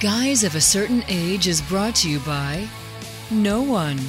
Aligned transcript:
Guys 0.00 0.44
of 0.44 0.54
a 0.54 0.60
Certain 0.62 1.04
Age 1.08 1.46
is 1.46 1.60
brought 1.60 1.94
to 1.96 2.08
you 2.08 2.20
by 2.20 2.66
no 3.30 3.60
one. 3.60 4.00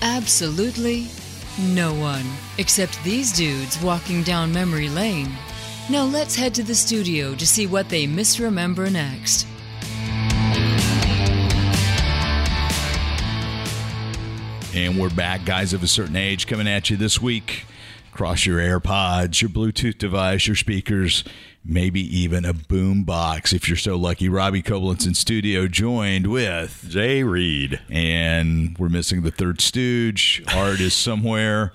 Absolutely 0.00 1.06
no 1.60 1.92
one. 1.92 2.24
Except 2.56 3.04
these 3.04 3.30
dudes 3.30 3.78
walking 3.82 4.22
down 4.22 4.50
memory 4.50 4.88
lane. 4.88 5.30
Now 5.90 6.04
let's 6.04 6.34
head 6.34 6.54
to 6.54 6.62
the 6.62 6.74
studio 6.74 7.34
to 7.34 7.46
see 7.46 7.66
what 7.66 7.90
they 7.90 8.06
misremember 8.06 8.88
next. 8.88 9.46
And 14.74 14.98
we're 14.98 15.10
back, 15.10 15.44
guys 15.44 15.74
of 15.74 15.82
a 15.82 15.88
certain 15.88 16.16
age, 16.16 16.46
coming 16.46 16.66
at 16.66 16.88
you 16.88 16.96
this 16.96 17.20
week. 17.20 17.66
Across 18.14 18.46
your 18.46 18.60
AirPods, 18.60 19.42
your 19.42 19.50
Bluetooth 19.50 19.98
device, 19.98 20.46
your 20.46 20.56
speakers, 20.56 21.22
maybe 21.68 22.00
even 22.00 22.44
a 22.44 22.54
boom 22.54 23.04
box 23.04 23.52
if 23.52 23.68
you're 23.68 23.76
so 23.76 23.96
lucky. 23.96 24.28
Robbie 24.28 24.62
Koblenz 24.62 25.06
in 25.06 25.14
studio 25.14 25.68
joined 25.68 26.26
with 26.26 26.86
Jay 26.88 27.22
Reed. 27.22 27.80
And 27.90 28.76
we're 28.78 28.88
missing 28.88 29.22
the 29.22 29.30
third 29.30 29.60
stooge. 29.60 30.42
Art 30.54 30.80
is 30.80 30.94
somewhere. 30.94 31.72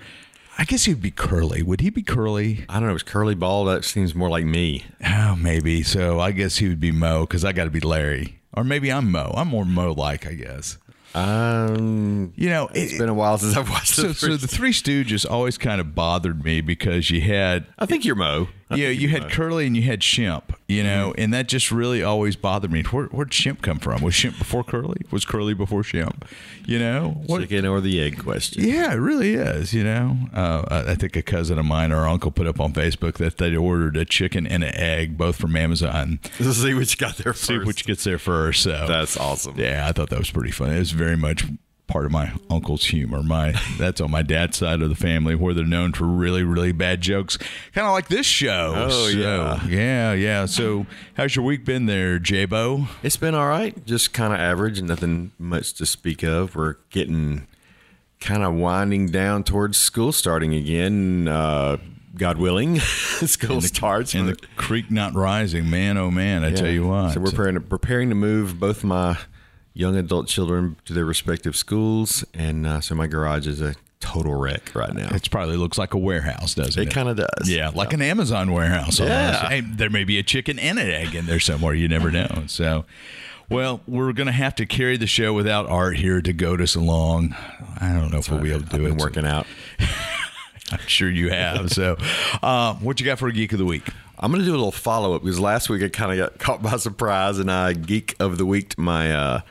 I 0.58 0.66
guess 0.66 0.86
he'd 0.86 1.02
be 1.02 1.12
curly. 1.12 1.64
Would 1.64 1.82
he 1.82 1.90
be 1.90 2.04
curly? 2.04 2.66
I 2.68 2.80
don't 2.80 2.90
know. 2.90 2.96
It's 2.96 3.04
curly 3.04 3.36
ball. 3.36 3.66
That 3.66 3.86
seems 3.86 4.14
more 4.14 4.30
like 4.30 4.46
me. 4.46 4.86
Oh, 5.06 5.36
maybe. 5.36 5.84
So 5.84 6.20
I 6.20 6.32
guess 6.32 6.58
he 6.58 6.68
would 6.68 6.80
be 6.80 6.92
Moe 6.92 7.22
because 7.22 7.46
I 7.46 7.54
got 7.54 7.66
to 7.66 7.72
be 7.72 7.80
Larry. 7.80 8.40
Or 8.54 8.64
maybe 8.64 8.92
I'm 8.92 9.12
Moe. 9.12 9.34
I'm 9.36 9.48
more 9.48 9.66
Moe 9.66 9.94
like, 9.94 10.28
I 10.28 10.34
guess. 10.34 10.78
Um, 11.16 12.34
you 12.36 12.50
know, 12.50 12.70
it's 12.74 12.94
it, 12.94 13.00
been 13.00 13.10
a 13.10 13.14
while 13.14 13.38
since 13.38 13.56
I've 13.56 13.70
watched. 13.70 13.96
So, 13.96 14.08
the 14.08 14.14
so 14.14 14.36
the 14.36 14.48
Three 14.48 14.74
Stooges 14.74 15.30
always 15.30 15.58
kind 15.58 15.80
of 15.80 15.94
bothered 15.94 16.44
me 16.44 16.62
because 16.62 17.12
you 17.12 17.22
had. 17.22 17.68
I 17.78 17.86
think 17.86 18.04
you're 18.04 18.16
Moe. 18.16 18.48
Yeah, 18.76 18.90
you 18.90 19.10
had 19.10 19.30
Curly 19.30 19.68
and 19.68 19.76
you 19.76 19.84
had 19.84 20.02
Shemp. 20.02 20.44
You 20.68 20.84
know, 20.84 21.12
mm-hmm. 21.12 21.22
and 21.22 21.34
that 21.34 21.48
just 21.48 21.72
really 21.72 22.04
always 22.04 22.36
bothered 22.36 22.72
me. 22.72 22.84
Where 22.84 23.06
where'd 23.08 23.30
Shemp 23.30 23.62
come 23.62 23.80
from? 23.80 24.02
Was 24.02 24.14
Shemp 24.14 24.40
before 24.40 24.64
Curly? 24.64 25.02
Was 25.12 25.26
Curly 25.26 25.54
before 25.54 25.84
Shemp? 25.84 26.24
You 26.66 26.80
know, 26.80 27.22
what, 27.28 27.42
chicken 27.42 27.66
or 27.66 27.82
the 27.82 28.02
egg 28.02 28.24
question. 28.24 28.64
Yeah, 28.64 28.94
it 28.94 28.98
really 28.98 29.34
is. 29.34 29.74
You 29.74 29.84
know, 29.84 30.18
uh, 30.34 30.84
I 30.88 30.96
think 30.96 31.16
a 31.16 31.22
cousin 31.22 31.60
of 31.60 31.66
mine 31.66 31.92
or 31.92 32.08
uncle 32.08 32.32
put 32.32 32.48
up 32.48 32.60
on 32.60 32.74
Facebook 32.74 33.16
that 33.16 33.38
they 33.38 33.56
ordered 33.56 33.98
a 33.98 34.06
chicken 34.06 34.48
and 34.48 34.64
an 34.64 34.74
egg 34.76 35.18
both 35.18 35.36
from 35.36 35.56
Amazon. 35.56 36.20
Let's 36.40 36.58
see 36.62 36.74
which 36.74 36.98
got 36.98 37.18
there 37.18 37.34
first. 37.34 37.46
See 37.46 37.60
which 37.60 37.86
gets 37.86 38.04
there 38.04 38.18
first. 38.18 38.64
So 38.64 38.88
that's 38.88 39.18
awesome. 39.18 39.60
Yeah, 39.60 39.86
I 39.88 39.92
thought 39.92 40.10
that 40.10 40.20
was 40.20 40.32
pretty 40.32 40.52
funny. 40.52 40.76
It 40.76 40.80
was 40.80 40.92
very 40.92 41.18
much 41.18 41.46
part 41.94 42.06
of 42.06 42.12
my 42.12 42.34
uncle's 42.50 42.86
humor. 42.86 43.22
My 43.22 43.54
that's 43.78 44.02
on 44.02 44.10
my 44.10 44.24
dad's 44.24 44.58
side 44.58 44.82
of 44.82 44.90
the 44.90 44.96
family 44.96 45.36
where 45.36 45.54
they're 45.54 45.64
known 45.64 45.94
for 45.94 46.06
really 46.06 46.44
really 46.44 46.72
bad 46.72 47.02
jokes, 47.02 47.38
kind 47.72 47.86
of 47.86 47.94
like 47.94 48.08
this 48.08 48.26
show. 48.26 48.74
Oh 48.76 48.90
so, 48.90 49.08
yeah, 49.10 49.64
yeah, 49.68 50.14
yeah. 50.14 50.46
So 50.48 50.88
how's 51.14 51.36
your 51.36 51.46
week 51.46 51.64
been 51.64 51.86
there, 51.86 52.20
Jabo? 52.20 52.88
It's 53.04 53.16
been 53.16 53.36
all 53.36 53.48
right, 53.48 53.86
just 53.86 54.12
kind 54.12 54.34
of 54.34 54.40
average, 54.40 54.82
nothing 54.82 55.34
much 55.38 55.74
to 55.76 55.86
speak 55.86 56.24
of. 56.24 56.56
We're 56.56 56.78
getting 56.90 57.48
kind 58.20 58.42
of 58.42 58.56
winding 58.56 59.12
down 59.12 59.44
towards 59.44 59.78
school 59.78 60.12
starting 60.12 60.56
again. 60.56 61.28
Uh, 61.28 61.78
God 62.16 62.40
willing, 62.40 62.80
school 62.80 63.54
and 63.54 63.62
the, 63.62 63.68
starts. 63.68 64.16
And 64.16 64.30
the 64.30 64.38
creek 64.56 64.90
not 64.90 65.14
rising, 65.14 65.70
man, 65.70 66.00
oh 66.00 66.10
man, 66.10 66.44
I 66.44 66.50
yeah. 66.50 66.56
tell 66.56 66.70
you 66.70 66.88
what. 66.88 67.14
So 67.14 67.20
we're 67.20 67.30
preparing 67.30 67.56
to, 67.56 67.62
preparing 67.62 68.10
to 68.10 68.16
move 68.16 68.60
both 68.60 68.84
my 68.84 69.18
young 69.74 69.96
adult 69.96 70.28
children 70.28 70.76
to 70.86 70.94
their 70.94 71.06
respective 71.06 71.56
schools, 71.56 72.24
and 72.34 72.66
uh, 72.66 72.82
so 72.82 72.96
my 72.96 73.08
garage 73.08 73.48
is 73.48 73.62
a 73.62 73.76
total 74.00 74.36
wreck 74.36 74.76
right 74.76 74.94
now. 74.94 75.08
It 75.14 75.30
probably 75.32 75.56
looks 75.56 75.78
like 75.78 75.94
a 75.94 75.98
warehouse, 75.98 76.56
doesn't 76.56 76.82
it? 76.82 76.90
It 76.90 76.94
kind 76.94 77.10
of 77.10 77.18
does. 77.18 77.50
Yeah, 77.50 77.70
like 77.70 77.90
yeah. 77.90 77.96
an 77.96 78.02
Amazon 78.02 78.52
warehouse. 78.52 79.00
Yeah. 79.00 79.50
Hey, 79.50 79.62
there 79.62 79.90
may 79.90 80.04
be 80.04 80.20
a 80.20 80.24
chicken 80.24 80.60
and 80.60 80.78
an 80.78 80.90
egg 80.90 81.16
in 81.16 81.26
there 81.26 81.40
somewhere. 81.40 81.74
You 81.74 81.88
never 81.88 82.12
know. 82.12 82.44
So. 82.48 82.86
Well, 83.50 83.82
we're 83.86 84.14
going 84.14 84.28
to 84.28 84.32
have 84.32 84.56
to 84.56 84.66
carry 84.66 84.96
the 84.96 85.06
show 85.06 85.34
without 85.34 85.68
Art 85.68 85.98
here 85.98 86.22
to 86.22 86.34
goad 86.34 86.62
us 86.62 86.76
along. 86.76 87.36
I 87.80 87.92
don't 87.92 88.04
know 88.04 88.10
That's 88.10 88.28
if 88.28 88.34
we'll 88.34 88.42
be 88.42 88.52
able 88.52 88.62
to 88.62 88.70
do 88.70 88.78
I've 88.78 88.84
it. 88.84 88.90
Been 88.90 88.98
working 88.98 89.26
out. 89.26 89.46
I'm 90.72 90.80
sure 90.88 91.10
you 91.10 91.30
have. 91.30 91.70
So, 91.72 91.98
uh, 92.42 92.76
what 92.76 93.00
you 93.00 93.06
got 93.06 93.20
for 93.20 93.28
a 93.28 93.34
geek 93.34 93.52
of 93.52 93.60
the 93.60 93.66
week? 93.66 93.88
I'm 94.18 94.32
going 94.32 94.42
to 94.42 94.46
do 94.46 94.54
a 94.54 94.58
little 94.58 94.72
follow 94.72 95.14
up 95.14 95.22
because 95.22 95.40
last 95.40 95.70
week 95.70 95.84
I 95.84 95.90
kind 95.90 96.12
of 96.12 96.18
got 96.18 96.40
caught 96.40 96.64
by 96.64 96.78
surprise 96.78 97.38
and 97.38 97.52
I 97.52 97.74
geek 97.74 98.16
of 98.20 98.38
the 98.38 98.46
week 98.46 98.70
to 98.70 98.80
my 98.80 99.12
uh, 99.12 99.42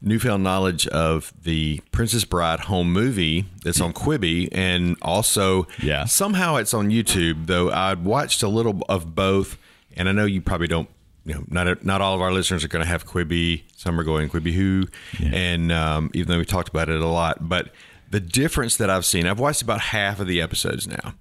newfound 0.00 0.42
knowledge 0.42 0.86
of 0.88 1.32
the 1.42 1.80
Princess 1.92 2.24
Bride 2.24 2.60
home 2.60 2.92
movie 2.92 3.46
that's 3.62 3.80
on 3.80 3.92
Quibi, 3.92 4.48
and 4.52 4.96
also 5.02 5.66
yeah. 5.82 6.04
somehow 6.04 6.56
it's 6.56 6.74
on 6.74 6.90
YouTube. 6.90 7.46
Though 7.46 7.70
I 7.70 7.94
watched 7.94 8.42
a 8.42 8.48
little 8.48 8.82
of 8.88 9.14
both, 9.14 9.58
and 9.96 10.08
I 10.08 10.12
know 10.12 10.24
you 10.24 10.40
probably 10.40 10.66
don't. 10.68 10.88
You 11.24 11.34
know, 11.34 11.44
not 11.48 11.84
not 11.84 12.00
all 12.00 12.14
of 12.14 12.20
our 12.20 12.32
listeners 12.32 12.62
are 12.62 12.68
going 12.68 12.84
to 12.84 12.88
have 12.88 13.04
Quibi. 13.06 13.62
Some 13.76 13.98
are 13.98 14.04
going 14.04 14.28
Quibi 14.28 14.52
Who, 14.52 14.86
yeah. 15.18 15.30
and 15.34 15.72
um, 15.72 16.10
even 16.14 16.30
though 16.30 16.38
we 16.38 16.44
talked 16.44 16.68
about 16.68 16.88
it 16.88 17.00
a 17.00 17.06
lot, 17.06 17.48
but 17.48 17.70
the 18.10 18.20
difference 18.20 18.76
that 18.76 18.90
I've 18.90 19.04
seen, 19.04 19.26
I've 19.26 19.40
watched 19.40 19.62
about 19.62 19.80
half 19.80 20.20
of 20.20 20.28
the 20.28 20.40
episodes 20.40 20.86
now, 20.86 21.14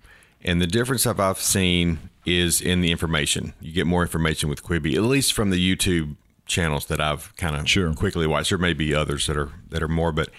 and 0.43 0.61
the 0.61 0.67
difference 0.67 1.05
that 1.05 1.19
I've 1.19 1.39
seen 1.39 2.09
is 2.25 2.61
in 2.61 2.81
the 2.81 2.91
information. 2.91 3.53
You 3.59 3.71
get 3.71 3.87
more 3.87 4.01
information 4.01 4.49
with 4.49 4.63
Quibi, 4.63 4.95
at 4.95 5.01
least 5.01 5.33
from 5.33 5.49
the 5.49 5.75
YouTube 5.75 6.15
channels 6.45 6.85
that 6.85 7.01
I've 7.01 7.35
kind 7.37 7.55
of 7.55 7.69
sure. 7.69 7.93
quickly 7.93 8.27
watched. 8.27 8.49
There 8.49 8.57
may 8.57 8.73
be 8.73 8.93
others 8.93 9.27
that 9.27 9.37
are 9.37 9.51
that 9.69 9.81
are 9.81 9.87
more, 9.87 10.11
but 10.11 10.29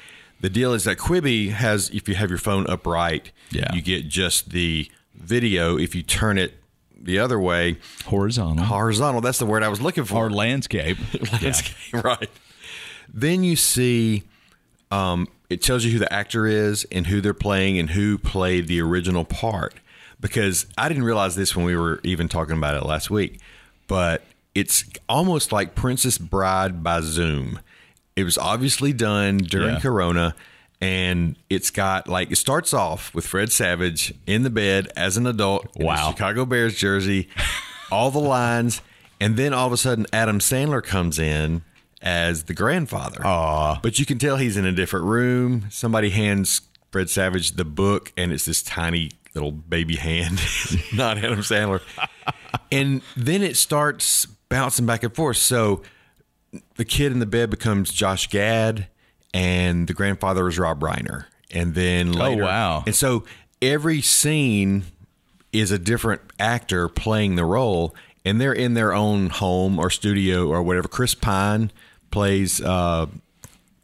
the 0.40 0.50
deal 0.50 0.72
is 0.72 0.84
that 0.84 0.98
Quibi 0.98 1.50
has 1.50 1.90
if 1.90 2.08
you 2.08 2.14
have 2.14 2.30
your 2.30 2.38
phone 2.38 2.66
upright, 2.68 3.32
yeah. 3.50 3.72
you 3.74 3.82
get 3.82 4.08
just 4.08 4.50
the 4.50 4.90
video. 5.14 5.78
If 5.78 5.94
you 5.94 6.02
turn 6.02 6.38
it 6.38 6.54
the 7.00 7.18
other 7.18 7.38
way, 7.38 7.78
horizontal, 8.06 8.64
horizontal. 8.64 9.20
That's 9.20 9.38
the 9.38 9.46
word 9.46 9.62
I 9.62 9.68
was 9.68 9.80
looking 9.80 10.04
for. 10.04 10.26
Or 10.26 10.30
landscape, 10.30 10.98
landscape, 11.32 11.76
yeah. 11.92 12.00
right? 12.04 12.30
Then 13.12 13.44
you 13.44 13.56
see. 13.56 14.24
Um, 14.90 15.28
it 15.48 15.62
tells 15.62 15.84
you 15.84 15.92
who 15.92 15.98
the 15.98 16.12
actor 16.12 16.46
is 16.46 16.86
and 16.90 17.06
who 17.06 17.20
they're 17.20 17.34
playing 17.34 17.78
and 17.78 17.90
who 17.90 18.18
played 18.18 18.66
the 18.66 18.80
original 18.80 19.24
part. 19.24 19.74
Because 20.20 20.66
I 20.78 20.88
didn't 20.88 21.04
realize 21.04 21.36
this 21.36 21.54
when 21.54 21.64
we 21.64 21.76
were 21.76 22.00
even 22.02 22.28
talking 22.28 22.56
about 22.56 22.74
it 22.74 22.84
last 22.84 23.10
week, 23.10 23.40
but 23.86 24.24
it's 24.56 24.84
almost 25.06 25.52
like 25.52 25.74
Princess 25.74 26.16
Bride 26.16 26.82
by 26.82 27.02
Zoom. 27.02 27.60
It 28.16 28.24
was 28.24 28.38
obviously 28.38 28.94
done 28.94 29.36
during 29.36 29.74
yeah. 29.74 29.80
Corona, 29.80 30.34
and 30.80 31.36
it's 31.50 31.70
got 31.70 32.08
like 32.08 32.32
it 32.32 32.36
starts 32.36 32.72
off 32.72 33.14
with 33.14 33.26
Fred 33.26 33.52
Savage 33.52 34.14
in 34.26 34.44
the 34.44 34.50
bed 34.50 34.88
as 34.96 35.18
an 35.18 35.26
adult. 35.26 35.68
Wow, 35.76 36.10
Chicago 36.10 36.46
Bears 36.46 36.74
jersey, 36.74 37.28
all 37.92 38.10
the 38.10 38.18
lines, 38.18 38.80
and 39.20 39.36
then 39.36 39.52
all 39.52 39.66
of 39.66 39.74
a 39.74 39.76
sudden 39.76 40.06
Adam 40.10 40.38
Sandler 40.38 40.82
comes 40.82 41.18
in 41.18 41.62
as 42.00 42.44
the 42.44 42.54
grandfather. 42.54 43.20
Aww. 43.20 43.82
But 43.82 43.98
you 43.98 44.06
can 44.06 44.18
tell 44.18 44.38
he's 44.38 44.56
in 44.56 44.64
a 44.64 44.72
different 44.72 45.04
room. 45.04 45.66
Somebody 45.70 46.08
hands 46.08 46.62
Fred 46.90 47.10
Savage 47.10 47.52
the 47.52 47.66
book, 47.66 48.10
and 48.16 48.32
it's 48.32 48.46
this 48.46 48.62
tiny 48.62 49.10
little 49.34 49.52
baby 49.52 49.96
hand, 49.96 50.40
not 50.94 51.18
Adam 51.18 51.40
Sandler. 51.40 51.82
and 52.72 53.02
then 53.18 53.42
it 53.42 53.58
starts 53.58 54.26
bouncing 54.48 54.86
back 54.86 55.02
and 55.02 55.14
forth. 55.14 55.36
So 55.38 55.82
the 56.76 56.84
kid 56.84 57.12
in 57.12 57.18
the 57.18 57.26
bed 57.26 57.50
becomes 57.50 57.92
Josh 57.92 58.28
Gad, 58.28 58.86
and 59.34 59.86
the 59.86 59.94
grandfather 59.94 60.46
is 60.48 60.58
Rob 60.58 60.80
Reiner. 60.80 61.26
And 61.50 61.74
then 61.74 62.08
oh, 62.08 62.18
later, 62.18 62.42
oh 62.42 62.46
wow! 62.46 62.82
And 62.86 62.94
so 62.94 63.24
every 63.62 64.00
scene 64.00 64.84
is 65.52 65.70
a 65.70 65.78
different 65.78 66.20
actor 66.38 66.88
playing 66.88 67.36
the 67.36 67.44
role, 67.44 67.94
and 68.24 68.40
they're 68.40 68.52
in 68.52 68.74
their 68.74 68.92
own 68.92 69.30
home 69.30 69.78
or 69.78 69.90
studio 69.90 70.48
or 70.48 70.62
whatever. 70.62 70.88
Chris 70.88 71.14
Pine 71.14 71.70
plays 72.10 72.60
uh, 72.60 73.06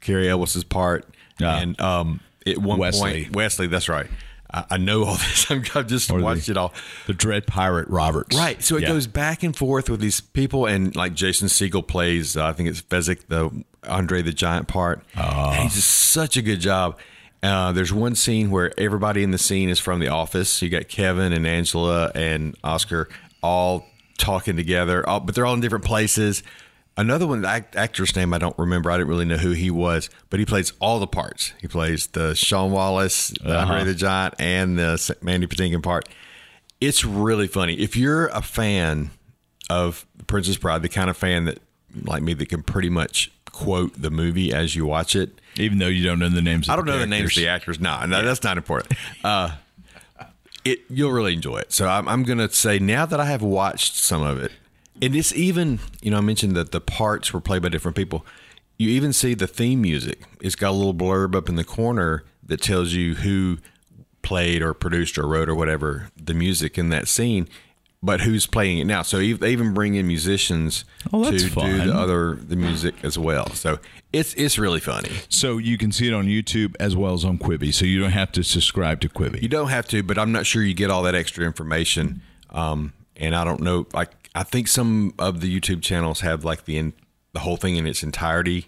Cary 0.01 0.29
Elwes's 0.29 0.65
part, 0.65 1.07
uh, 1.41 1.47
and 1.47 1.81
um, 1.81 2.21
at 2.47 2.59
one 2.59 2.79
Wesley. 2.79 3.25
point, 3.25 3.37
Wesley. 3.37 3.67
That's 3.69 3.89
right. 3.89 4.09
I, 4.53 4.77
know 4.77 5.05
all 5.05 5.15
this. 5.17 5.51
I've 5.51 5.87
just 5.87 6.11
or 6.11 6.21
watched 6.21 6.47
the, 6.47 6.53
it 6.53 6.57
all. 6.57 6.73
The 7.07 7.15
Dread 7.15 7.47
Pirate 7.47 7.89
Roberts. 7.89 8.37
Right. 8.37 8.63
So 8.63 8.77
it 8.77 8.83
yeah. 8.83 8.89
goes 8.89 9.07
back 9.07 9.43
and 9.43 9.57
forth 9.57 9.89
with 9.89 10.01
these 10.01 10.21
people, 10.21 10.67
and 10.67 10.95
like 10.95 11.15
Jason 11.15 11.49
Segel 11.49 11.87
plays, 11.87 12.37
uh, 12.37 12.47
I 12.47 12.53
think 12.53 12.69
it's 12.69 12.83
Fezzik, 12.83 13.27
the 13.29 13.65
Andre 13.89 14.23
the 14.23 14.33
Giant 14.33 14.69
part. 14.69 15.03
Uh, 15.17 15.53
he 15.53 15.69
does 15.69 15.85
such 15.85 16.37
a 16.37 16.43
good 16.43 16.61
job. 16.61 16.99
Uh, 17.43 17.73
there's 17.73 17.93
one 17.93 18.15
scene 18.15 18.51
where 18.51 18.73
everybody 18.79 19.23
in 19.23 19.33
the 19.33 19.39
scene 19.39 19.69
is 19.69 19.81
from 19.81 19.99
The 19.99 20.09
Office. 20.09 20.63
You 20.63 20.69
got 20.69 20.89
Kevin 20.89 21.33
and 21.33 21.47
Angela 21.47 22.13
and 22.15 22.57
Oscar 22.63 23.09
all 23.43 23.87
talking 24.17 24.57
together, 24.57 25.07
all, 25.09 25.21
but 25.21 25.35
they're 25.35 25.45
all 25.45 25.55
in 25.55 25.61
different 25.61 25.85
places. 25.85 26.45
Another 27.03 27.27
one, 27.27 27.43
the 27.43 27.49
actor's 27.49 28.15
name 28.15 28.33
I 28.33 28.39
don't 28.39 28.57
remember. 28.57 28.89
I 28.89 28.97
didn't 28.97 29.09
really 29.09 29.25
know 29.25 29.37
who 29.37 29.51
he 29.51 29.73
was, 29.73 30.09
but 30.31 30.39
he 30.39 30.47
plays 30.47 30.73
all 30.79 31.01
the 31.01 31.09
parts. 31.09 31.53
He 31.61 31.67
plays 31.67 32.07
the 32.07 32.37
Sean 32.37 32.71
Wallace, 32.71 33.31
the 33.43 33.59
uh-huh. 33.59 33.73
Andre 33.73 33.85
the 33.93 33.95
Giant, 33.97 34.35
and 34.39 34.79
the 34.79 35.17
Mandy 35.21 35.49
Patinkin 35.49 35.83
part. 35.83 36.09
It's 36.81 37.05
really 37.05 37.49
funny. 37.49 37.75
If 37.75 37.97
you're 37.97 38.29
a 38.29 38.41
fan 38.41 39.11
of 39.69 40.07
Princess 40.29 40.57
Bride, 40.57 40.83
the 40.83 40.89
kind 40.89 41.11
of 41.11 41.17
fan 41.17 41.47
that, 41.47 41.59
like 42.05 42.23
me, 42.23 42.35
that 42.35 42.49
can 42.49 42.63
pretty 42.63 42.89
much 42.89 43.33
quote 43.51 44.01
the 44.01 44.13
movie 44.13 44.53
as 44.53 44.77
you 44.77 44.87
watch 44.87 45.17
it, 45.17 45.41
even 45.57 45.79
though 45.79 45.89
you 45.89 46.05
don't 46.05 46.21
know 46.21 46.29
the 46.29 46.41
names. 46.41 46.69
I 46.69 46.77
don't 46.77 46.85
the 46.85 46.93
know 46.93 46.99
the 47.01 47.07
names 47.09 47.37
of 47.37 47.43
the 47.43 47.49
actors. 47.49 47.81
No, 47.81 48.07
no, 48.07 48.19
yeah. 48.19 48.23
that's 48.23 48.45
not 48.45 48.57
important. 48.57 48.97
Uh, 49.25 49.57
it 50.65 50.83
you'll 50.89 51.11
really 51.11 51.35
enjoy 51.35 51.57
it. 51.57 51.73
So 51.73 51.89
I'm, 51.89 52.07
I'm 52.07 52.23
going 52.23 52.39
to 52.39 52.49
say 52.53 52.79
now 52.79 53.07
that 53.07 53.19
I 53.19 53.25
have 53.25 53.43
watched 53.43 53.97
some 53.97 54.23
of 54.23 54.41
it, 54.41 54.53
And 55.03 55.17
it's 55.17 55.35
even, 55.35 55.81
you 56.01 56.13
know, 56.13 56.19
I 56.19 56.21
mentioned 56.21 56.55
that 56.55 56.71
the 56.71 56.81
parts 56.81 57.33
were 57.33 57.41
played 57.41 57.61
by 57.63 57.69
different 57.69 57.97
people. 57.97 58.25
You 58.79 58.89
even 58.91 59.13
see 59.13 59.35
the 59.35 59.49
theme 59.49 59.83
music. 59.83 60.23
It's 60.41 60.55
got 60.55 60.71
a 60.71 60.73
little 60.73 60.95
blurb 60.95 61.35
up 61.35 61.49
in 61.49 61.57
the 61.57 61.65
corner 61.65 62.25
that 62.45 62.63
tells 62.63 62.93
you 62.93 63.17
who 63.17 63.59
played 64.23 64.63
or 64.63 64.73
produced 64.73 65.19
or 65.19 65.27
wrote 65.27 65.49
or 65.49 65.57
whatever 65.57 66.09
the 66.17 66.35
music 66.35 66.79
in 66.79 66.91
that 66.91 67.09
scene, 67.09 67.49
but 68.01 68.21
who's 68.21 68.47
playing 68.47 68.79
it 68.79 68.85
now. 68.85 69.03
So 69.03 69.19
they 69.19 69.51
even 69.51 69.75
bring 69.75 69.97
in 69.97 70.07
musicians 70.07 70.85
Oh, 71.13 71.25
to 71.25 71.31
that's 71.33 71.45
do 71.45 71.85
the 71.85 71.93
other 71.93 72.37
the 72.37 72.55
music 72.55 72.95
as 73.03 73.19
well. 73.19 73.49
So 73.51 73.81
it's 74.13 74.35
it's 74.35 74.57
really 74.57 74.81
funny. 74.81 75.11
So 75.29 75.59
you 75.59 75.77
can 75.79 75.91
see 75.91 76.07
it 76.07 76.15
on 76.15 76.27
YouTube 76.27 76.77
as 76.79 76.95
well 76.95 77.15
as 77.15 77.25
on 77.25 77.39
Quibi. 77.39 77.75
So 77.75 77.85
you 77.85 78.01
don't 78.01 78.13
have 78.13 78.31
to 78.33 78.45
subscribe 78.45 79.01
to 79.01 79.09
Quibi. 79.09 79.43
You 79.43 79.49
don't 79.49 79.71
have 79.71 79.89
to, 79.89 80.05
but 80.05 80.17
I'm 80.17 80.31
not 80.31 80.47
sure 80.47 80.63
you 80.63 80.75
get 80.75 80.91
all 80.91 81.03
that 81.03 81.17
extra 81.17 81.45
information. 81.45 82.23
Um, 82.51 82.93
and 83.17 83.35
I 83.35 83.45
don't 83.45 83.61
know, 83.61 83.87
like 83.93 84.22
I 84.35 84.43
think 84.43 84.69
some 84.69 85.15
of 85.19 85.41
the 85.41 85.61
YouTube 85.61 85.83
channels 85.83 86.21
have 86.21 86.45
like 86.45 86.65
the 86.65 86.79
in, 86.79 86.93
the 87.33 87.41
whole 87.41 87.57
thing 87.57 87.77
in 87.77 87.87
its 87.87 88.03
entirety 88.03 88.67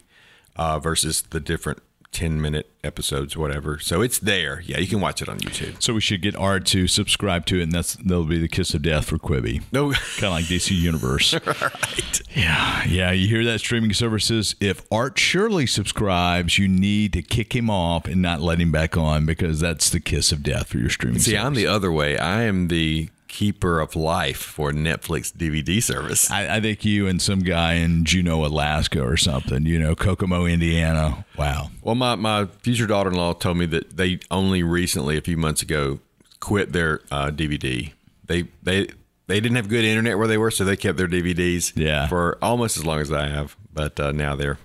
uh, 0.57 0.79
versus 0.79 1.23
the 1.23 1.41
different 1.41 1.81
10 2.15 2.41
minute 2.41 2.71
episodes, 2.85 3.37
whatever. 3.37 3.79
So 3.81 4.01
it's 4.01 4.19
there. 4.19 4.63
Yeah, 4.65 4.79
you 4.79 4.87
can 4.87 5.01
watch 5.01 5.21
it 5.21 5.29
on 5.29 5.39
YouTube. 5.41 5.83
So 5.83 5.93
we 5.93 6.01
should 6.01 6.23
get 6.23 6.37
Art 6.37 6.65
to 6.67 6.87
subscribe 6.87 7.45
to 7.47 7.59
it, 7.59 7.65
and 7.65 7.73
that's 7.73 7.97
that'll 7.97 8.25
be 8.25 8.39
the 8.39 8.49
kiss 8.49 8.73
of 8.73 8.83
death 8.83 9.07
for 9.07 9.19
Quibi. 9.19 9.63
No, 9.73 9.93
Kind 10.17 10.25
of 10.25 10.31
like 10.31 10.45
DC 10.45 10.71
Universe. 10.71 11.35
right. 11.47 12.23
Yeah, 12.35 12.85
yeah. 12.85 13.11
You 13.11 13.29
hear 13.29 13.45
that 13.45 13.59
streaming 13.59 13.93
services? 13.93 14.55
If 14.61 14.87
Art 14.91 15.19
Shirley 15.19 15.67
subscribes, 15.67 16.57
you 16.57 16.69
need 16.69 17.13
to 17.15 17.23
kick 17.23 17.55
him 17.55 17.69
off 17.69 18.07
and 18.07 18.23
not 18.23 18.41
let 18.41 18.61
him 18.61 18.71
back 18.71 18.97
on 18.97 19.27
because 19.27 19.61
that's 19.61 19.91
the 19.91 20.01
kiss 20.01 20.31
of 20.31 20.43
death 20.43 20.69
for 20.69 20.79
your 20.79 20.91
streaming. 20.91 21.19
See, 21.19 21.33
service. 21.33 21.45
I'm 21.45 21.55
the 21.55 21.67
other 21.67 21.91
way. 21.91 22.17
I 22.17 22.43
am 22.43 22.69
the 22.69 23.09
keeper 23.35 23.81
of 23.81 23.97
life 23.97 24.37
for 24.39 24.71
Netflix 24.73 25.33
DVD 25.35 25.83
service. 25.83 26.31
I, 26.31 26.57
I 26.57 26.61
think 26.61 26.85
you 26.85 27.09
and 27.09 27.21
some 27.21 27.41
guy 27.41 27.75
in 27.75 28.05
Juneau, 28.05 28.45
Alaska, 28.45 29.03
or 29.03 29.17
something. 29.17 29.67
You 29.67 29.79
know, 29.81 29.97
Kokomo, 29.97 30.47
Indiana. 30.47 31.25
Wow. 31.37 31.71
Well, 31.83 31.97
my, 31.97 32.15
my 32.15 32.47
future 32.63 32.87
daughter 32.87 33.11
in 33.11 33.17
law 33.17 33.33
told 33.33 33.57
me 33.57 33.67
that 33.67 33.97
they 33.97 34.21
only 34.31 34.63
recently, 34.63 35.17
a 35.19 35.21
few 35.21 35.37
months 35.37 35.63
ago, 35.63 35.99
quit 36.39 36.73
their 36.73 37.01
uh, 37.11 37.31
DVD. 37.31 37.93
They 38.27 38.45
they 38.63 38.89
they 39.27 39.41
didn't 39.41 39.57
have 39.57 39.69
good 39.69 39.85
internet 39.85 40.17
where 40.17 40.29
they 40.29 40.39
were, 40.39 40.51
so 40.53 40.65
they 40.65 40.77
kept 40.77 40.97
their 40.97 41.09
DVDs 41.09 41.73
Yeah. 41.75 42.07
for 42.07 42.39
almost 42.41 42.77
as 42.77 42.85
long 42.87 43.01
as 43.01 43.11
I 43.13 43.27
have. 43.29 43.57
But 43.73 43.99
uh, 43.99 44.13
now 44.13 44.37
they're 44.37 44.59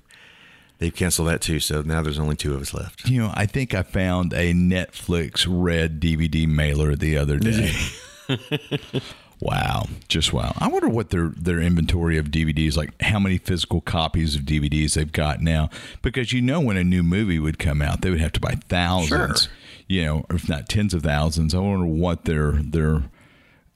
they've 0.77 0.93
canceled 0.95 1.27
that 1.29 1.41
too. 1.41 1.59
So 1.59 1.81
now 1.81 2.01
there's 2.03 2.19
only 2.19 2.35
two 2.35 2.53
of 2.53 2.61
us 2.61 2.73
left. 2.73 3.09
You 3.09 3.21
know, 3.23 3.31
I 3.33 3.45
think 3.47 3.73
I 3.73 3.81
found 3.83 4.31
a 4.33 4.53
Netflix 4.53 5.45
red 5.49 5.99
DVD 5.99 6.47
mailer 6.47 6.95
the 6.95 7.17
other 7.17 7.37
day. 7.51 7.73
wow, 9.39 9.85
just 10.07 10.33
wow. 10.33 10.53
I 10.57 10.67
wonder 10.67 10.89
what 10.89 11.09
their 11.09 11.29
their 11.29 11.59
inventory 11.59 12.17
of 12.17 12.27
DVDs 12.27 12.77
like 12.77 12.99
how 13.01 13.19
many 13.19 13.37
physical 13.37 13.81
copies 13.81 14.35
of 14.35 14.41
DVDs 14.41 14.93
they've 14.93 15.11
got 15.11 15.41
now 15.41 15.69
because 16.01 16.33
you 16.33 16.41
know 16.41 16.59
when 16.59 16.77
a 16.77 16.83
new 16.83 17.03
movie 17.03 17.39
would 17.39 17.59
come 17.59 17.81
out 17.81 18.01
they 18.01 18.09
would 18.09 18.21
have 18.21 18.33
to 18.33 18.39
buy 18.39 18.55
thousands. 18.67 19.43
Sure. 19.43 19.51
You 19.87 20.05
know, 20.05 20.25
if 20.29 20.47
not 20.47 20.69
tens 20.69 20.93
of 20.93 21.01
thousands. 21.01 21.55
I 21.55 21.59
wonder 21.59 21.85
what 21.85 22.25
their 22.25 22.53
their 22.53 23.03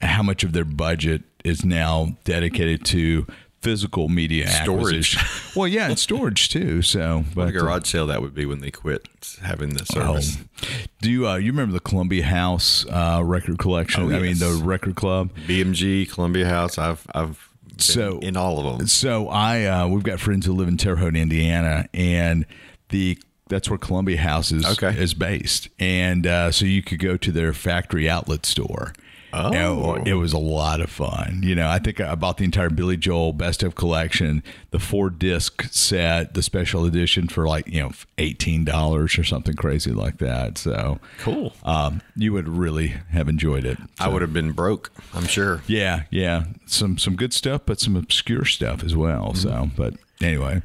how 0.00 0.22
much 0.22 0.44
of 0.44 0.52
their 0.52 0.64
budget 0.64 1.22
is 1.44 1.64
now 1.64 2.16
dedicated 2.24 2.84
to 2.86 3.26
physical 3.64 4.08
media 4.08 4.46
Storage. 4.48 5.16
acquisition. 5.16 5.22
Well, 5.56 5.66
yeah, 5.66 5.88
and 5.88 5.98
storage 5.98 6.48
too. 6.50 6.82
So, 6.82 7.24
What 7.34 7.42
a 7.42 7.46
but, 7.46 7.50
garage 7.58 7.86
sale 7.90 8.06
that 8.06 8.22
would 8.22 8.34
be 8.34 8.46
when 8.46 8.60
they 8.60 8.70
quit 8.70 9.08
having 9.42 9.70
the 9.70 9.84
service. 9.86 10.36
Oh. 10.62 10.66
Do 11.00 11.10
you 11.10 11.26
uh, 11.26 11.36
you 11.36 11.50
remember 11.50 11.72
the 11.72 11.80
Columbia 11.80 12.24
House 12.24 12.86
uh, 12.86 13.20
record 13.24 13.58
collection? 13.58 14.04
Oh, 14.12 14.16
I 14.16 14.20
mean 14.20 14.38
the 14.38 14.60
record 14.62 14.94
club. 14.94 15.30
BMG, 15.48 16.08
Columbia 16.10 16.46
House. 16.48 16.78
I've 16.78 17.04
I've 17.14 17.48
been 17.66 17.78
So- 17.80 18.18
in 18.20 18.36
all 18.36 18.58
of 18.68 18.78
them. 18.78 18.86
So 18.86 19.28
I 19.28 19.64
uh, 19.64 19.88
we've 19.88 20.04
got 20.04 20.20
friends 20.20 20.46
who 20.46 20.52
live 20.52 20.68
in 20.68 20.76
Terre 20.76 20.96
Haute, 20.96 21.16
Indiana, 21.16 21.88
and 21.92 22.46
the 22.90 23.18
that's 23.48 23.68
where 23.68 23.78
Columbia 23.78 24.18
House 24.18 24.52
is 24.52 24.64
Okay. 24.64 24.96
is 24.98 25.12
based, 25.14 25.68
and 25.78 26.26
uh, 26.26 26.50
so 26.52 26.64
you 26.64 26.82
could 26.82 26.98
go 26.98 27.16
to 27.18 27.30
their 27.32 27.52
factory 27.52 28.08
outlet 28.08 28.46
store. 28.46 28.92
Oh. 29.34 29.94
And 29.94 30.06
it 30.08 30.14
was 30.14 30.32
a 30.32 30.38
lot 30.38 30.80
of 30.80 30.90
fun. 30.90 31.40
You 31.42 31.54
know, 31.54 31.68
I 31.68 31.78
think 31.78 32.00
I 32.00 32.14
bought 32.14 32.36
the 32.36 32.44
entire 32.44 32.70
Billy 32.70 32.96
Joel 32.96 33.32
best 33.32 33.62
of 33.62 33.74
collection, 33.74 34.42
the 34.70 34.78
four 34.78 35.10
disc 35.10 35.62
set, 35.70 36.34
the 36.34 36.42
special 36.42 36.84
edition 36.84 37.28
for 37.28 37.46
like 37.46 37.66
you 37.66 37.80
know 37.82 37.90
eighteen 38.18 38.64
dollars 38.64 39.18
or 39.18 39.24
something 39.24 39.54
crazy 39.54 39.90
like 39.92 40.18
that. 40.18 40.58
So 40.58 40.98
Cool. 41.18 41.52
um, 41.64 42.00
you 42.16 42.32
would 42.32 42.48
really 42.48 42.88
have 43.10 43.28
enjoyed 43.28 43.64
it. 43.64 43.78
I 43.98 44.08
would 44.08 44.22
have 44.22 44.32
been 44.32 44.52
broke. 44.52 44.90
I'm 45.12 45.26
sure. 45.26 45.62
Yeah, 45.66 46.04
yeah, 46.10 46.44
some 46.66 46.98
some 46.98 47.16
good 47.16 47.32
stuff, 47.32 47.62
but 47.66 47.80
some 47.80 47.96
obscure 47.96 48.44
stuff 48.44 48.84
as 48.84 48.94
well. 48.94 49.34
So, 49.34 49.70
but 49.76 49.94
anyway, 50.20 50.62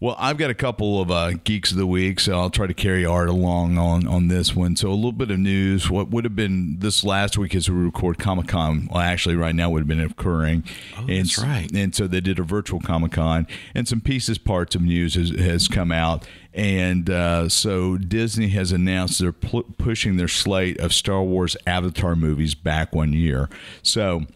well, 0.00 0.14
I've 0.16 0.38
got 0.38 0.48
a 0.50 0.54
couple 0.54 1.00
of 1.00 1.10
uh, 1.10 1.32
geeks 1.42 1.72
of 1.72 1.76
the 1.76 1.86
week, 1.86 2.20
so 2.20 2.38
I'll 2.38 2.50
try 2.50 2.68
to 2.68 2.74
carry 2.74 3.04
Art 3.04 3.28
along 3.28 3.78
on 3.78 4.06
on 4.06 4.28
this 4.28 4.54
one. 4.54 4.76
So, 4.76 4.90
a 4.90 4.94
little 4.94 5.10
bit 5.10 5.30
of 5.30 5.40
news. 5.40 5.90
What 5.90 6.10
would 6.10 6.24
have 6.24 6.36
been 6.36 6.78
this 6.78 7.02
last 7.02 7.36
week 7.36 7.52
as 7.54 7.68
we 7.68 7.76
record 7.76 8.18
Comic 8.18 8.46
Con? 8.46 8.88
Well, 8.92 9.00
actually, 9.00 9.34
right 9.34 9.54
now 9.54 9.70
would 9.70 9.80
have 9.80 9.88
been 9.88 10.00
occurring. 10.00 10.62
Oh, 10.96 11.06
that's 11.06 11.36
right. 11.38 11.68
And 11.72 11.92
so 11.94 12.06
they 12.06 12.20
did 12.20 12.38
a 12.38 12.44
virtual 12.44 12.78
Comic 12.78 13.12
Con, 13.12 13.48
and 13.74 13.88
some 13.88 14.00
pieces, 14.00 14.38
parts 14.38 14.76
of 14.76 14.82
news 14.82 15.14
has, 15.14 15.30
has 15.30 15.66
come 15.66 15.90
out. 15.90 16.28
And 16.54 17.10
uh, 17.10 17.48
so 17.48 17.98
Disney 17.98 18.48
has 18.48 18.72
announced 18.72 19.18
they're 19.20 19.32
pl- 19.32 19.64
pushing 19.78 20.16
their 20.16 20.28
slate 20.28 20.78
of 20.80 20.92
Star 20.92 21.22
Wars 21.22 21.56
Avatar 21.66 22.14
movies 22.16 22.54
back 22.54 22.94
one 22.94 23.12
year. 23.12 23.48
So 23.82 24.26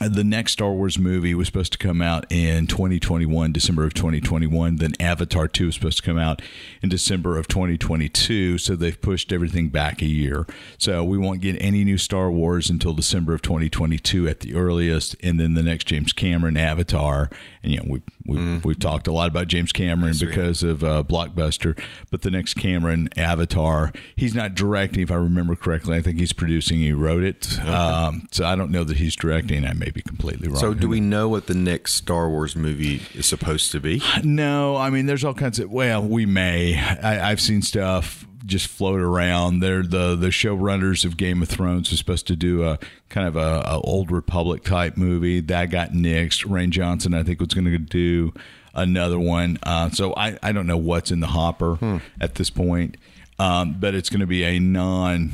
the 0.00 0.24
next 0.24 0.52
Star 0.52 0.72
Wars 0.72 0.98
movie 0.98 1.34
was 1.34 1.46
supposed 1.46 1.70
to 1.72 1.78
come 1.78 2.02
out 2.02 2.26
in 2.28 2.66
2021, 2.66 3.52
December 3.52 3.84
of 3.84 3.94
2021. 3.94 4.76
Then 4.76 4.92
Avatar 4.98 5.46
2 5.46 5.66
was 5.66 5.76
supposed 5.76 5.98
to 5.98 6.02
come 6.02 6.18
out 6.18 6.42
in 6.82 6.88
December 6.88 7.38
of 7.38 7.46
2022. 7.46 8.58
So 8.58 8.74
they've 8.74 9.00
pushed 9.00 9.32
everything 9.32 9.68
back 9.68 10.02
a 10.02 10.06
year. 10.06 10.46
So 10.78 11.04
we 11.04 11.16
won't 11.16 11.40
get 11.40 11.56
any 11.60 11.84
new 11.84 11.96
Star 11.96 12.28
Wars 12.28 12.70
until 12.70 12.92
December 12.92 13.34
of 13.34 13.42
2022 13.42 14.26
at 14.26 14.40
the 14.40 14.56
earliest. 14.56 15.14
And 15.22 15.38
then 15.38 15.54
the 15.54 15.62
next 15.62 15.84
James 15.84 16.12
Cameron 16.12 16.56
Avatar. 16.56 17.30
And, 17.62 17.72
you 17.72 17.78
know, 17.78 17.84
we, 17.88 18.02
we, 18.26 18.58
we've 18.58 18.78
talked 18.78 19.06
a 19.06 19.12
lot 19.12 19.28
about 19.28 19.48
James 19.48 19.72
Cameron 19.72 20.14
because 20.18 20.62
of 20.62 20.82
uh, 20.82 21.02
Blockbuster. 21.06 21.78
But 22.10 22.22
the 22.22 22.30
next 22.30 22.54
Cameron 22.54 23.08
Avatar, 23.16 23.92
he's 24.16 24.34
not 24.34 24.54
directing, 24.54 25.02
if 25.02 25.10
I 25.10 25.16
remember 25.16 25.54
correctly. 25.56 25.96
I 25.96 26.00
think 26.00 26.18
he's 26.18 26.32
producing. 26.32 26.78
He 26.78 26.92
wrote 26.92 27.22
it. 27.22 27.58
Um, 27.60 28.26
so 28.30 28.46
I 28.46 28.56
don't 28.56 28.70
know 28.70 28.84
that 28.84 28.96
he's 28.96 29.14
directing. 29.14 29.66
I 29.66 29.74
may 29.74 29.90
be 29.90 30.00
completely 30.02 30.48
wrong. 30.48 30.56
So, 30.56 30.74
do 30.74 30.88
we 30.88 31.00
know 31.00 31.28
what 31.28 31.46
the 31.46 31.54
next 31.54 31.94
Star 31.94 32.28
Wars 32.28 32.56
movie 32.56 33.02
is 33.14 33.26
supposed 33.26 33.72
to 33.72 33.80
be? 33.80 34.02
No, 34.22 34.76
I 34.76 34.90
mean, 34.90 35.06
there's 35.06 35.24
all 35.24 35.34
kinds 35.34 35.58
of. 35.58 35.70
Well, 35.70 36.02
we 36.02 36.24
may. 36.24 36.78
I, 36.78 37.30
I've 37.30 37.40
seen 37.40 37.62
stuff 37.62 38.26
just 38.46 38.66
float 38.66 39.00
around. 39.00 39.60
They're 39.60 39.82
the 39.82 40.16
the 40.16 40.28
showrunners 40.28 41.04
of 41.04 41.16
Game 41.16 41.42
of 41.42 41.48
Thrones 41.48 41.90
was 41.90 41.98
supposed 41.98 42.26
to 42.28 42.36
do 42.36 42.64
a 42.64 42.78
kind 43.08 43.26
of 43.26 43.36
a, 43.36 43.62
a 43.66 43.80
old 43.80 44.10
Republic 44.10 44.64
type 44.64 44.96
movie 44.96 45.40
that 45.40 45.66
got 45.70 45.90
nixed. 45.92 46.46
Rian 46.46 46.70
Johnson, 46.70 47.14
I 47.14 47.22
think, 47.22 47.40
was 47.40 47.54
going 47.54 47.64
to 47.64 47.78
do 47.78 48.32
another 48.74 49.18
one. 49.18 49.58
Uh, 49.62 49.90
so 49.90 50.14
I 50.16 50.38
I 50.42 50.52
don't 50.52 50.66
know 50.66 50.76
what's 50.76 51.10
in 51.10 51.20
the 51.20 51.28
hopper 51.28 52.00
at 52.20 52.34
this 52.34 52.50
point, 52.50 52.96
um, 53.38 53.76
but 53.78 53.94
it's 53.94 54.10
going 54.10 54.20
to 54.20 54.26
be 54.26 54.44
a 54.44 54.58
non 54.58 55.32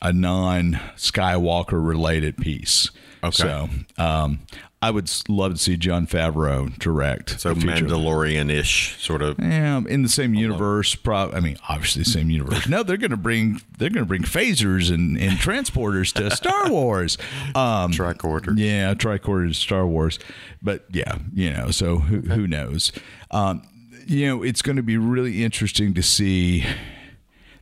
a 0.00 0.12
non 0.12 0.80
Skywalker 0.96 1.84
related 1.84 2.36
piece. 2.36 2.90
Okay. 3.24 3.30
So 3.30 3.68
um, 3.98 4.40
I 4.82 4.90
would 4.90 5.08
love 5.28 5.52
to 5.52 5.58
see 5.58 5.76
Jon 5.76 6.08
Favreau 6.08 6.76
direct. 6.76 7.38
So. 7.40 7.54
Mandalorian 7.54 8.50
ish 8.50 9.00
sort 9.00 9.22
of. 9.22 9.38
Yeah, 9.38 9.80
in 9.88 10.02
the 10.02 10.08
same 10.08 10.34
universe. 10.34 10.96
Prob- 10.96 11.32
I 11.34 11.38
mean, 11.38 11.56
obviously 11.68 12.02
the 12.02 12.10
same 12.10 12.30
universe. 12.30 12.66
No, 12.68 12.82
they're 12.82 12.96
going 12.96 13.12
to 13.12 13.16
bring 13.16 13.60
they're 13.78 13.90
going 13.90 14.04
to 14.04 14.08
bring 14.08 14.24
phasers 14.24 14.92
and, 14.92 15.16
and 15.16 15.38
transporters 15.38 16.12
to 16.14 16.34
Star 16.34 16.68
Wars. 16.70 17.16
Um, 17.54 17.92
Tricorder. 17.92 18.58
yeah, 18.58 18.92
tricorder 18.94 19.48
to 19.48 19.54
Star 19.54 19.86
Wars. 19.86 20.18
But 20.60 20.84
yeah, 20.90 21.18
you 21.32 21.52
know, 21.52 21.70
so 21.70 21.98
who 21.98 22.22
who 22.22 22.48
knows? 22.48 22.90
Um, 23.30 23.62
you 24.06 24.26
know, 24.26 24.42
it's 24.42 24.62
going 24.62 24.76
to 24.76 24.82
be 24.82 24.96
really 24.96 25.44
interesting 25.44 25.94
to 25.94 26.02
see 26.02 26.64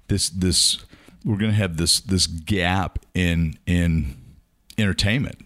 this 0.08 0.30
this. 0.30 0.78
We're 1.22 1.36
going 1.36 1.50
to 1.50 1.56
have 1.58 1.76
this 1.76 2.00
this 2.00 2.26
gap 2.26 2.98
in 3.12 3.58
in 3.66 4.16
entertainment 4.78 5.38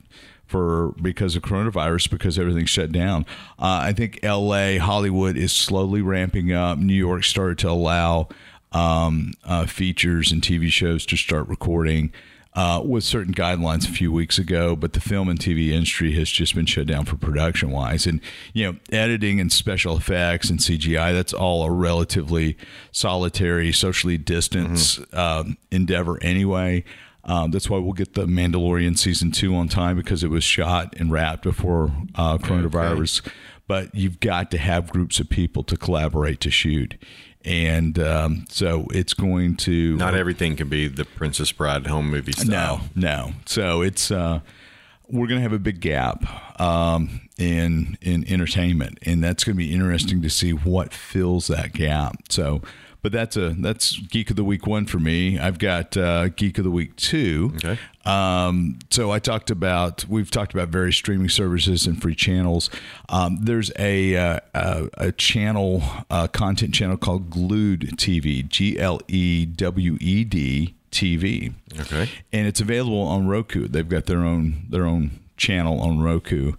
for 0.54 0.94
because 1.02 1.34
of 1.34 1.42
coronavirus 1.42 2.08
because 2.08 2.38
everything's 2.38 2.70
shut 2.70 2.92
down. 2.92 3.26
Uh, 3.58 3.82
I 3.82 3.92
think 3.92 4.20
L.A. 4.22 4.78
Hollywood 4.78 5.36
is 5.36 5.50
slowly 5.52 6.00
ramping 6.00 6.52
up. 6.52 6.78
New 6.78 6.94
York 6.94 7.24
started 7.24 7.58
to 7.58 7.70
allow 7.70 8.28
um, 8.70 9.32
uh, 9.42 9.66
features 9.66 10.30
and 10.30 10.40
TV 10.40 10.68
shows 10.68 11.04
to 11.06 11.16
start 11.16 11.48
recording. 11.48 12.12
Uh, 12.56 12.80
with 12.84 13.02
certain 13.02 13.34
guidelines 13.34 13.84
a 13.84 13.90
few 13.90 14.12
weeks 14.12 14.38
ago, 14.38 14.76
but 14.76 14.92
the 14.92 15.00
film 15.00 15.28
and 15.28 15.40
TV 15.40 15.70
industry 15.70 16.12
has 16.12 16.30
just 16.30 16.54
been 16.54 16.66
shut 16.66 16.86
down 16.86 17.04
for 17.04 17.16
production 17.16 17.72
wise. 17.72 18.06
And, 18.06 18.20
you 18.52 18.64
know, 18.64 18.78
editing 18.92 19.40
and 19.40 19.50
special 19.50 19.96
effects 19.96 20.50
and 20.50 20.60
CGI, 20.60 21.12
that's 21.12 21.32
all 21.32 21.64
a 21.64 21.70
relatively 21.72 22.56
solitary, 22.92 23.72
socially 23.72 24.18
distanced 24.18 25.00
um, 25.12 25.56
endeavor 25.72 26.22
anyway. 26.22 26.84
Um, 27.26 27.50
that's 27.50 27.70
why 27.70 27.78
we'll 27.78 27.92
get 27.92 28.14
the 28.14 28.26
Mandalorian 28.26 28.98
season 28.98 29.30
two 29.30 29.54
on 29.54 29.68
time 29.68 29.96
because 29.96 30.22
it 30.22 30.28
was 30.28 30.44
shot 30.44 30.94
and 30.98 31.10
wrapped 31.10 31.42
before 31.42 31.90
uh, 32.14 32.38
coronavirus. 32.38 33.26
But 33.66 33.94
you've 33.94 34.20
got 34.20 34.50
to 34.50 34.58
have 34.58 34.90
groups 34.90 35.20
of 35.20 35.30
people 35.30 35.62
to 35.64 35.76
collaborate 35.76 36.40
to 36.40 36.50
shoot. 36.50 36.96
And 37.46 37.98
um, 37.98 38.44
so 38.48 38.86
it's 38.90 39.14
going 39.14 39.56
to 39.58 39.96
Not 39.96 40.14
everything 40.14 40.56
can 40.56 40.68
be 40.68 40.88
the 40.88 41.04
Princess 41.04 41.52
Bride 41.52 41.86
home 41.86 42.10
movie 42.10 42.32
style. 42.32 42.82
no, 42.94 43.26
no. 43.26 43.32
So 43.46 43.82
it's 43.82 44.10
uh, 44.10 44.40
we're 45.08 45.26
going 45.26 45.38
to 45.38 45.42
have 45.42 45.52
a 45.52 45.58
big 45.58 45.80
gap 45.80 46.60
um, 46.60 47.28
in 47.38 47.98
in 48.00 48.26
entertainment, 48.28 48.98
and 49.02 49.22
that's 49.22 49.44
going 49.44 49.56
to 49.56 49.58
be 49.58 49.72
interesting 49.72 50.22
to 50.22 50.30
see 50.30 50.52
what 50.52 50.92
fills 50.92 51.46
that 51.48 51.72
gap. 51.74 52.16
So, 52.30 52.62
but 53.04 53.12
that's 53.12 53.36
a 53.36 53.50
that's 53.50 53.98
Geek 53.98 54.30
of 54.30 54.36
the 54.36 54.44
Week 54.44 54.66
one 54.66 54.86
for 54.86 54.98
me. 54.98 55.38
I've 55.38 55.58
got 55.58 55.94
uh, 55.94 56.28
Geek 56.28 56.56
of 56.56 56.64
the 56.64 56.70
Week 56.70 56.96
two. 56.96 57.52
Okay. 57.56 57.78
Um, 58.06 58.78
so 58.90 59.10
I 59.10 59.18
talked 59.18 59.50
about 59.50 60.06
we've 60.08 60.30
talked 60.30 60.54
about 60.54 60.70
various 60.70 60.96
streaming 60.96 61.28
services 61.28 61.86
and 61.86 62.00
free 62.00 62.14
channels. 62.14 62.70
Um, 63.10 63.40
there's 63.42 63.70
a 63.78 64.16
uh, 64.16 64.40
a, 64.54 64.88
a 64.96 65.12
channel 65.12 65.82
uh, 66.08 66.28
content 66.28 66.72
channel 66.74 66.96
called 66.96 67.28
Glewed 67.28 67.82
TV. 67.98 68.48
G 68.48 68.78
L 68.78 69.02
E 69.06 69.44
W 69.44 69.98
E 70.00 70.24
D 70.24 70.74
TV. 70.90 71.52
Okay. 71.78 72.08
And 72.32 72.46
it's 72.46 72.62
available 72.62 73.02
on 73.02 73.28
Roku. 73.28 73.68
They've 73.68 73.86
got 73.86 74.06
their 74.06 74.20
own 74.20 74.64
their 74.70 74.86
own 74.86 75.20
channel 75.36 75.78
on 75.78 76.00
Roku. 76.00 76.52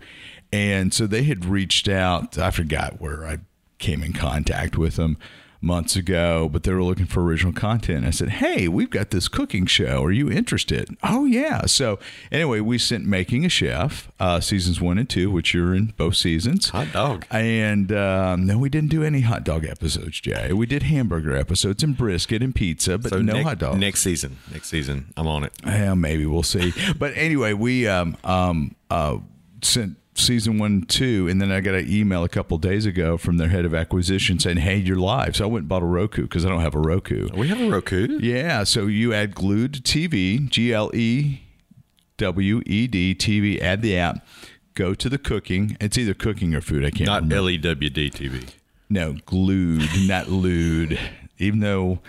And 0.54 0.94
so 0.94 1.08
they 1.08 1.24
had 1.24 1.44
reached 1.44 1.88
out. 1.88 2.38
I 2.38 2.52
forgot 2.52 3.02
where 3.02 3.26
I 3.26 3.40
came 3.80 4.04
in 4.04 4.14
contact 4.14 4.78
with 4.78 4.96
them 4.96 5.18
months 5.66 5.96
ago, 5.96 6.48
but 6.48 6.64
they 6.64 6.72
were 6.72 6.84
looking 6.84 7.06
for 7.08 7.24
original 7.24 7.52
content. 7.52 8.06
I 8.06 8.12
said, 8.12 8.30
"Hey, 8.30 8.68
we've 8.68 8.90
got 8.90 9.10
this 9.10 9.28
cooking 9.28 9.66
show. 9.66 10.04
Are 10.04 10.12
you 10.12 10.32
interested?" 10.32 10.96
Oh 11.04 11.26
yeah. 11.26 11.66
So 11.66 12.00
anyway, 12.32 12.60
we 12.62 12.78
sent 12.78 13.06
Making 13.06 13.44
a 13.46 13.50
Chef 13.50 14.10
uh, 14.20 14.40
seasons 14.40 14.80
one 14.80 14.98
and 14.98 15.10
two, 15.10 15.32
which 15.32 15.54
you're 15.54 15.74
in 15.76 15.88
both 15.98 16.16
seasons. 16.16 16.70
Hot 16.70 16.92
dog. 16.94 17.26
And 17.32 17.92
um, 17.92 18.46
no, 18.46 18.58
we 18.58 18.70
didn't 18.70 18.90
do 18.92 19.04
any 19.04 19.22
hot 19.22 19.44
dog 19.44 19.66
episodes, 19.66 20.22
Jay. 20.22 20.54
We 20.54 20.66
did 20.66 20.84
hamburger 20.84 21.36
episodes 21.36 21.84
and 21.84 21.98
brisket 21.98 22.42
and 22.42 22.54
pizza, 22.54 22.98
but 22.98 23.10
So 23.10 23.22
no 23.22 23.34
next, 23.34 23.46
hot 23.46 23.60
dogs. 23.60 23.80
next 23.80 24.02
season. 24.02 24.38
Next 24.52 24.70
season, 24.70 25.12
I'm 25.18 25.28
on 25.28 25.44
it. 25.44 25.54
Yeah, 25.66 25.96
maybe 25.96 26.26
we'll 26.26 26.44
see. 26.44 26.74
but 27.00 27.12
anyway, 27.18 27.54
we 27.54 27.88
um, 27.88 28.16
um, 28.24 28.76
uh, 28.90 29.18
sent 29.64 29.98
season 30.16 30.58
one, 30.58 30.84
two, 30.84 31.28
and 31.28 31.42
then 31.42 31.52
I 31.52 31.62
got 31.62 31.76
an 31.76 31.90
email 31.92 32.24
a 32.24 32.30
couple 32.30 32.58
days 32.58 32.86
ago 32.86 33.18
from 33.18 33.38
their 33.38 33.50
head 33.50 33.66
of 33.66 33.74
acquisition 33.74 34.40
saying, 34.40 34.58
"Hey, 34.58 34.78
you're 34.78 34.96
live." 34.98 35.36
So 35.36 35.44
I 35.46 35.48
went 35.48 35.64
and 35.64 35.70
bought 35.70 35.84
a 35.84 35.86
Roku 35.86 36.24
because 36.24 36.46
I 36.46 36.50
don't 36.50 36.62
have 36.62 36.76
a 36.76 36.80
Roku. 36.80 37.28
We 37.36 37.48
have 37.50 37.62
a 37.62 37.70
Roku. 37.70 38.20
Yeah, 38.20 38.64
so 38.64 38.88
you 38.88 39.14
add 39.14 39.36
Glewed 39.36 39.84
TV, 39.84 40.50
G 40.50 40.74
L 40.74 40.90
E 40.94 41.42
W 42.18 42.62
E 42.66 42.88
D 42.88 43.14
TV. 43.16 43.62
Add 43.62 43.82
the 43.82 43.98
app. 43.98 44.26
Go 44.74 44.94
to 44.94 45.08
the 45.10 45.18
cooking. 45.18 45.78
It's 45.80 45.98
either 45.98 46.14
cooking 46.14 46.54
or 46.54 46.62
food. 46.62 46.84
I 46.84 46.90
can't 46.92 47.08
Not 47.08 47.22
remember. 47.24 47.36
L 47.36 47.50
E 47.50 47.58
W 47.58 47.90
D 47.90 48.10
TV. 48.10 48.48
No, 48.90 49.14
glued, 49.26 49.88
not 50.08 50.30
lewd. 50.30 51.00
Even 51.38 51.60
though 51.60 52.00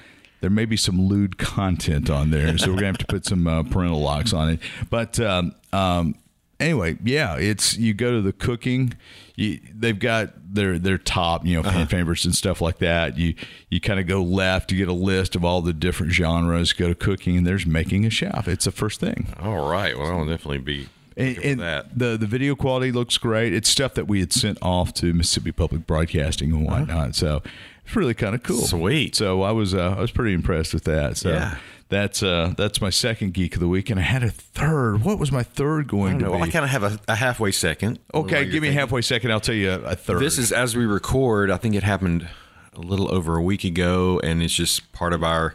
there 0.41 0.51
may 0.51 0.65
be 0.67 0.77
some 0.77 1.09
lewd 1.09 1.39
content 1.39 2.11
on 2.11 2.31
there, 2.31 2.57
so 2.59 2.69
we're 2.69 2.75
gonna 2.75 2.87
have 2.89 2.99
to 2.99 3.07
put 3.07 3.25
some 3.25 3.47
uh, 3.47 3.63
parental 3.63 4.01
locks 4.01 4.33
on 4.33 4.51
it. 4.51 4.61
But 4.91 5.19
um, 5.19 5.55
um, 5.73 6.15
anyway, 6.61 6.97
yeah, 7.05 7.37
it's 7.37 7.77
you 7.77 7.95
go 7.95 8.13
to 8.13 8.21
the 8.21 8.33
cooking. 8.33 8.95
You, 9.35 9.61
they've 9.75 9.99
got 9.99 10.55
their 10.55 10.79
their 10.79 10.99
top, 10.99 11.45
you 11.45 11.55
know, 11.55 11.61
uh-huh. 11.61 11.79
fan 11.79 11.87
favorites 11.87 12.25
and 12.25 12.35
stuff 12.35 12.61
like 12.61 12.79
that. 12.79 13.19
You 13.19 13.35
you 13.71 13.81
kind 13.81 14.01
of 14.01 14.07
go 14.07 14.23
left, 14.23 14.73
you 14.73 14.79
get 14.79 14.89
a 14.89 14.93
list 14.93 15.37
of 15.37 15.45
all 15.45 15.61
the 15.61 15.73
different 15.73 16.13
genres. 16.13 16.73
Go 16.73 16.89
to 16.89 16.95
cooking, 16.95 17.37
and 17.37 17.47
there's 17.47 17.67
making 17.67 18.07
a 18.07 18.11
chef. 18.11 18.49
It's 18.49 18.65
the 18.65 18.73
first 18.73 19.01
thing. 19.01 19.35
All 19.41 19.69
right. 19.69 19.97
Well, 19.99 20.19
I'll 20.19 20.27
definitely 20.27 20.59
be 20.59 20.89
And, 21.17 21.39
and 21.39 21.61
that. 21.61 21.99
the 21.99 22.17
the 22.17 22.27
video 22.27 22.55
quality 22.55 22.93
looks 22.93 23.19
great. 23.19 23.53
It's 23.53 23.69
stuff 23.69 23.95
that 23.95 24.07
we 24.07 24.21
had 24.21 24.33
sent 24.33 24.59
off 24.63 24.95
to 24.95 25.13
Mississippi 25.13 25.53
Public 25.53 25.87
Broadcasting 25.87 26.53
and 26.53 26.67
uh-huh. 26.67 26.81
whatnot. 26.81 27.15
So 27.15 27.43
it's 27.87 27.97
really 27.97 28.15
kind 28.15 28.35
of 28.35 28.43
cool. 28.43 28.63
Sweet. 28.63 29.15
So 29.15 29.43
I 29.43 29.53
was 29.53 29.75
uh, 29.75 29.95
I 29.97 30.01
was 30.01 30.11
pretty 30.11 30.35
impressed 30.35 30.75
with 30.75 30.85
that. 30.85 31.17
So 31.17 31.31
Yeah. 31.31 31.57
that's 31.89 32.23
uh, 32.23 32.53
that's 32.57 32.81
my 32.81 32.91
second 32.91 33.33
geek 33.35 33.55
of 33.55 33.61
the 33.61 33.69
week, 33.69 33.91
and 33.91 33.99
I 34.01 34.03
had 34.03 34.23
a 34.23 34.31
third. 34.31 35.05
What 35.05 35.19
was 35.19 35.31
my 35.33 35.43
third 35.43 35.87
going 35.89 36.19
to 36.19 36.25
No, 36.27 36.33
be? 36.37 36.43
I 36.43 36.49
kind 36.51 36.65
of 36.65 36.71
have 36.71 36.83
a, 36.83 36.99
a 37.09 37.15
halfway 37.15 37.53
second. 37.53 37.99
okay, 38.13 38.45
give 38.45 38.63
me 38.63 38.69
a 38.69 38.73
halfway 38.73 39.03
second. 39.03 39.31
I'll 39.33 39.41
tell 39.41 39.55
you 39.55 39.71
a, 39.71 39.81
a 39.81 39.95
third. 39.97 40.21
This 40.21 40.37
is 40.39 40.53
as 40.53 40.77
we 40.77 40.85
record. 40.85 41.51
I 41.51 41.57
think 41.59 41.75
it 41.75 41.83
happened 41.85 42.29
a 42.75 42.81
little 42.81 43.13
over 43.15 43.37
a 43.37 43.43
week 43.43 43.65
ago, 43.65 44.21
and 44.23 44.43
it's 44.43 44.55
just 44.55 44.93
part 44.93 45.13
of 45.13 45.23
our 45.25 45.55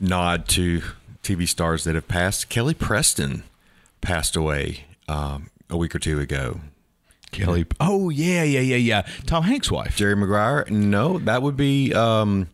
nod 0.00 0.46
to 0.48 0.82
TV 1.22 1.48
stars 1.48 1.84
that 1.84 1.94
have 1.94 2.06
passed. 2.08 2.48
Kelly 2.48 2.74
Preston 2.74 3.42
passed 4.00 4.36
away 4.36 4.84
um, 5.08 5.50
a 5.68 5.76
week 5.76 5.94
or 5.94 5.98
two 5.98 6.20
ago. 6.20 6.60
Kelly. 7.44 7.66
Oh 7.80 8.08
yeah, 8.10 8.42
yeah, 8.42 8.60
yeah, 8.60 8.76
yeah. 8.76 9.06
Tom 9.26 9.42
Hanks' 9.44 9.70
wife. 9.70 9.96
Jerry 9.96 10.16
Maguire? 10.16 10.64
No, 10.70 11.18
that 11.20 11.42
would 11.42 11.56
be 11.56 11.92
um, 11.94 12.48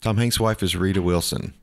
Tom 0.00 0.16
Hanks' 0.16 0.38
wife 0.40 0.62
is 0.62 0.76
Rita 0.76 1.02
Wilson. 1.02 1.54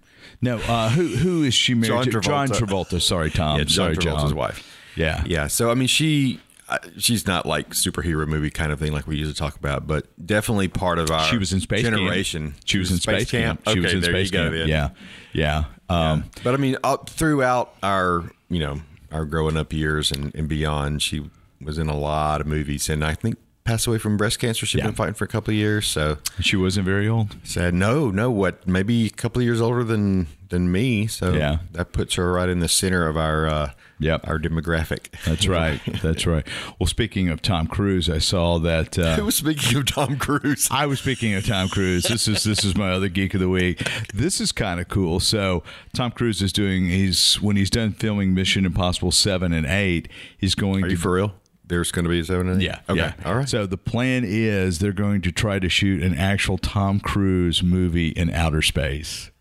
No, 0.41 0.57
uh, 0.57 0.89
who 0.89 1.07
who 1.07 1.43
is 1.43 1.53
she 1.53 1.73
married 1.73 1.87
John 1.87 2.03
to? 2.05 2.19
John 2.21 2.47
Travolta. 2.49 2.59
Travolta. 2.97 3.01
Sorry, 3.01 3.29
Tom. 3.31 3.57
Yeah, 3.59 3.63
John 3.63 3.93
Sorry, 3.93 3.95
Travolta's 3.97 4.23
John. 4.31 4.35
wife. 4.35 4.79
Yeah, 4.95 5.23
Yeah, 5.25 5.47
so 5.47 5.71
I 5.71 5.73
mean, 5.73 5.87
she 5.87 6.39
uh, 6.69 6.77
she's 6.99 7.25
not 7.25 7.45
like 7.45 7.69
superhero 7.69 8.27
movie 8.27 8.49
kind 8.51 8.71
of 8.71 8.79
thing 8.79 8.91
like 8.93 9.07
we 9.07 9.15
usually 9.17 9.33
talk 9.33 9.55
about, 9.55 9.87
but 9.87 10.05
definitely 10.25 10.67
part 10.67 10.99
of 10.99 11.09
our 11.11 11.25
She 11.25 11.37
was 11.37 11.51
in 11.53 11.61
Space 11.61 11.81
Camp. 11.83 11.95
generation. 11.95 12.53
She 12.65 12.77
was 12.77 12.91
in 12.91 12.97
Space, 12.97 13.31
Camp. 13.31 13.61
She 13.65 13.71
Okay, 13.71 13.79
was 13.79 13.93
in 13.93 14.01
there 14.01 14.11
Space 14.11 14.27
you 14.27 14.31
go. 14.33 14.43
Camp. 14.43 14.53
then. 14.55 14.67
Yeah, 14.67 14.89
yeah. 15.33 15.63
Um, 15.89 16.25
But 16.43 16.53
I 16.53 16.57
mean, 16.57 16.77
up 16.83 17.09
throughout 17.09 17.73
our 17.81 18.29
you 18.49 18.59
know 18.59 18.81
our 19.11 19.25
growing 19.25 19.55
up 19.57 19.71
years 19.73 20.11
and, 20.11 20.33
and 20.35 20.47
beyond, 20.47 21.01
she 21.01 21.27
was 21.65 21.77
in 21.77 21.87
a 21.89 21.97
lot 21.97 22.41
of 22.41 22.47
movies, 22.47 22.89
and 22.89 23.03
I 23.03 23.13
think 23.15 23.37
passed 23.63 23.87
away 23.87 23.97
from 23.97 24.17
breast 24.17 24.39
cancer. 24.39 24.65
She'd 24.65 24.79
Yeah. 24.79 24.87
been 24.87 24.95
fighting 24.95 25.13
for 25.13 25.23
a 25.23 25.27
couple 25.27 25.51
of 25.53 25.55
years, 25.55 25.87
so 25.87 26.17
She 26.41 26.57
wasn't 26.57 26.85
very 26.85 27.07
old. 27.07 27.37
said 27.43 27.73
no, 27.73 28.11
no, 28.11 28.29
what 28.29 28.67
maybe 28.67 29.05
a 29.05 29.09
couple 29.09 29.39
of 29.41 29.45
years 29.45 29.61
older 29.61 29.83
than 29.85 30.27
than 30.49 30.71
me. 30.71 31.07
So 31.07 31.33
Yeah. 31.33 31.59
that 31.71 31.93
puts 31.93 32.13
her 32.15 32.31
right 32.33 32.47
in 32.49 32.59
the 32.59 32.67
center 32.67 33.07
of 33.07 33.15
our 33.17 33.47
uh, 33.47 33.69
Yep. 33.99 34.27
our 34.27 34.37
demographic. 34.37 35.05
That's 35.25 35.47
right. 35.47 35.79
That's 36.03 36.27
right. 36.27 36.45
Well, 36.77 36.85
speaking 36.87 37.29
of 37.29 37.41
Tom 37.41 37.65
Cruise, 37.67 38.07
I 38.09 38.17
saw 38.19 38.59
that. 38.59 38.99
Uh, 38.99 39.15
Who 39.17 39.25
was 39.25 39.35
speaking 39.35 39.77
of 39.77 39.85
Tom 39.85 40.17
Cruise? 40.17 40.67
I 40.69 40.85
was 40.85 40.99
speaking 40.99 41.33
of 41.33 41.45
Tom 41.47 41.69
Cruise. 41.69 42.03
This 42.03 42.27
is 42.27 42.43
this 42.43 42.65
is 42.65 42.75
my 42.75 42.91
other 42.91 43.07
geek 43.07 43.33
of 43.33 43.39
the 43.39 43.47
week. 43.49 43.87
This 44.13 44.41
is 44.41 44.51
kind 44.51 44.79
of 44.81 44.89
cool. 44.89 45.21
So 45.21 45.63
Tom 45.93 46.11
Cruise 46.11 46.41
is 46.41 46.51
doing. 46.51 46.87
He's 46.89 47.35
when 47.41 47.55
he's 47.55 47.69
done 47.69 47.93
filming 47.93 48.33
Mission 48.33 48.65
Impossible 48.65 49.11
seven 49.11 49.53
and 49.53 49.65
eight. 49.65 50.09
He's 50.37 50.53
going 50.53 50.83
Are 50.83 50.87
to 50.87 50.91
you 50.91 50.97
for 50.97 51.13
real? 51.13 51.33
There's 51.65 51.91
going 51.91 52.03
to 52.03 52.09
be 52.09 52.19
a 52.19 52.25
seven 52.25 52.49
and 52.49 52.61
eight? 52.61 52.65
Yeah. 52.65 52.79
Okay. 52.89 52.99
Yeah. 52.99 53.13
All 53.25 53.35
right. 53.35 53.47
So 53.47 53.65
the 53.65 53.77
plan 53.77 54.23
is 54.25 54.79
they're 54.79 54.91
going 54.91 55.21
to 55.21 55.31
try 55.31 55.59
to 55.59 55.69
shoot 55.69 56.03
an 56.03 56.15
actual 56.15 56.57
Tom 56.57 56.99
Cruise 56.99 57.63
movie 57.63 58.09
in 58.09 58.29
outer 58.29 58.61
space. 58.61 59.31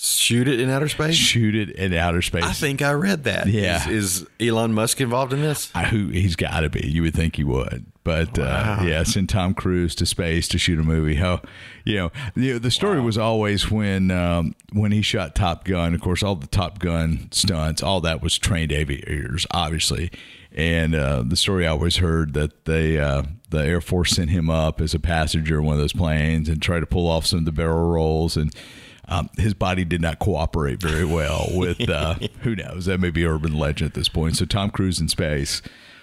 Shoot 0.00 0.46
it 0.46 0.60
in 0.60 0.70
outer 0.70 0.88
space. 0.88 1.16
Shoot 1.16 1.56
it 1.56 1.70
in 1.70 1.92
outer 1.92 2.22
space. 2.22 2.44
I 2.44 2.52
think 2.52 2.82
I 2.82 2.92
read 2.92 3.24
that. 3.24 3.48
Yeah. 3.48 3.88
Is, 3.88 4.20
is 4.20 4.48
Elon 4.48 4.72
Musk 4.72 5.00
involved 5.00 5.32
in 5.32 5.42
this? 5.42 5.72
I, 5.74 5.86
who 5.86 6.06
he's 6.08 6.36
got 6.36 6.60
to 6.60 6.70
be. 6.70 6.88
You 6.88 7.02
would 7.02 7.14
think 7.14 7.34
he 7.34 7.42
would, 7.42 7.84
but 8.04 8.38
uh, 8.38 8.78
yeah, 8.84 9.02
send 9.02 9.28
Tom 9.28 9.54
Cruise 9.54 9.96
to 9.96 10.06
space 10.06 10.46
to 10.48 10.58
shoot 10.58 10.78
a 10.78 10.84
movie. 10.84 11.16
How, 11.16 11.42
you 11.84 11.96
know, 11.96 12.12
the 12.36 12.58
the 12.58 12.70
story 12.70 13.00
was 13.00 13.18
always 13.18 13.72
when 13.72 14.12
um, 14.12 14.54
when 14.72 14.92
he 14.92 15.02
shot 15.02 15.34
Top 15.34 15.64
Gun. 15.64 15.94
Of 15.94 16.00
course, 16.00 16.22
all 16.22 16.36
the 16.36 16.46
Top 16.46 16.78
Gun 16.78 17.26
stunts, 17.32 17.82
all 17.82 18.00
that 18.02 18.22
was 18.22 18.38
trained 18.38 18.70
aviators, 18.70 19.48
obviously. 19.50 20.12
And 20.54 20.94
uh, 20.94 21.22
the 21.26 21.36
story 21.36 21.66
I 21.66 21.70
always 21.70 21.96
heard 21.98 22.34
that 22.34 22.64
they 22.64 22.98
uh, 22.98 23.22
the 23.50 23.58
Air 23.58 23.80
Force 23.80 24.12
sent 24.12 24.30
him 24.30 24.50
up 24.50 24.80
as 24.80 24.94
a 24.94 24.98
passenger 24.98 25.58
in 25.58 25.64
one 25.64 25.74
of 25.74 25.80
those 25.80 25.92
planes 25.92 26.48
and 26.48 26.60
tried 26.60 26.80
to 26.80 26.86
pull 26.86 27.06
off 27.08 27.26
some 27.26 27.40
of 27.40 27.44
the 27.44 27.52
barrel 27.52 27.90
rolls 27.90 28.36
and. 28.36 28.54
Um, 29.10 29.30
his 29.38 29.54
body 29.54 29.86
did 29.86 30.02
not 30.02 30.18
cooperate 30.18 30.82
very 30.82 31.06
well 31.06 31.46
with 31.54 31.88
uh, 31.88 32.16
who 32.42 32.54
knows 32.54 32.84
that 32.84 33.00
may 33.00 33.08
be 33.08 33.24
urban 33.24 33.56
legend 33.56 33.92
at 33.92 33.94
this 33.94 34.10
point. 34.10 34.36
So 34.36 34.44
Tom 34.44 34.68
Cruise 34.68 35.00
in 35.00 35.08
space 35.08 35.62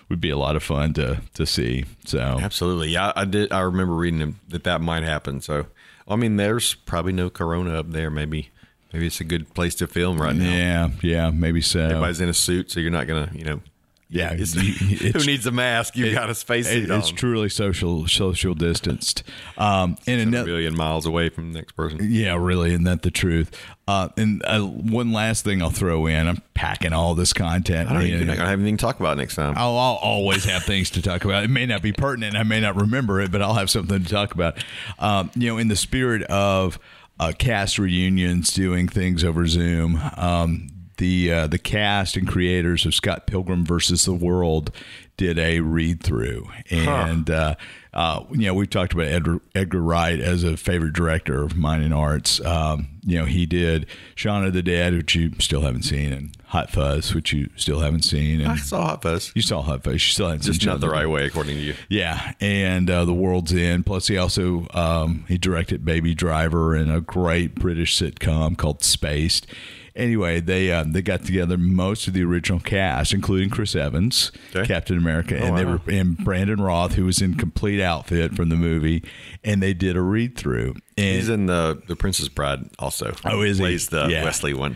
would 0.10 0.20
be 0.20 0.32
a 0.32 0.38
lot 0.38 0.56
of 0.56 0.64
fun 0.64 0.94
to 0.94 1.22
to 1.36 1.46
see. 1.46 1.86
So 2.06 2.20
Absolutely. 2.20 2.90
Yeah, 2.90 3.14
I 3.16 3.26
did. 3.26 3.52
I 3.52 3.62
remember 3.62 3.94
reading 3.94 4.40
that 4.48 4.64
that 4.64 4.82
might 4.82 5.04
happen. 5.04 5.40
So, 5.42 5.68
I 6.08 6.16
mean, 6.16 6.38
there's 6.38 6.74
probably 6.74 7.14
no 7.14 7.30
corona 7.30 7.80
up 7.80 7.92
there. 7.92 8.10
Maybe, 8.10 8.50
maybe 8.92 9.06
it's 9.06 9.20
a 9.22 9.24
good 9.24 9.54
place 9.54 9.76
to 9.76 9.88
film 9.88 10.20
right 10.20 10.36
now. 10.36 10.52
yeah, 10.52 10.90
yeah, 11.04 11.30
maybe 11.30 11.62
so. 11.62 11.82
Everybody's 11.82 12.22
in 12.22 12.30
a 12.30 12.34
suit, 12.34 12.72
so 12.72 12.80
you're 12.80 12.90
not 12.90 13.06
gonna, 13.06 13.30
you 13.34 13.44
know. 13.46 13.62
Yeah, 14.08 14.34
it's, 14.34 14.54
you- 14.56 15.12
who 15.14 15.26
needs 15.26 15.46
a 15.48 15.52
mask? 15.52 15.96
You've 15.98 16.14
got 16.14 16.30
a 16.30 16.36
space 16.36 16.70
It- 16.70 16.90
it's 16.92 17.10
on. 17.10 17.16
truly 17.16 17.50
social 17.50 18.08
social 18.08 18.54
distanced. 18.54 19.24
Um, 19.58 19.98
and 20.06 20.20
A 20.20 20.24
another, 20.24 20.46
million 20.46 20.76
miles 20.76 21.06
away 21.08 21.30
from 21.30 21.52
the 21.54 21.60
next 21.60 21.72
person. 21.74 22.00
Yeah, 22.04 22.36
really, 22.40 22.70
isn't 22.72 22.84
that 22.84 23.02
the 23.02 23.10
truth? 23.12 23.52
Uh, 23.88 24.10
and 24.18 24.44
uh, 24.46 24.62
one 24.62 25.12
last 25.12 25.44
thing 25.44 25.62
I'll 25.62 25.70
throw 25.72 26.06
in: 26.06 26.28
I'm 26.28 26.42
packing 26.54 26.94
all 26.94 27.16
this 27.16 27.34
content. 27.34 27.90
I 27.90 27.94
don't. 27.94 28.02
you 28.08 28.18
You're 28.18 28.26
not 28.26 28.38
gonna 28.38 28.50
have 28.50 28.60
anything 28.60 28.78
to 28.78 28.82
talk 28.86 29.00
about 29.00 29.18
next 29.18 29.36
time. 29.36 29.54
I'll, 29.58 29.78
I'll 29.78 29.96
always 30.02 30.44
have 30.46 30.64
things 30.64 30.92
to 30.92 31.02
talk 31.02 31.26
about. 31.26 31.44
It 31.44 31.50
may 31.50 31.66
not 31.66 31.82
be 31.82 31.92
pertinent. 31.92 32.36
I 32.36 32.44
may 32.44 32.60
not 32.60 32.76
remember 32.76 33.22
it, 33.22 33.32
but 33.32 33.42
I'll 33.42 33.56
have 33.56 33.70
something 33.70 34.04
to 34.04 34.10
talk 34.10 34.34
about. 34.34 34.64
Um, 35.00 35.32
you 35.36 35.50
know, 35.50 35.58
in 35.58 35.68
the 35.68 35.76
spirit 35.76 36.22
of 36.24 36.80
uh, 37.20 37.32
cast 37.38 37.80
reunions, 37.80 38.52
doing 38.54 38.88
things 38.88 39.24
over 39.24 39.46
Zoom. 39.48 40.00
Um, 40.16 40.68
the 40.98 41.32
uh, 41.32 41.48
the 41.48 41.58
cast 41.58 42.16
and 42.18 42.28
creators 42.28 42.86
of 42.86 42.94
Scott 42.96 43.28
Pilgrim 43.28 43.66
versus 43.66 44.06
the 44.06 44.14
World 44.14 44.72
did 45.18 45.40
a 45.40 45.62
read 45.62 46.04
through, 46.04 46.48
and 46.70 47.30
uh, 47.30 47.56
uh, 47.94 48.24
you 48.32 48.46
know 48.48 48.54
we've 48.54 48.70
talked 48.70 48.92
about 48.94 49.08
Edgar, 49.08 49.40
Edgar 49.54 49.82
Wright 49.82 50.20
as 50.20 50.44
a 50.44 50.58
favorite 50.58 50.92
director 50.94 51.42
of 51.44 51.56
mine 51.56 51.82
in 51.82 51.94
arts. 51.94 52.44
Um, 52.44 52.88
you 53.04 53.18
know 53.20 53.26
he 53.26 53.46
did 53.46 53.86
Shaun 54.16 54.46
of 54.46 54.54
the 54.54 54.62
Dead, 54.62 54.94
which 54.94 55.16
you 55.16 55.32
still 55.40 55.62
haven't 55.62 55.84
seen, 55.84 56.12
and 56.12 56.38
Hot 56.48 56.70
Fuzz, 56.70 57.16
which 57.16 57.32
you 57.32 57.50
still 57.56 57.80
haven't 57.80 58.04
seen. 58.04 58.42
And 58.42 58.52
I 58.52 58.58
saw 58.58 58.84
Hot 58.88 59.04
Fuzz. 59.04 59.32
You 59.36 59.42
saw 59.42 59.62
Hot 59.62 59.84
Fuzz. 59.84 59.94
You 59.94 60.00
still 60.00 60.28
haven't 60.28 60.44
Just 60.44 60.62
seen 60.62 60.70
not 60.70 60.82
the 60.82 60.90
right 60.90 61.08
way, 61.10 61.26
according 61.26 61.56
to 61.56 61.62
you. 61.62 61.76
yeah, 61.88 62.34
and 62.42 62.90
uh, 62.90 63.06
the 63.06 63.14
world's 63.14 63.54
end. 63.54 63.86
Plus, 63.86 64.08
he 64.08 64.18
also 64.18 64.68
um, 64.74 65.24
he 65.30 65.38
directed 65.38 65.86
Baby 65.86 66.14
Driver 66.14 66.76
and 66.76 66.92
a 66.92 67.00
great 67.00 67.56
British 67.56 67.98
sitcom 67.98 68.58
called 68.58 68.84
Spaced. 68.84 69.48
Anyway, 69.96 70.42
they 70.42 70.72
uh, 70.72 70.84
they 70.86 71.02
got 71.02 71.24
together 71.24 71.58
most 71.58 72.08
of 72.08 72.14
the 72.14 72.24
original 72.24 72.60
cast, 72.60 73.14
including 73.14 73.50
Chris 73.50 73.76
Evans, 73.76 74.32
Okay. 74.54 74.66
Captain 74.68 74.98
America, 74.98 75.38
and 75.38 75.58
they 75.58 75.64
wow. 75.64 75.80
were 75.86 75.92
and 75.94 76.18
Brandon 76.18 76.62
Routh, 76.62 76.94
who 76.96 77.06
was 77.06 77.22
in 77.22 77.36
complete 77.36 77.82
outfit 77.82 78.36
from 78.36 78.50
the 78.50 78.58
movie, 78.58 79.04
and 79.44 79.64
they 79.64 79.74
did 79.74 79.96
a 79.96 80.02
read 80.02 80.36
through. 80.38 80.76
And 80.98 81.16
He's 81.16 81.30
in 81.30 81.46
the 81.46 81.82
the 81.88 81.96
Princess 81.96 82.28
Bride 82.28 82.70
also. 82.78 83.14
Oh, 83.24 83.42
is 83.42 83.58
he? 83.58 83.64
Plays 83.64 83.88
the 83.88 84.08
Yeah. 84.08 84.24
Wesley 84.26 84.54
one. 84.54 84.76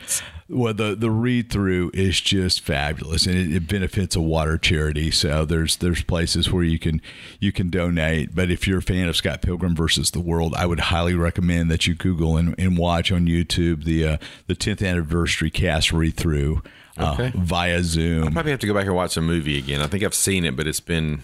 Well, 0.51 0.73
the 0.73 0.95
the 0.95 1.11
read 1.11 1.51
through 1.51 1.91
is 1.93 2.19
just 2.19 2.61
fabulous, 2.61 3.27
and 3.27 3.35
it, 3.35 3.55
it 3.55 3.67
benefits 3.67 4.15
a 4.15 4.19
water 4.21 4.57
charity. 4.57 5.11
So 5.11 5.45
there's 5.45 5.77
there's 5.77 6.01
places 6.03 6.51
where 6.51 6.63
you 6.63 6.79
can 6.79 7.01
you 7.39 7.51
can 7.51 7.69
donate. 7.69 8.33
But 8.33 8.49
if 8.49 8.67
you're 8.67 8.79
a 8.79 8.81
fan 8.81 9.07
of 9.07 9.15
Scott 9.15 9.43
Pilgrim 9.43 9.75
versus 9.75 10.09
the 10.09 10.19
World, 10.19 10.55
I 10.55 10.65
would 10.65 10.79
highly 10.79 11.13
recommend 11.13 11.69
that 11.69 11.85
you 11.85 11.93
Google 11.93 12.35
and, 12.35 12.55
and 12.57 12.77
watch 12.79 13.11
on 13.11 13.27
YouTube 13.27 13.83
the 13.83 14.05
uh, 14.07 14.17
the 14.47 14.55
10th 14.55 14.83
anniversary 14.87 15.51
cast 15.51 15.91
read 15.93 16.15
through 16.15 16.63
uh, 16.97 17.13
Okay. 17.13 17.31
via 17.35 17.83
Zoom. 17.83 18.27
I 18.27 18.31
probably 18.31 18.51
have 18.51 18.59
to 18.61 18.67
go 18.67 18.73
back 18.73 18.87
and 18.87 18.95
watch 18.95 19.13
the 19.15 19.21
movie 19.21 19.57
again. 19.59 19.81
I 19.81 19.87
think 19.87 20.03
I've 20.03 20.15
seen 20.15 20.45
it, 20.45 20.55
but 20.55 20.65
it's 20.65 20.79
been 20.79 21.21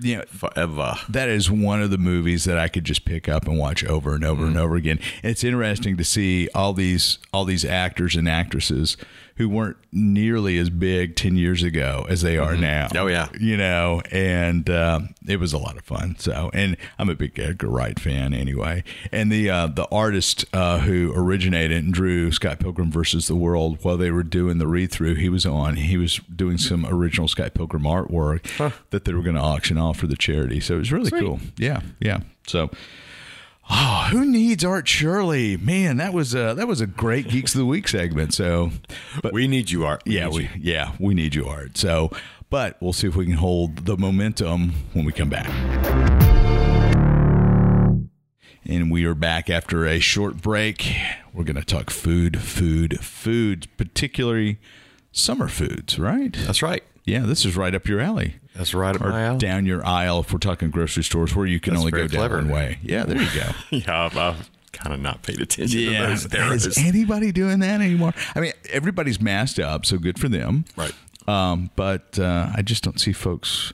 You 0.00 0.18
know, 0.18 0.24
forever. 0.28 0.94
that 1.08 1.28
is 1.28 1.50
one 1.50 1.82
of 1.82 1.90
the 1.90 1.98
movies 1.98 2.44
that 2.44 2.58
I 2.58 2.68
could 2.68 2.84
just 2.84 3.04
pick 3.04 3.28
up 3.28 3.46
and 3.46 3.58
watch 3.58 3.84
over 3.84 4.14
and 4.14 4.24
over 4.24 4.44
and 4.44 4.54
mm-hmm. 4.54 4.64
over 4.64 4.76
again. 4.76 4.98
And 5.22 5.30
it's 5.30 5.44
interesting 5.44 5.96
to 5.96 6.04
see 6.04 6.48
all 6.54 6.72
these 6.72 7.18
all 7.32 7.44
these 7.44 7.64
actors 7.64 8.16
and 8.16 8.28
actresses 8.28 8.96
who 9.38 9.48
weren't 9.48 9.76
nearly 9.92 10.58
as 10.58 10.68
big 10.68 11.14
10 11.14 11.36
years 11.36 11.62
ago 11.62 12.04
as 12.08 12.22
they 12.22 12.36
are 12.36 12.56
now. 12.56 12.88
Oh, 12.94 13.06
yeah. 13.06 13.28
You 13.38 13.56
know, 13.56 14.02
and 14.10 14.68
uh, 14.68 15.00
it 15.26 15.38
was 15.38 15.52
a 15.52 15.58
lot 15.58 15.76
of 15.76 15.84
fun. 15.84 16.16
So, 16.18 16.50
and 16.52 16.76
I'm 16.98 17.08
a 17.08 17.14
big 17.14 17.38
Edgar 17.38 17.68
Wright 17.68 17.98
fan 17.98 18.34
anyway. 18.34 18.82
And 19.12 19.30
the 19.30 19.48
uh, 19.48 19.68
the 19.68 19.86
artist 19.92 20.44
uh, 20.52 20.80
who 20.80 21.12
originated 21.14 21.84
and 21.84 21.94
drew 21.94 22.32
Scott 22.32 22.58
Pilgrim 22.58 22.90
versus 22.90 23.28
the 23.28 23.36
World 23.36 23.78
while 23.82 23.96
they 23.96 24.10
were 24.10 24.24
doing 24.24 24.58
the 24.58 24.66
read 24.66 24.90
through, 24.90 25.14
he 25.14 25.28
was 25.28 25.46
on. 25.46 25.76
He 25.76 25.96
was 25.96 26.16
doing 26.34 26.58
some 26.58 26.84
original 26.84 27.28
Scott 27.28 27.54
Pilgrim 27.54 27.84
artwork 27.84 28.72
that 28.90 29.04
they 29.04 29.14
were 29.14 29.22
going 29.22 29.36
to 29.36 29.42
auction 29.42 29.78
off 29.78 29.98
for 29.98 30.08
the 30.08 30.16
charity. 30.16 30.58
So 30.58 30.74
it 30.74 30.78
was 30.78 30.92
really 30.92 31.10
cool. 31.12 31.40
Yeah, 31.56 31.80
yeah. 32.00 32.20
So. 32.46 32.70
Oh, 33.70 34.08
who 34.10 34.24
needs 34.24 34.64
Art 34.64 34.88
Shirley? 34.88 35.56
Man, 35.56 35.98
that 35.98 36.14
was 36.14 36.34
a, 36.34 36.54
that 36.54 36.66
was 36.66 36.80
a 36.80 36.86
great 36.86 37.28
Geeks 37.28 37.54
of 37.54 37.58
the 37.58 37.66
Week 37.66 37.86
segment. 37.86 38.32
So, 38.32 38.70
but 39.22 39.32
we 39.32 39.46
need 39.46 39.70
you, 39.70 39.84
Art. 39.84 40.02
We 40.06 40.16
yeah, 40.16 40.28
we 40.28 40.44
you. 40.44 40.48
yeah 40.58 40.92
we 40.98 41.14
need 41.14 41.34
you, 41.34 41.46
Art. 41.46 41.76
So, 41.76 42.10
but 42.48 42.80
we'll 42.80 42.94
see 42.94 43.08
if 43.08 43.16
we 43.16 43.26
can 43.26 43.34
hold 43.34 43.84
the 43.84 43.96
momentum 43.96 44.72
when 44.94 45.04
we 45.04 45.12
come 45.12 45.28
back. 45.28 45.48
And 48.64 48.90
we 48.90 49.04
are 49.04 49.14
back 49.14 49.48
after 49.48 49.86
a 49.86 49.98
short 49.98 50.42
break. 50.42 50.94
We're 51.32 51.44
going 51.44 51.56
to 51.56 51.64
talk 51.64 51.90
food, 51.90 52.40
food, 52.40 53.00
food, 53.00 53.66
particularly 53.78 54.58
summer 55.12 55.48
foods, 55.48 55.98
right? 55.98 56.36
That's 56.46 56.62
right. 56.62 56.84
Yeah, 57.04 57.20
this 57.20 57.46
is 57.46 57.56
right 57.56 57.74
up 57.74 57.86
your 57.86 58.00
alley. 58.00 58.36
That's 58.58 58.74
right 58.74 58.94
up 58.94 59.00
Or 59.02 59.38
down 59.38 59.64
your 59.66 59.86
aisle 59.86 60.20
if 60.20 60.32
we're 60.32 60.40
talking 60.40 60.70
grocery 60.70 61.04
stores 61.04 61.34
where 61.34 61.46
you 61.46 61.60
can 61.60 61.74
That's 61.74 61.80
only 61.80 61.92
go 61.92 62.08
very 62.08 62.28
down 62.28 62.30
one 62.30 62.48
way. 62.50 62.78
Yeah, 62.82 63.04
there 63.04 63.16
you 63.22 63.28
go. 63.34 63.50
Yeah, 63.70 64.04
I've, 64.06 64.16
I've 64.16 64.50
kind 64.72 64.92
of 64.92 65.00
not 65.00 65.22
paid 65.22 65.40
attention 65.40 65.78
to 65.78 65.84
Yeah, 65.92 66.08
those 66.08 66.34
arrows. 66.34 66.66
is 66.66 66.76
anybody 66.76 67.30
doing 67.30 67.60
that 67.60 67.80
anymore? 67.80 68.12
I 68.34 68.40
mean, 68.40 68.52
everybody's 68.70 69.20
masked 69.20 69.60
up, 69.60 69.86
so 69.86 69.96
good 69.96 70.18
for 70.18 70.28
them. 70.28 70.64
Right. 70.76 70.92
Um, 71.28 71.70
but 71.76 72.18
uh, 72.18 72.50
I 72.54 72.62
just 72.62 72.82
don't 72.82 73.00
see 73.00 73.12
folks. 73.12 73.72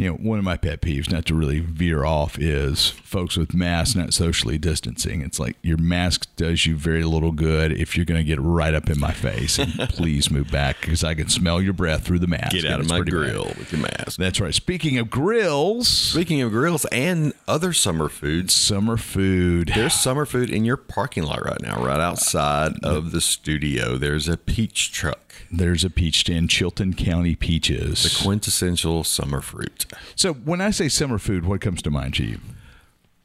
You 0.00 0.08
know, 0.08 0.14
one 0.16 0.38
of 0.38 0.46
my 0.46 0.56
pet 0.56 0.80
peeves, 0.80 1.12
not 1.12 1.26
to 1.26 1.34
really 1.34 1.60
veer 1.60 2.06
off, 2.06 2.38
is 2.38 2.88
folks 2.88 3.36
with 3.36 3.52
masks 3.52 3.94
not 3.94 4.14
socially 4.14 4.56
distancing. 4.56 5.20
It's 5.20 5.38
like 5.38 5.58
your 5.60 5.76
mask 5.76 6.26
does 6.36 6.64
you 6.64 6.74
very 6.74 7.04
little 7.04 7.32
good 7.32 7.70
if 7.70 7.98
you're 7.98 8.06
going 8.06 8.18
to 8.20 8.24
get 8.24 8.40
right 8.40 8.72
up 8.72 8.88
in 8.88 8.98
my 8.98 9.12
face. 9.12 9.58
And 9.58 9.72
please 9.90 10.30
move 10.30 10.50
back 10.50 10.80
because 10.80 11.04
I 11.04 11.12
can 11.12 11.28
smell 11.28 11.60
your 11.60 11.74
breath 11.74 12.02
through 12.04 12.20
the 12.20 12.26
mask. 12.26 12.52
Get 12.52 12.64
out 12.64 12.80
of 12.80 12.88
my 12.88 12.96
pretty 12.96 13.10
bad. 13.10 13.30
grill 13.30 13.44
with 13.58 13.72
your 13.72 13.82
mask. 13.82 14.16
That's 14.16 14.40
right. 14.40 14.54
Speaking 14.54 14.96
of 14.96 15.10
grills, 15.10 15.86
Speaking 15.88 16.40
of 16.40 16.50
grills 16.50 16.86
and 16.86 17.34
other 17.46 17.74
summer 17.74 18.08
foods, 18.08 18.54
summer 18.54 18.96
food. 18.96 19.72
there's 19.74 19.92
summer 19.92 20.24
food 20.24 20.48
in 20.48 20.64
your 20.64 20.78
parking 20.78 21.24
lot 21.24 21.44
right 21.44 21.60
now, 21.60 21.84
right 21.84 22.00
outside 22.00 22.72
uh, 22.82 22.96
of 22.96 23.10
the 23.10 23.20
studio. 23.20 23.98
There's 23.98 24.28
a 24.28 24.38
peach 24.38 24.92
truck, 24.92 25.34
There's 25.52 25.84
a 25.84 25.90
peach 25.90 26.20
stand, 26.20 26.48
Chilton 26.48 26.94
County 26.94 27.34
peaches. 27.34 28.04
The 28.04 28.24
quintessential 28.24 29.04
summer 29.04 29.42
fruit. 29.42 29.84
So 30.16 30.32
when 30.32 30.60
I 30.60 30.70
say 30.70 30.88
summer 30.88 31.18
food, 31.18 31.44
what 31.46 31.60
comes 31.60 31.82
to 31.82 31.90
mind 31.90 32.14
to 32.14 32.24
you? 32.24 32.40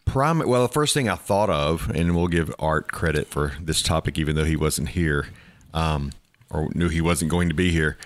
Prime. 0.05 0.39
Well, 0.39 0.61
the 0.61 0.73
first 0.73 0.93
thing 0.93 1.09
I 1.09 1.15
thought 1.15 1.49
of, 1.49 1.89
and 1.89 2.15
we'll 2.15 2.27
give 2.27 2.53
Art 2.59 2.91
credit 2.91 3.27
for 3.27 3.53
this 3.59 3.81
topic, 3.81 4.17
even 4.17 4.35
though 4.35 4.45
he 4.45 4.55
wasn't 4.55 4.89
here, 4.89 5.27
um, 5.73 6.11
or 6.49 6.69
knew 6.73 6.89
he 6.89 7.01
wasn't 7.01 7.31
going 7.31 7.49
to 7.49 7.55
be 7.55 7.71
here. 7.71 7.97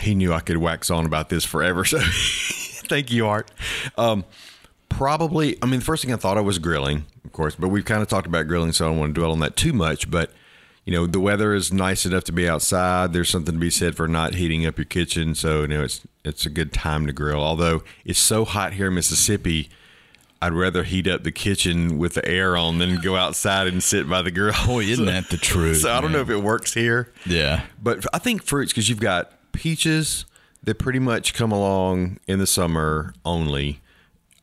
He 0.00 0.14
knew 0.14 0.32
I 0.32 0.40
could 0.40 0.58
wax 0.58 0.90
on 0.90 1.06
about 1.06 1.28
this 1.28 1.44
forever. 1.44 1.84
So, 2.78 2.88
thank 2.88 3.10
you, 3.10 3.26
Art. 3.26 3.50
Um, 3.98 4.24
probably. 4.88 5.58
I 5.60 5.66
mean, 5.66 5.80
the 5.80 5.84
first 5.84 6.04
thing 6.04 6.12
I 6.12 6.16
thought 6.16 6.38
of 6.38 6.44
was 6.44 6.60
grilling, 6.60 7.04
of 7.24 7.32
course, 7.32 7.56
but 7.56 7.68
we've 7.68 7.84
kind 7.84 8.00
of 8.00 8.08
talked 8.08 8.28
about 8.28 8.46
grilling, 8.46 8.70
so 8.72 8.86
I 8.86 8.88
don't 8.90 8.98
want 8.98 9.14
to 9.14 9.20
dwell 9.20 9.32
on 9.32 9.40
that 9.40 9.56
too 9.56 9.72
much. 9.72 10.08
But 10.08 10.30
you 10.86 10.92
know, 10.94 11.06
the 11.06 11.20
weather 11.20 11.52
is 11.52 11.70
nice 11.72 12.06
enough 12.06 12.24
to 12.24 12.32
be 12.32 12.48
outside. 12.48 13.12
There's 13.12 13.28
something 13.28 13.54
to 13.54 13.60
be 13.60 13.68
said 13.70 13.94
for 13.96 14.08
not 14.08 14.34
heating 14.36 14.64
up 14.64 14.78
your 14.78 14.84
kitchen, 14.86 15.34
so 15.34 15.60
you 15.62 15.68
know 15.68 15.82
it's 15.84 16.00
it's 16.24 16.46
a 16.46 16.50
good 16.50 16.72
time 16.72 17.06
to 17.06 17.12
grill. 17.12 17.40
Although 17.42 17.82
it's 18.04 18.18
so 18.18 18.44
hot 18.46 18.72
here 18.72 18.86
in 18.88 18.94
Mississippi. 18.94 19.68
I'd 20.42 20.52
rather 20.52 20.82
heat 20.84 21.08
up 21.08 21.22
the 21.24 21.32
kitchen 21.32 21.96
with 21.96 22.12
the 22.12 22.24
air 22.28 22.58
on 22.58 22.76
than 22.76 23.00
go 23.00 23.16
outside 23.16 23.66
and 23.68 23.82
sit 23.82 24.06
by 24.06 24.20
the 24.20 24.30
grill. 24.30 24.52
Boy, 24.66 24.84
isn't 24.84 25.06
that 25.06 25.30
the 25.30 25.38
truth? 25.38 25.78
So 25.78 25.90
I 25.90 26.02
don't 26.02 26.12
know 26.12 26.20
if 26.20 26.28
it 26.28 26.42
works 26.42 26.74
here, 26.74 27.10
Yeah. 27.24 27.62
but 27.82 28.04
I 28.12 28.18
think 28.18 28.42
fruits 28.42 28.70
because 28.70 28.90
you've 28.90 29.00
got 29.00 29.32
peaches 29.52 30.26
that 30.62 30.78
pretty 30.78 30.98
much 30.98 31.32
come 31.32 31.52
along 31.52 32.18
in 32.28 32.38
the 32.38 32.46
summer 32.46 33.14
only. 33.24 33.80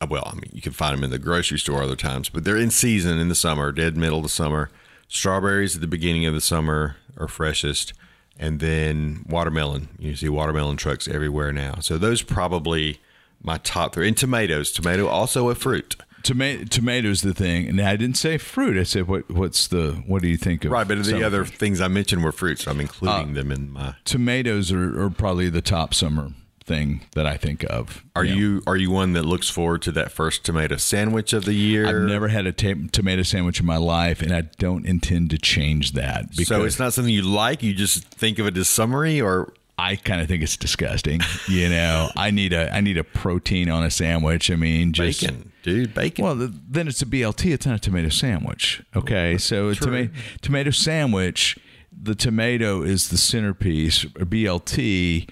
Uh, 0.00 0.08
Well, 0.10 0.24
I 0.26 0.34
mean, 0.34 0.50
you 0.52 0.60
can 0.60 0.72
find 0.72 0.96
them 0.96 1.04
in 1.04 1.10
the 1.10 1.18
grocery 1.18 1.60
store 1.60 1.84
other 1.84 1.94
times, 1.96 2.28
but 2.28 2.42
they're 2.42 2.56
in 2.58 2.70
season 2.70 3.16
in 3.18 3.28
the 3.28 3.34
summer, 3.36 3.70
dead 3.70 3.96
middle 3.96 4.18
of 4.18 4.24
the 4.24 4.28
summer. 4.28 4.70
Strawberries 5.08 5.74
at 5.74 5.80
the 5.80 5.86
beginning 5.86 6.26
of 6.26 6.34
the 6.34 6.40
summer 6.40 6.96
are 7.16 7.28
freshest, 7.28 7.92
and 8.38 8.60
then 8.60 9.24
watermelon. 9.28 9.88
You 9.98 10.16
see 10.16 10.28
watermelon 10.28 10.76
trucks 10.76 11.06
everywhere 11.06 11.52
now. 11.52 11.76
So 11.80 11.98
those 11.98 12.22
probably 12.22 13.00
my 13.42 13.58
top 13.58 13.94
three. 13.94 14.08
And 14.08 14.16
tomatoes. 14.16 14.72
Tomato 14.72 15.06
also 15.06 15.48
a 15.50 15.54
fruit. 15.54 15.96
Toma- 16.22 16.64
tomatoes 16.64 17.20
the 17.20 17.34
thing, 17.34 17.68
and 17.68 17.78
I 17.80 17.96
didn't 17.96 18.16
say 18.16 18.38
fruit. 18.38 18.78
I 18.78 18.84
said 18.84 19.06
what? 19.06 19.30
What's 19.30 19.68
the? 19.68 20.02
What 20.06 20.22
do 20.22 20.28
you 20.28 20.38
think 20.38 20.64
of? 20.64 20.72
Right, 20.72 20.88
but 20.88 21.04
the 21.04 21.22
other 21.22 21.44
things 21.44 21.82
I 21.82 21.88
mentioned 21.88 22.24
were 22.24 22.32
fruits. 22.32 22.64
So 22.64 22.70
I'm 22.70 22.80
including 22.80 23.32
uh, 23.32 23.34
them 23.34 23.52
in 23.52 23.70
my. 23.70 23.96
tomatoes 24.06 24.72
are, 24.72 25.02
are 25.02 25.10
probably 25.10 25.50
the 25.50 25.60
top 25.60 25.92
summer 25.92 26.30
thing 26.64 27.02
that 27.12 27.26
I 27.26 27.36
think 27.36 27.64
of. 27.64 28.04
Are 28.16 28.24
know. 28.24 28.32
you 28.32 28.62
are 28.66 28.76
you 28.76 28.90
one 28.90 29.12
that 29.12 29.24
looks 29.24 29.48
forward 29.48 29.82
to 29.82 29.92
that 29.92 30.10
first 30.10 30.44
tomato 30.44 30.76
sandwich 30.76 31.32
of 31.32 31.44
the 31.44 31.54
year? 31.54 31.86
I've 31.86 32.08
never 32.08 32.28
had 32.28 32.46
a 32.46 32.52
ta- 32.52 32.88
tomato 32.92 33.22
sandwich 33.22 33.60
in 33.60 33.66
my 33.66 33.76
life, 33.76 34.22
and 34.22 34.32
I 34.32 34.42
don't 34.58 34.86
intend 34.86 35.30
to 35.30 35.38
change 35.38 35.92
that 35.92 36.30
because 36.30 36.48
So 36.48 36.64
it's 36.64 36.78
not 36.78 36.92
something 36.92 37.12
you 37.12 37.22
like. 37.22 37.62
You 37.62 37.74
just 37.74 38.04
think 38.04 38.38
of 38.38 38.46
it 38.46 38.56
as 38.56 38.68
summery, 38.68 39.20
or 39.20 39.52
I 39.76 39.96
kind 39.96 40.20
of 40.20 40.28
think 40.28 40.42
it's 40.42 40.56
disgusting. 40.56 41.20
You 41.48 41.68
know, 41.68 42.10
I 42.16 42.30
need 42.30 42.52
a 42.52 42.74
I 42.74 42.80
need 42.80 42.96
a 42.96 43.04
protein 43.04 43.68
on 43.68 43.84
a 43.84 43.90
sandwich. 43.90 44.50
I 44.50 44.56
mean, 44.56 44.92
just 44.92 45.20
bacon, 45.20 45.52
dude, 45.62 45.94
bacon. 45.94 46.24
Well, 46.24 46.36
th- 46.36 46.50
then 46.68 46.88
it's 46.88 47.02
a 47.02 47.06
BLT. 47.06 47.52
It's 47.52 47.66
not 47.66 47.76
a 47.76 47.80
tomato 47.80 48.08
sandwich. 48.08 48.82
Okay, 48.96 49.38
so 49.38 49.68
a 49.68 49.74
toma- 49.74 50.10
tomato 50.40 50.70
sandwich. 50.70 51.58
The 51.96 52.14
tomato 52.14 52.82
is 52.82 53.08
the 53.08 53.16
centerpiece. 53.16 54.04
Or 54.04 54.26
BLT, 54.26 55.28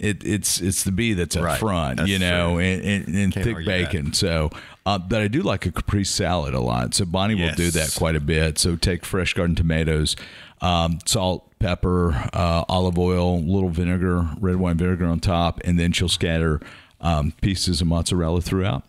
it, 0.00 0.24
it's 0.24 0.60
it's 0.60 0.84
the 0.84 0.92
B 0.92 1.12
that's 1.14 1.36
up 1.36 1.44
Right. 1.44 1.58
front. 1.58 1.96
That's 1.98 2.08
you 2.10 2.18
know, 2.18 2.52
true. 2.54 2.58
and, 2.60 2.82
and, 2.84 3.14
and 3.16 3.34
thick 3.34 3.54
argue 3.54 3.64
that. 3.70 3.90
bacon. 3.92 4.12
So, 4.12 4.50
uh, 4.86 4.98
but 4.98 5.20
I 5.22 5.28
do 5.28 5.42
like 5.42 5.66
a 5.66 5.72
caprese 5.72 6.10
salad 6.10 6.54
a 6.54 6.60
lot. 6.60 6.94
So 6.94 7.04
Bonnie 7.04 7.34
will 7.34 7.54
do 7.54 7.70
that 7.70 7.94
quite 7.96 8.16
a 8.16 8.20
bit. 8.20 8.58
So 8.58 8.76
take 8.76 9.04
fresh 9.04 9.34
garden 9.34 9.54
tomatoes, 9.56 10.16
um, 10.60 10.98
salt, 11.06 11.48
pepper, 11.58 12.12
uh, 12.32 12.64
olive 12.68 12.98
oil, 12.98 13.40
little 13.40 13.70
vinegar, 13.70 14.28
red 14.40 14.56
wine 14.56 14.76
vinegar 14.76 15.06
on 15.06 15.20
top, 15.20 15.60
and 15.64 15.78
then 15.78 15.92
she'll 15.92 16.08
scatter 16.08 16.60
um, 17.00 17.32
pieces 17.42 17.80
of 17.80 17.86
mozzarella 17.86 18.40
throughout. 18.40 18.82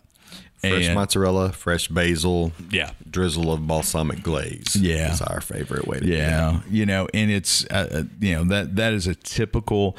Fresh 0.60 0.86
And- 0.86 0.94
mozzarella, 0.94 1.52
fresh 1.52 1.86
basil, 1.88 2.50
Yeah. 2.70 2.90
drizzle 3.08 3.52
of 3.52 3.66
balsamic 3.66 4.22
glaze. 4.22 4.74
Yeah. 4.74 5.12
is 5.12 5.20
our 5.22 5.40
favorite 5.42 5.86
way 5.86 6.00
to 6.00 6.06
do 6.06 6.12
it. 6.12 6.16
Yeah, 6.16 6.60
you 6.70 6.86
know, 6.86 7.08
and 7.14 7.30
it's 7.30 7.64
uh, 7.66 7.88
uh, 7.92 8.02
you 8.20 8.34
know 8.34 8.44
that 8.44 8.74
that 8.76 8.92
is 8.94 9.06
a 9.06 9.14
typical. 9.14 9.96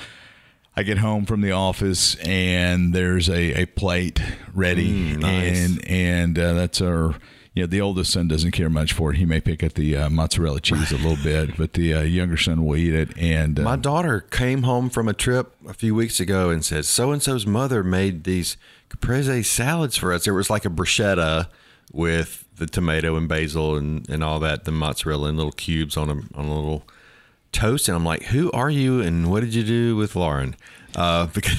I 0.78 0.84
get 0.84 1.00
home 1.00 1.26
from 1.26 1.42
the 1.42 1.52
office 1.52 2.16
and 2.24 2.94
there's 2.94 3.28
a, 3.30 3.62
a 3.64 3.66
plate 3.66 4.22
ready, 4.54 5.16
Mm, 5.16 5.20
nice. 5.22 5.66
and 5.66 5.86
and 5.88 6.40
uh, 6.40 6.54
that's 6.54 6.82
our. 6.82 7.16
You 7.56 7.64
know, 7.64 7.68
the 7.68 7.82
oldest 7.82 8.14
son 8.14 8.28
doesn't 8.28 8.52
care 8.52 8.70
much 8.70 8.94
for 8.94 9.10
it. 9.12 9.18
He 9.18 9.26
may 9.26 9.42
pick 9.42 9.64
at 9.64 9.74
the 9.74 9.98
uh, 9.98 10.10
mozzarella 10.12 10.60
cheese 10.62 10.92
a 10.92 10.96
little 10.98 11.18
bit, 11.24 11.58
but 11.58 11.74
the 11.74 11.92
uh, 11.96 12.02
younger 12.04 12.38
son 12.38 12.64
will 12.64 12.76
eat 12.78 12.94
it. 12.94 13.18
And 13.18 13.60
My 13.64 13.76
daughter 13.76 14.20
came 14.20 14.62
home 14.62 14.92
from 14.92 15.08
a 15.08 15.14
trip 15.14 15.56
a 15.68 15.74
few 15.74 15.96
weeks 15.96 16.20
ago 16.20 16.52
and 16.52 16.64
said, 16.64 16.86
"So 16.86 17.12
and 17.12 17.20
so's 17.24 17.48
mother 17.48 17.84
made 17.84 18.26
these 18.26 18.58
caprese 18.90 19.42
salads 19.42 19.98
for 19.98 20.14
us." 20.14 20.28
It 20.28 20.32
was 20.34 20.52
like 20.52 20.66
a 20.66 20.70
bruschetta 20.70 21.48
with 21.92 22.46
the 22.58 22.68
tomato 22.68 23.16
and 23.16 23.28
basil 23.28 23.76
and, 23.76 24.08
and 24.08 24.24
all 24.24 24.40
that, 24.42 24.66
the 24.66 24.72
mozzarella 24.72 25.30
in 25.30 25.38
little 25.38 25.52
cubes 25.52 25.98
on 25.98 26.10
a 26.12 26.14
on 26.38 26.46
a 26.46 26.54
little 26.54 26.84
toast. 27.52 27.88
And 27.88 27.96
I'm 27.96 28.06
like, 28.06 28.24
"Who 28.24 28.52
are 28.52 28.70
you? 28.70 29.02
And 29.02 29.30
what 29.30 29.42
did 29.42 29.54
you 29.54 29.64
do 29.64 29.96
with 29.96 30.16
Lauren?" 30.16 30.56
Uh, 30.96 31.28
because 31.34 31.58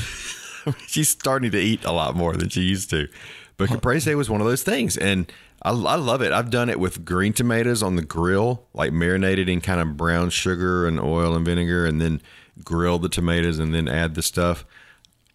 she's 0.87 1.09
starting 1.09 1.51
to 1.51 1.59
eat 1.59 1.85
a 1.85 1.92
lot 1.92 2.14
more 2.16 2.35
than 2.35 2.48
she 2.48 2.62
used 2.62 2.90
to. 2.90 3.09
But 3.57 3.68
caprese 3.70 4.14
was 4.14 4.31
one 4.31 4.40
of 4.40 4.46
those 4.46 4.62
things, 4.62 4.96
and 4.96 5.31
I, 5.62 5.70
I 5.70 5.96
love 5.96 6.22
it. 6.22 6.31
I've 6.33 6.51
done 6.51 6.68
it 6.70 6.79
with 6.79 7.05
green 7.05 7.33
tomatoes 7.33 7.83
on 7.83 7.96
the 7.96 8.03
grill, 8.05 8.64
like 8.72 8.92
marinated 8.92 9.48
in 9.48 9.61
kind 9.61 9.81
of 9.81 9.96
brown 9.96 10.31
sugar 10.31 10.87
and 10.87 11.01
oil 11.01 11.35
and 11.35 11.44
vinegar, 11.44 11.85
and 11.85 12.01
then 12.01 12.20
grill 12.64 12.98
the 13.01 13.09
tomatoes 13.09 13.59
and 13.59 13.74
then 13.74 13.88
add 13.88 14.14
the 14.14 14.22
stuff. 14.22 14.64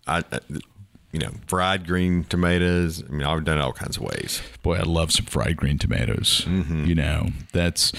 I, 0.08 0.24
I- 0.32 0.40
you 1.12 1.20
know, 1.20 1.30
fried 1.46 1.86
green 1.86 2.24
tomatoes. 2.24 3.04
I 3.08 3.12
mean, 3.12 3.22
I've 3.22 3.44
done 3.44 3.60
it 3.60 3.62
all 3.62 3.72
kinds 3.72 3.98
of 3.98 4.04
ways. 4.04 4.42
boy, 4.64 4.78
I 4.78 4.82
love 4.82 5.12
some 5.12 5.28
fried 5.28 5.58
green 5.58 5.78
tomatoes. 5.78 6.44
Mm-hmm. 6.48 6.86
You 6.86 6.96
know, 6.96 7.28
that's 7.52 7.94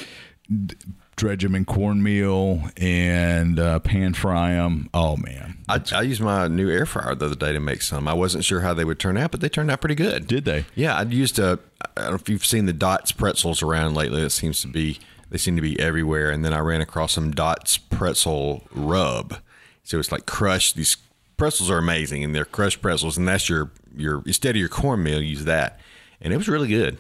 dredge 1.17 1.43
them 1.43 1.55
in 1.55 1.65
cornmeal 1.65 2.71
and 2.77 3.59
uh, 3.59 3.79
pan 3.81 4.15
fry 4.15 4.51
them. 4.55 4.89
Oh 4.93 5.17
man, 5.17 5.59
I, 5.69 5.81
I 5.93 6.03
used 6.03 6.21
my 6.21 6.49
new 6.49 6.71
air 6.71 6.87
fryer 6.87 7.15
the 7.15 7.27
other 7.27 7.35
day 7.35 7.53
to 7.53 7.61
make 7.61 7.83
some. 7.83 8.09
I 8.09 8.15
wasn't 8.15 8.45
sure 8.45 8.61
how 8.61 8.75
they 8.75 8.85
would 8.85 8.99
turn 8.99 9.17
out, 9.17 9.31
but 9.31 9.41
they 9.41 9.49
turned 9.49 9.71
out 9.71 9.81
pretty 9.81 9.95
good. 9.95 10.27
did 10.27 10.45
they? 10.45 10.65
Yeah, 10.75 10.97
I 10.97 11.03
used 11.03 11.39
a. 11.39 11.59
I 11.97 12.03
don't 12.03 12.11
know 12.11 12.17
if 12.17 12.29
you've 12.29 12.47
seen 12.47 12.67
the 12.67 12.73
Dots 12.73 13.13
pretzels 13.13 13.63
around 13.63 13.95
lately. 13.95 14.23
It 14.23 14.31
seems 14.31 14.61
to 14.63 14.69
be 14.69 14.99
they 15.35 15.39
seem 15.39 15.57
to 15.57 15.63
be 15.63 15.79
everywhere. 15.81 16.31
And 16.31 16.45
then 16.45 16.53
I 16.53 16.61
ran 16.61 16.81
across 16.81 17.13
some 17.13 17.33
Dots 17.33 17.77
pretzel 17.77 18.63
rub. 18.73 19.39
So 19.83 19.99
it's 19.99 20.13
like 20.13 20.27
crushed. 20.27 20.77
These 20.77 20.97
pretzels 21.37 21.71
are 21.71 21.79
amazing, 21.79 22.23
and 22.23 22.35
they're 22.35 22.45
crushed 22.45 22.81
pretzels. 22.81 23.19
And 23.19 23.27
that's 23.27 23.49
your 23.49 23.71
your 23.97 24.23
instead 24.27 24.51
of 24.55 24.61
your 24.61 24.69
cornmeal, 24.69 25.21
use 25.21 25.45
that, 25.45 25.81
and 26.25 26.33
it 26.33 26.37
was 26.37 26.49
really 26.49 26.69
good. 26.69 26.99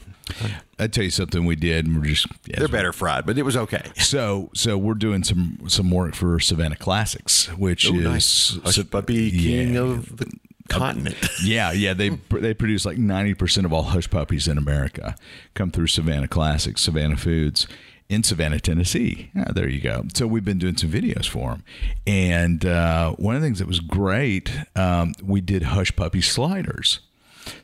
I 0.78 0.86
tell 0.86 1.04
you 1.04 1.10
something 1.10 1.44
we 1.44 1.56
did, 1.56 1.86
and 1.86 1.96
we're 1.96 2.06
just 2.06 2.26
yeah, 2.46 2.58
They're 2.58 2.68
better 2.68 2.92
fried, 2.92 3.26
but 3.26 3.36
it 3.36 3.42
was 3.42 3.56
okay. 3.56 3.90
So 3.96 4.50
so 4.54 4.78
we're 4.78 4.94
doing 4.94 5.24
some 5.24 5.58
some 5.68 5.90
work 5.90 6.14
for 6.14 6.38
Savannah 6.38 6.76
Classics, 6.76 7.46
which 7.56 7.86
Ooh, 7.86 7.96
is 7.96 8.04
nice. 8.04 8.58
Hush 8.62 8.76
so- 8.76 8.84
puppy 8.84 9.30
king 9.30 9.74
yeah. 9.74 9.80
of 9.80 10.16
the 10.16 10.30
continent. 10.68 11.16
yeah, 11.44 11.72
yeah. 11.72 11.94
They 11.94 12.10
they 12.30 12.54
produce 12.54 12.84
like 12.84 12.98
ninety 12.98 13.34
percent 13.34 13.66
of 13.66 13.72
all 13.72 13.82
hush 13.82 14.08
puppies 14.08 14.46
in 14.46 14.58
America 14.58 15.16
come 15.54 15.70
through 15.70 15.88
Savannah 15.88 16.28
Classics, 16.28 16.82
Savannah 16.82 17.16
Foods 17.16 17.66
in 18.08 18.22
Savannah, 18.22 18.60
Tennessee. 18.60 19.30
Ah, 19.36 19.52
there 19.52 19.68
you 19.68 19.80
go. 19.80 20.04
So 20.14 20.26
we've 20.26 20.44
been 20.44 20.58
doing 20.58 20.76
some 20.76 20.90
videos 20.90 21.26
for 21.26 21.50
them, 21.50 21.64
and 22.06 22.64
uh, 22.64 23.12
one 23.12 23.36
of 23.36 23.42
the 23.42 23.46
things 23.46 23.58
that 23.58 23.68
was 23.68 23.80
great, 23.80 24.50
um, 24.76 25.12
we 25.22 25.40
did 25.40 25.64
hush 25.64 25.94
puppy 25.96 26.20
sliders. 26.20 27.00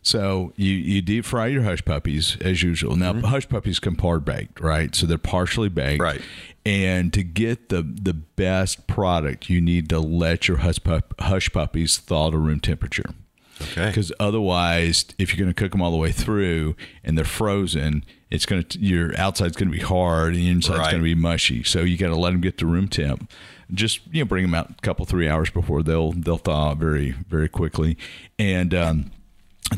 So 0.03 0.53
you, 0.57 0.73
you 0.73 1.03
deep 1.03 1.25
fry 1.25 1.47
your 1.49 1.63
hush 1.63 1.85
puppies 1.85 2.37
as 2.41 2.63
usual. 2.63 2.97
Now 2.97 3.15
hush 3.21 3.49
puppies 3.49 3.79
come 3.79 3.97
par 3.97 4.21
baked, 4.21 4.61
right? 4.61 4.95
So 4.95 5.07
they're 5.07 5.19
partially 5.19 5.69
baked, 5.69 6.03
Right. 6.03 6.21
And 6.67 7.13
to 7.15 7.23
get 7.23 7.71
the 7.71 7.83
the 7.83 8.13
best 8.13 8.87
product, 8.87 9.49
you 9.49 9.61
need 9.63 9.89
to 9.89 9.99
let 9.99 10.47
your 10.49 10.59
hush, 10.59 10.79
pup, 10.85 11.15
hush 11.19 11.51
puppies 11.53 11.97
thaw 11.97 12.31
to 12.31 12.37
room 12.37 12.61
temperature. 12.61 13.11
Okay. 13.63 13.89
Because 13.89 14.11
otherwise, 14.21 15.05
if 15.19 15.33
you're 15.33 15.43
going 15.43 15.53
to 15.55 15.59
cook 15.59 15.73
them 15.73 15.83
all 15.83 15.91
the 15.91 15.97
way 15.97 16.13
through 16.13 16.77
and 17.05 17.17
they're 17.17 17.25
frozen, 17.27 18.05
it's 18.31 18.47
going 18.47 18.63
to 18.65 18.79
your 18.79 19.15
outside's 19.19 19.57
going 19.57 19.71
to 19.71 19.77
be 19.77 19.83
hard 19.83 20.35
and 20.35 20.43
your 20.43 20.53
inside's 20.53 20.79
Right. 20.79 20.91
going 20.93 21.03
to 21.03 21.05
be 21.05 21.15
mushy. 21.15 21.63
So 21.63 21.81
you 21.81 21.97
got 21.97 22.09
to 22.09 22.17
let 22.17 22.33
them 22.33 22.41
get 22.41 22.59
to 22.59 22.67
room 22.67 22.89
temp. 22.89 23.31
Just 23.73 24.01
you 24.13 24.23
know, 24.23 24.27
bring 24.27 24.43
them 24.45 24.55
out 24.55 24.71
a 24.71 24.75
couple 24.83 25.05
three 25.07 25.29
hours 25.29 25.49
before 25.51 25.83
they'll 25.83 26.13
they'll 26.13 26.39
thaw 26.39 26.75
very 26.75 27.13
very 27.29 27.49
quickly. 27.49 27.97
And 28.39 28.75
um, 28.75 29.11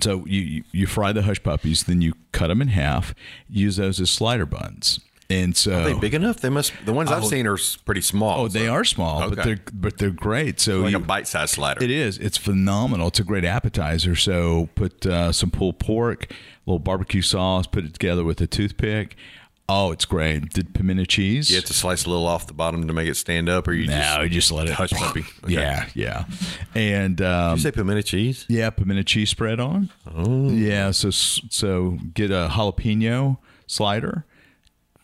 so 0.01 0.25
you 0.27 0.65
you- 0.73 0.87
fry 0.87 1.13
the 1.13 1.23
hush 1.23 1.43
puppies, 1.43 1.85
then 1.85 2.01
you 2.01 2.15
cut 2.33 2.49
them 2.49 2.63
in 2.63 2.69
half. 2.69 3.15
Use 3.49 3.77
those 3.77 4.01
as 4.01 4.11
slider 4.11 4.47
buns. 4.47 5.01
And 5.31 5.57
so 5.57 5.81
Are 5.81 5.85
they 5.85 5.95
big 5.99 6.13
enough? 6.13 6.41
They 6.41 6.51
must. 6.51 6.73
The 6.85 6.93
ones 6.93 7.11
I've 7.11 7.25
Oh. 7.25 7.29
seen 7.29 7.47
are 7.47 7.57
pretty 7.87 8.03
small. 8.03 8.41
Oh, 8.43 8.49
they 8.49 8.69
are 8.69 8.85
small, 8.85 9.31
but 9.31 9.43
they're 9.45 9.61
but 9.73 9.97
they're 9.97 10.11
great. 10.11 10.61
So 10.61 10.81
like 10.81 10.91
you, 10.91 10.99
a 10.99 11.01
bite-sized 11.01 11.55
slider. 11.55 11.83
it 11.83 11.91
is. 11.91 12.19
It's 12.19 12.37
phenomenal. 12.37 13.09
It's 13.09 13.21
a 13.21 13.25
great 13.25 13.45
appetizer. 13.45 14.15
So 14.15 14.69
put 14.75 15.07
uh, 15.07 15.33
some 15.33 15.51
pulled 15.51 15.79
pork, 15.79 16.27
a 16.31 16.35
little 16.71 16.81
barbecue 16.81 17.23
sauce, 17.23 17.67
put 17.67 17.85
it 17.87 17.95
together 17.95 18.25
with 18.25 18.41
a 18.43 18.47
toothpick. 18.47 19.17
Oh, 19.75 19.91
it's 19.91 20.05
great. 20.05 20.51
Did 20.53 20.75
pimento 20.75 21.05
cheese? 21.07 21.49
You 21.49 21.57
have 21.57 21.65
to 21.65 21.73
slice 21.73 22.05
a 22.05 22.11
little 22.11 22.27
off 22.27 22.47
the 22.47 22.53
bottom 22.53 22.87
to 22.87 22.93
make 22.93 23.09
it 23.09 23.17
stand 23.17 23.49
up, 23.49 23.67
or 23.67 23.73
you 23.73 23.87
no, 23.87 23.95
just 23.95 24.23
you 24.23 24.29
just 24.29 24.53
let 24.53 24.69
it 24.69 24.75
hush 24.75 24.91
puppy. 24.91 25.25
Okay. 25.45 25.55
Yeah, 25.55 25.89
yeah, 25.95 26.25
and 26.75 27.21
um, 27.23 27.57
Did 27.57 27.59
you 27.65 27.71
say 27.71 27.73
pimento 27.73 28.03
cheese? 28.03 28.45
yeah, 28.49 28.69
pimento 28.71 29.03
cheese 29.03 29.31
spread 29.31 29.61
on. 29.61 29.91
Oh, 30.15 30.51
yeah. 30.51 30.91
So 30.91 31.11
so 31.11 31.99
get 32.15 32.31
a 32.31 32.49
jalapeno 32.53 33.39
slider, 33.67 34.27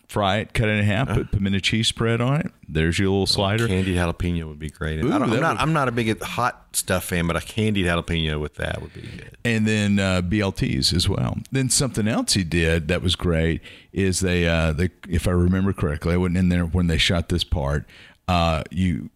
fry 0.09 0.39
it, 0.39 0.55
cut 0.55 0.69
it 0.69 0.79
in 0.79 0.85
half, 0.85 1.09
put 1.09 1.31
pimento 1.31 1.59
cheese 1.59 1.87
spread 1.87 2.21
on 2.21 2.41
it. 2.41 2.51
There's 2.67 2.99
your 2.99 3.11
little 3.11 3.27
slider. 3.27 3.67
Candied 3.69 3.97
jalapeno 3.97 4.49
would 4.49 4.59
be 4.59 4.71
great. 4.71 4.99
I 5.01 5.03
Ooh, 5.03 5.09
don't, 5.11 5.21
that 5.21 5.23
I'm 5.35 5.41
not. 5.41 5.53
would- 5.55 5.61
I'm 5.61 5.73
not 5.73 5.89
a 5.89 5.93
big 5.93 6.21
hot 6.23 6.67
stuff 6.73 7.05
fan, 7.05 7.27
but 7.27 7.37
a 7.37 7.41
candied 7.41 7.85
jalapeno 7.87 8.41
with 8.41 8.55
that 8.55 8.81
would 8.81 8.95
be 8.95 9.03
good. 9.03 9.37
and 9.45 9.67
then 9.67 9.99
uh, 9.99 10.23
BLTs 10.23 10.95
as 10.95 11.09
well. 11.09 11.37
Then 11.53 11.69
something 11.71 12.09
else 12.09 12.33
he 12.35 12.45
did 12.45 12.89
that 12.89 13.03
was 13.03 13.17
great 13.17 13.61
is 13.93 14.21
they, 14.21 14.49
uh, 14.49 14.73
they 14.73 14.91
if 15.09 15.29
I 15.29 15.33
remember 15.33 15.73
correctly, 15.73 16.15
I 16.15 16.17
wasn't 16.17 16.39
in 16.39 16.49
there 16.49 16.65
when 16.65 16.87
they 16.87 16.99
shot 16.99 17.29
this 17.29 17.45
part. 17.45 17.85
Uh, 18.27 18.63
you 18.71 19.11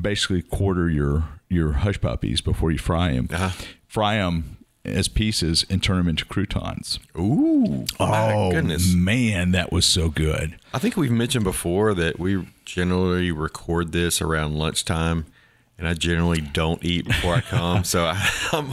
basically 0.00 0.42
quarter 0.42 0.88
your 0.88 1.24
your 1.48 1.72
hush 1.72 2.00
puppies 2.00 2.40
before 2.40 2.70
you 2.70 2.78
fry 2.78 3.12
them. 3.12 3.28
Uh-huh. 3.30 3.50
Fry 3.86 4.16
them 4.16 4.56
as 4.84 5.08
pieces 5.08 5.64
and 5.70 5.82
turn 5.82 5.98
them 5.98 6.08
into 6.08 6.24
croutons. 6.24 6.98
Ooh, 7.16 7.86
my 8.00 8.32
oh 8.34 8.50
goodness! 8.50 8.92
man, 8.94 9.52
that 9.52 9.72
was 9.72 9.86
so 9.86 10.08
good. 10.08 10.56
I 10.74 10.78
think 10.78 10.96
we've 10.96 11.10
mentioned 11.12 11.44
before 11.44 11.94
that 11.94 12.18
we 12.18 12.46
generally 12.64 13.30
record 13.30 13.92
this 13.92 14.20
around 14.20 14.54
lunchtime, 14.54 15.26
and 15.78 15.86
I 15.86 15.94
generally 15.94 16.40
don't 16.40 16.84
eat 16.84 17.06
before 17.06 17.34
I 17.34 17.40
come. 17.42 17.84
so 17.84 18.04
I, 18.04 18.28
I'm. 18.52 18.72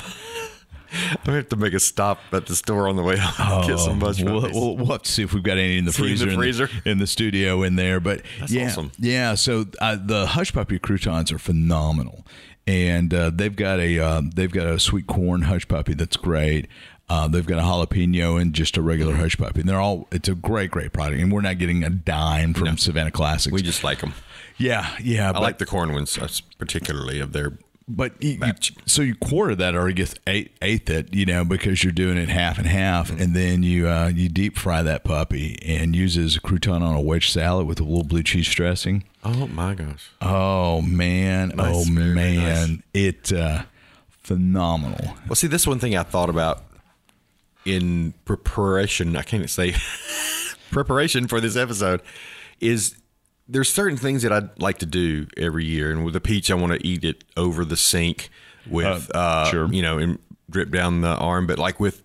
I'm 0.92 1.18
gonna 1.24 1.38
have 1.38 1.50
to 1.50 1.56
make 1.56 1.74
a 1.74 1.80
stop 1.80 2.20
at 2.32 2.48
the 2.48 2.56
store 2.56 2.88
on 2.88 2.96
the 2.96 3.04
way 3.04 3.16
home. 3.16 3.68
get 3.68 3.78
some 3.78 4.00
mush 4.00 4.24
we'll, 4.24 4.42
puppies. 4.42 4.56
we'll, 4.56 4.76
we'll 4.76 4.88
have 4.88 5.04
to 5.04 5.12
see 5.12 5.22
if 5.22 5.34
we've 5.34 5.44
got 5.44 5.60
any 5.60 5.78
in 5.78 5.86
the 5.86 5.92
See 5.92 6.02
in 6.02 6.18
the 6.18 6.36
freezer, 6.36 6.66
freezer? 6.68 6.90
in, 6.90 6.98
the, 6.98 7.06
studio 7.06 7.62
in 7.62 7.76
there. 7.76 8.00
But 8.00 8.24
yeah, 8.48 8.66
awesome. 8.66 8.92
yeah. 8.98 9.36
So 9.36 9.66
uh, 9.80 9.98
the 10.04 10.26
hush 10.26 10.52
puppy 10.52 10.80
croutons 10.80 11.32
are 11.32 11.38
phenomenal, 11.38 12.26
and 12.68 13.14
uh, 13.14 13.32
they've 13.34 13.56
got 13.56 13.80
a 13.80 14.00
uh, 14.00 14.22
they've 14.36 14.52
got 14.52 14.68
a 14.68 14.80
sweet 14.80 15.08
corn 15.08 15.44
hush 15.44 15.68
puppy 15.68 15.94
that's 15.94 16.18
great. 16.18 16.68
Uh, 17.10 17.28
they've 17.28 17.48
got 17.48 17.58
a 17.58 17.62
jalapeno 17.62 18.40
and 18.40 18.54
just 18.54 18.78
a 18.78 18.82
regular 18.84 19.16
hush 19.16 19.36
puppy. 19.36 19.62
And 19.62 19.70
they're 19.70 19.80
all 19.80 20.08
it's 20.12 20.30
a 20.30 20.36
great 20.36 20.72
great 20.72 20.94
product, 20.94 21.22
and 21.22 21.32
we're 21.32 21.42
not 21.42 21.58
getting 21.58 21.84
a 21.84 21.90
dime 21.90 22.54
from 22.54 22.78
Savannah 22.78 23.12
Classics. 23.12 23.52
we 23.52 23.62
just 23.62 23.84
like 23.84 24.00
them. 24.00 24.14
yeah, 24.58 24.96
yeah. 25.02 25.32
I 25.32 25.40
like 25.40 25.58
the 25.58 25.66
corn 25.66 25.94
ones, 25.94 26.18
uh, 26.18 26.28
particularly 26.58 27.20
of 27.20 27.34
their. 27.34 27.58
But 27.92 28.22
you, 28.24 28.38
you, 28.46 28.54
so 28.86 29.02
you 29.02 29.16
quarter 29.16 29.56
that 29.56 29.74
or 29.74 29.90
you 29.90 29.96
get 29.96 30.14
eight, 30.28 30.52
eighth 30.62 30.92
it, 30.92 31.12
you 31.12 31.26
know, 31.26 31.44
because 31.44 31.84
you're 31.84 31.92
doing 31.92 32.18
it 32.18 32.30
half 32.30 32.60
and 32.60 32.68
half, 32.68 33.10
Mm-hmm. 33.10 33.22
and 33.22 33.36
then 33.36 33.64
you 33.64 33.88
uh, 33.90 34.12
you 34.14 34.30
deep 34.30 34.58
fry 34.58 34.84
that 34.84 35.04
puppy 35.04 35.58
and 35.66 35.96
use 35.96 36.16
it 36.16 36.24
as 36.24 36.36
a 36.36 36.40
crouton 36.40 36.82
on 36.84 36.96
a 36.96 37.02
wedge 37.02 37.32
salad 37.32 37.66
with 37.66 37.80
a 37.80 37.84
little 37.84 38.04
blue 38.04 38.22
cheese 38.22 38.48
dressing. 38.54 39.06
Oh 39.24 39.48
my 39.48 39.74
gosh! 39.74 40.12
Oh 40.22 40.82
man, 40.84 41.50
Nice, 41.56 41.76
oh 41.76 41.84
very, 41.92 42.14
man, 42.14 42.70
nice. 42.70 42.80
it 42.94 43.34
uh, 43.34 43.64
phenomenal. 44.22 45.16
Well, 45.28 45.36
see, 45.36 45.48
this 45.48 45.66
one 45.66 45.80
thing 45.80 45.98
I 45.98 46.04
thought 46.04 46.30
about 46.30 46.64
in 47.66 48.14
preparation. 48.26 49.16
I 49.16 49.24
can't 49.24 49.50
say 49.50 49.74
preparation 50.72 51.28
for 51.28 51.42
this 51.42 51.56
episode 51.56 52.02
is 52.60 52.96
there's 53.52 53.68
certain 53.70 53.98
things 53.98 54.22
that 54.22 54.32
I'd 54.32 54.62
like 54.62 54.78
to 54.80 54.86
do 54.86 55.28
every 55.36 55.66
year, 55.66 55.92
and 55.92 56.06
with 56.06 56.16
a 56.16 56.22
peach, 56.22 56.52
I 56.52 56.54
want 56.54 56.74
to 56.74 56.88
eat 56.88 57.04
it 57.04 57.24
over 57.36 57.66
the 57.66 57.76
sink 57.76 58.30
with, 58.70 59.10
Uh, 59.14 59.18
uh, 59.18 59.46
sure. 59.50 59.74
you 59.74 59.82
know, 59.82 59.98
and 59.98 60.20
drip 60.50 60.70
down 60.72 61.02
the 61.02 61.16
arm. 61.16 61.48
But 61.48 61.58
like 61.60 61.80
with 61.80 62.04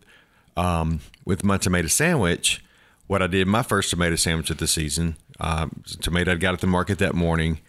um, 0.57 1.00
with 1.24 1.44
my 1.44 1.59
tomato 1.59 1.88
sandwich, 1.88 2.64
what 3.07 3.22
I 3.22 3.26
did 3.26 3.46
my 3.46 3.62
first 3.62 3.90
tomato 3.90 4.16
sandwich 4.16 4.50
of 4.50 4.57
the 4.59 4.66
season, 4.66 5.16
a 5.40 5.68
tomato 6.00 6.33
I 6.33 6.35
got 6.37 6.54
at 6.54 6.61
the 6.61 6.66
market 6.66 6.98
that 6.98 7.14
morning. 7.14 7.61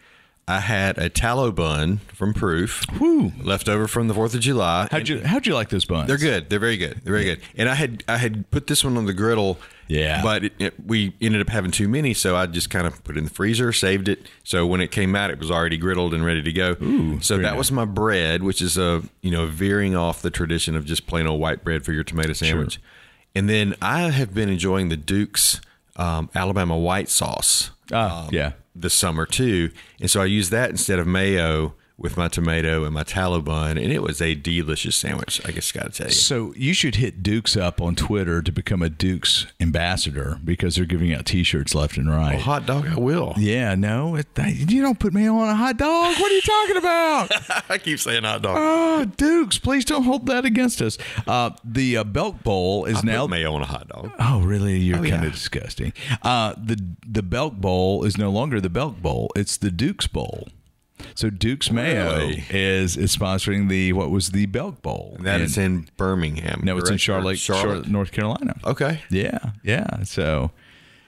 I 0.47 0.59
had 0.59 0.99
a 0.99 1.09
tallow 1.09 1.51
bun 1.51 2.01
from 2.13 2.31
Proof, 2.35 2.85
Woo. 2.99 3.31
left 3.41 3.67
over 3.67 3.87
from 3.87 4.07
the 4.07 4.13
Fourth 4.13 4.35
of 4.35 4.41
July. 4.41 4.87
How'd 4.91 5.09
you 5.09 5.21
How'd 5.25 5.47
you 5.47 5.55
like 5.55 5.69
those 5.69 5.85
buns? 5.85 6.07
They're 6.07 6.17
good. 6.19 6.51
They're 6.51 6.59
very 6.59 6.77
good. 6.77 7.01
They're 7.03 7.13
very 7.13 7.25
good. 7.25 7.41
And 7.57 7.67
I 7.67 7.73
had 7.73 8.03
I 8.07 8.17
had 8.17 8.51
put 8.51 8.67
this 8.67 8.83
one 8.83 8.95
on 8.95 9.05
the 9.07 9.13
griddle. 9.13 9.57
Yeah. 9.87 10.21
But 10.23 10.45
it, 10.45 10.53
it, 10.59 10.73
we 10.85 11.13
ended 11.21 11.41
up 11.41 11.49
having 11.49 11.71
too 11.71 11.87
many, 11.87 12.13
so 12.13 12.35
I 12.35 12.47
just 12.47 12.69
kind 12.69 12.87
of 12.87 13.03
put 13.03 13.15
it 13.15 13.19
in 13.19 13.25
the 13.25 13.29
freezer, 13.29 13.71
saved 13.71 14.07
it. 14.07 14.27
So 14.43 14.65
when 14.65 14.81
it 14.81 14.89
came 14.91 15.15
out, 15.15 15.29
it 15.29 15.37
was 15.39 15.51
already 15.51 15.77
griddled 15.79 16.13
and 16.13 16.25
ready 16.25 16.41
to 16.41 16.51
go. 16.51 16.75
Ooh, 16.81 17.19
so 17.21 17.37
that 17.37 17.43
nice. 17.51 17.57
was 17.57 17.71
my 17.71 17.85
bread, 17.85 18.41
which 18.43 18.61
is 18.61 18.77
a 18.77 19.03
you 19.21 19.31
know 19.31 19.45
veering 19.45 19.95
off 19.95 20.21
the 20.21 20.31
tradition 20.31 20.75
of 20.75 20.85
just 20.85 21.05
plain 21.07 21.27
old 21.27 21.39
white 21.39 21.63
bread 21.63 21.85
for 21.85 21.91
your 21.93 22.03
tomato 22.03 22.33
sandwich. 22.33 22.79
And 23.35 23.49
then 23.49 23.75
I 23.81 24.09
have 24.11 24.33
been 24.33 24.49
enjoying 24.49 24.89
the 24.89 24.97
Duke's 24.97 25.59
um, 25.97 26.29
Alabama 26.33 26.77
white 26.77 27.09
sauce 27.09 27.71
Ah, 27.91 28.27
yeah. 28.31 28.53
this 28.75 28.93
summer 28.93 29.25
too, 29.25 29.71
and 30.01 30.09
so 30.09 30.21
I 30.21 30.25
use 30.25 30.49
that 30.49 30.69
instead 30.69 30.99
of 30.99 31.05
mayo 31.07 31.75
with 31.97 32.17
my 32.17 32.27
tomato 32.27 32.83
and 32.83 32.93
my 32.93 33.03
tallow 33.03 33.39
bun, 33.39 33.77
and 33.77 33.91
it 33.91 34.01
was 34.01 34.21
a 34.21 34.35
delicious 34.35 34.95
sandwich. 34.95 35.41
I 35.45 35.51
guess 35.51 35.71
got 35.71 35.83
to 35.83 35.89
tell 35.91 36.07
you. 36.07 36.13
So 36.13 36.53
you 36.57 36.73
should 36.73 36.95
hit 36.95 37.23
Dukes 37.23 37.55
up 37.55 37.81
on 37.81 37.95
Twitter 37.95 38.41
to 38.41 38.51
become 38.51 38.81
a 38.81 38.89
Dukes 38.89 39.47
ambassador 39.61 40.39
because 40.43 40.75
they're 40.75 40.85
giving 40.85 41.13
out 41.13 41.25
T-shirts 41.25 41.73
left 41.73 41.97
and 41.97 42.09
right. 42.09 42.39
hot 42.39 42.65
dog, 42.65 42.87
I 42.87 42.99
will. 42.99 43.33
yeah, 43.37 43.75
no, 43.75 44.15
it, 44.15 44.27
you 44.37 44.81
don't 44.81 44.99
put 44.99 45.13
mayo 45.13 45.37
on 45.37 45.47
a 45.47 45.55
hot 45.55 45.77
dog. 45.77 46.15
What 46.19 46.31
are 46.31 46.35
you 46.35 46.41
talking 46.41 46.77
about? 46.77 47.31
I 47.69 47.77
keep 47.77 47.99
saying 47.99 48.23
hot 48.23 48.41
dog. 48.41 48.57
oh, 48.59 49.05
Dukes, 49.05 49.57
please 49.57 49.85
don't 49.85 50.03
hold 50.03 50.25
that 50.27 50.43
against 50.43 50.81
us. 50.81 50.97
Uh, 51.25 51.51
the 51.63 51.97
uh, 51.97 52.03
Belk 52.03 52.43
Bowl 52.43 52.85
is 52.85 52.97
I 52.97 53.01
now. 53.03 53.21
put 53.23 53.31
mayo 53.31 53.53
on 53.53 53.61
a 53.61 53.65
hot 53.65 53.87
dog. 53.87 54.11
Oh, 54.19 54.41
really? 54.41 54.77
You're 54.77 54.97
kind 54.97 55.07
yeah. 55.07 55.25
of 55.25 55.31
disgusting. 55.31 55.93
Uh, 56.21 56.53
the 56.57 56.83
the 57.07 57.23
Belk 57.23 57.53
Bowl 57.55 58.03
is 58.03 58.17
no 58.17 58.29
longer 58.29 58.59
the 58.59 58.69
Belk 58.69 59.01
Bowl; 59.01 59.31
it's 59.35 59.57
the 59.57 59.71
Duke's 59.71 60.07
Bowl. 60.07 60.49
So 61.13 61.29
Duke's 61.29 61.69
Mayo 61.71 62.17
Really? 62.17 62.43
is 62.49 62.97
is 62.97 63.15
sponsoring 63.15 63.69
the 63.69 63.93
what 63.93 64.09
was 64.11 64.31
the 64.31 64.45
Belk 64.47 64.81
Bowl. 64.81 65.17
That 65.21 65.41
is 65.41 65.57
And- 65.57 65.83
in 65.83 65.89
Birmingham. 65.97 66.61
no, 66.63 66.77
it's 66.77 66.89
in 66.89 66.93
correct? 66.95 66.95
Or 66.95 66.97
Charlotte, 66.99 67.37
Charlotte, 67.39 67.87
North 67.87 68.11
Carolina. 68.11 68.55
Okay. 68.65 69.01
Yeah, 69.09 69.39
yeah. 69.63 70.03
So 70.03 70.51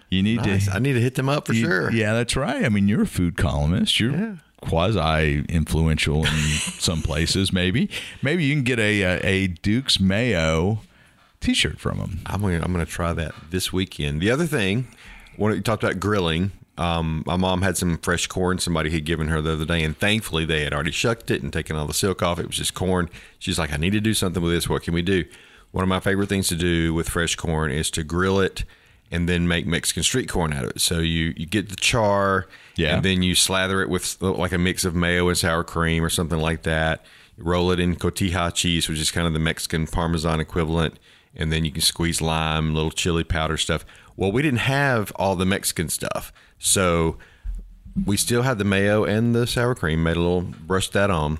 you 0.09 0.21
need 0.23 0.37
Nice. 0.45 0.65
to. 0.67 0.73
I 0.75 0.79
need 0.79 0.93
to 0.93 1.01
hit 1.01 1.15
them 1.15 1.27
up 1.29 1.47
for 1.47 1.53
you- 1.53 1.65
sure. 1.65 1.91
Yeah, 1.91 2.13
that's 2.13 2.35
right. 2.35 2.63
I 2.63 2.69
mean, 2.69 2.87
you're 2.87 3.01
a 3.03 3.07
food 3.07 3.35
columnist. 3.37 3.99
You're 3.99 4.37
quasi 4.61 5.43
influential 5.49 6.25
in 6.25 6.31
some 6.79 7.01
places. 7.01 7.51
Maybe, 7.53 7.89
maybe 8.21 8.43
you 8.45 8.55
can 8.55 8.63
get 8.63 8.79
a 8.79 9.01
a, 9.01 9.19
a 9.25 9.47
Duke's 9.47 9.99
Mayo 9.99 10.81
T-shirt 11.41 11.79
from 11.79 11.99
them. 11.99 12.19
I'm 12.25 12.41
gonna 12.41 12.61
I'm 12.63 12.71
gonna 12.71 12.85
try 12.85 13.13
that 13.13 13.33
this 13.51 13.71
weekend. 13.73 14.21
The 14.21 14.31
other 14.31 14.45
thing, 14.47 14.87
when 15.35 15.53
you 15.53 15.61
talked 15.61 15.83
about 15.83 15.99
grilling, 15.99 16.51
um, 16.77 17.23
my 17.25 17.35
mom 17.35 17.61
had 17.61 17.77
some 17.77 17.97
fresh 17.97 18.27
corn 18.27 18.59
somebody 18.59 18.89
had 18.91 19.03
given 19.05 19.27
her 19.29 19.41
the 19.41 19.53
other 19.53 19.65
day, 19.65 19.83
and 19.83 19.97
thankfully 19.97 20.45
they 20.45 20.63
had 20.63 20.73
already 20.73 20.91
shucked 20.91 21.31
it 21.31 21.41
and 21.43 21.51
taken 21.51 21.75
all 21.75 21.87
the 21.87 21.93
silk 21.93 22.21
off. 22.21 22.39
It 22.39 22.47
was 22.47 22.57
just 22.57 22.73
corn. 22.73 23.09
She's 23.39 23.57
like, 23.59 23.73
I 23.73 23.77
need 23.77 23.91
to 23.93 23.99
do 24.01 24.13
something 24.13 24.41
with 24.43 24.51
this. 24.51 24.69
What 24.69 24.83
can 24.83 24.93
we 24.93 25.01
do? 25.01 25.25
One 25.71 25.83
of 25.83 25.89
my 25.89 25.99
favorite 25.99 26.29
things 26.29 26.47
to 26.49 26.55
do 26.55 26.93
with 26.93 27.09
fresh 27.09 27.35
corn 27.35 27.71
is 27.71 27.89
to 27.91 28.03
grill 28.03 28.39
it 28.39 28.63
and 29.11 29.27
then 29.27 29.47
make 29.47 29.65
Mexican 29.65 30.03
street 30.03 30.27
corn 30.29 30.53
out 30.53 30.63
of 30.65 30.69
it. 30.71 30.81
So 30.81 30.99
you 30.99 31.33
you 31.37 31.45
get 31.45 31.69
the 31.69 31.75
char, 31.75 32.47
Yeah. 32.75 32.95
and 32.95 33.03
then 33.03 33.21
you 33.23 33.35
slather 33.35 33.81
it 33.81 33.89
with 33.89 34.21
like 34.21 34.51
a 34.51 34.57
mix 34.57 34.85
of 34.85 34.95
mayo 34.95 35.27
and 35.29 35.37
sour 35.37 35.63
cream 35.63 36.03
or 36.03 36.09
something 36.09 36.39
like 36.39 36.63
that. 36.63 37.03
You 37.37 37.43
roll 37.43 37.71
it 37.71 37.79
in 37.79 37.95
cotija 37.95 38.53
cheese, 38.53 38.89
which 38.89 38.99
is 38.99 39.11
kind 39.11 39.25
of 39.27 39.33
the 39.33 39.39
Mexican 39.39 39.87
Parmesan 39.87 40.39
equivalent, 40.39 40.99
and 41.35 41.51
then 41.51 41.63
you 41.65 41.71
can 41.71 41.81
squeeze 41.81 42.21
lime, 42.21 42.73
little 42.75 42.91
chili 42.91 43.23
powder 43.23 43.57
stuff. 43.57 43.85
Well, 44.15 44.31
we 44.31 44.41
didn't 44.41 44.59
have 44.61 45.11
all 45.15 45.35
the 45.35 45.45
Mexican 45.45 45.89
stuff, 45.89 46.33
so 46.59 47.17
we 48.05 48.17
still 48.17 48.43
had 48.43 48.57
the 48.57 48.63
mayo 48.65 49.03
and 49.03 49.33
the 49.35 49.47
sour 49.47 49.75
cream. 49.75 50.03
Made 50.03 50.17
a 50.17 50.19
little, 50.21 50.41
brushed 50.41 50.93
that 50.93 51.09
on, 51.09 51.39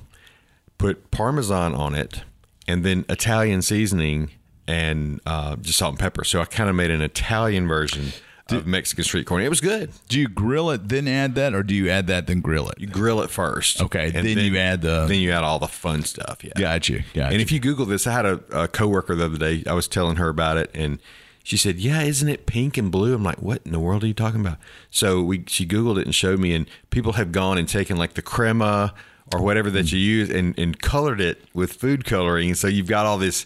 put 0.77 1.11
Parmesan 1.11 1.73
on 1.75 1.95
it, 1.95 2.23
and 2.67 2.83
then 2.83 3.05
Italian 3.09 3.61
seasoning 3.61 4.31
and 4.67 5.21
uh, 5.25 5.55
just 5.57 5.77
salt 5.77 5.91
and 5.93 5.99
pepper. 5.99 6.23
So 6.23 6.41
I 6.41 6.45
kind 6.45 6.69
of 6.69 6.75
made 6.75 6.91
an 6.91 7.01
Italian 7.01 7.67
version 7.67 8.11
of 8.49 8.65
Mexican 8.65 9.03
street 9.03 9.25
corn. 9.27 9.43
It 9.43 9.49
was 9.49 9.59
good. 9.61 9.91
Do 10.07 10.19
you 10.19 10.27
grill 10.29 10.69
it 10.71 10.87
then 10.89 11.07
add 11.07 11.35
that, 11.35 11.53
or 11.53 11.63
do 11.63 11.75
you 11.75 11.89
add 11.89 12.07
that 12.07 12.27
then 12.27 12.39
grill 12.41 12.69
it? 12.69 12.79
You 12.79 12.87
grill 12.87 13.21
it 13.21 13.29
first. 13.29 13.81
Okay, 13.81 14.05
and 14.15 14.25
then 14.25 14.37
you 14.37 14.57
add 14.57 14.81
the- 14.81 15.05
then 15.05 15.19
you 15.19 15.31
add 15.31 15.43
all 15.43 15.59
the 15.59 15.67
fun 15.67 16.03
stuff. 16.03 16.43
Yeah. 16.43 16.53
Got 16.57 16.87
you. 16.89 17.03
Got 17.13 17.25
And 17.31 17.35
you. 17.35 17.39
if 17.41 17.51
you 17.51 17.59
Google 17.59 17.85
this, 17.85 18.07
I 18.07 18.13
had 18.13 18.25
a, 18.25 18.41
a 18.51 18.67
coworker 18.69 19.15
the 19.15 19.25
other 19.25 19.37
day. 19.37 19.63
I 19.67 19.73
was 19.73 19.87
telling 19.87 20.15
her 20.15 20.29
about 20.29 20.55
it, 20.57 20.71
and 20.73 20.99
she 21.47 21.55
said, 21.55 21.79
"Yeah, 21.79 22.01
isn't 22.01 22.27
it 22.27 22.45
pink 22.45 22.77
and 22.77 22.91
blue?" 22.91 23.15
I'm 23.15 23.23
like, 23.23 23.41
"What 23.41 23.61
in 23.63 23.71
the 23.71 23.79
world 23.79 24.03
are 24.03 24.07
you 24.07 24.13
talking 24.13 24.41
about?" 24.41 24.57
So 24.91 25.21
we 25.21 25.45
she 25.47 25.65
Googled 25.65 25.97
it 25.97 26.03
and 26.03 26.13
showed 26.13 26.39
me, 26.39 26.53
and 26.53 26.69
people 26.89 27.13
have 27.13 27.31
gone 27.31 27.57
and 27.57 27.69
taken 27.69 27.95
like 27.95 28.15
the 28.15 28.21
crema 28.21 28.93
or 29.33 29.41
whatever 29.41 29.69
that 29.71 29.85
mm. 29.85 29.93
you 29.93 29.99
use 29.99 30.29
and, 30.29 30.59
and 30.59 30.81
colored 30.81 31.21
it 31.21 31.45
with 31.53 31.71
food 31.71 32.03
coloring. 32.03 32.53
So 32.53 32.67
you've 32.67 32.89
got 32.89 33.05
all 33.05 33.17
this 33.17 33.45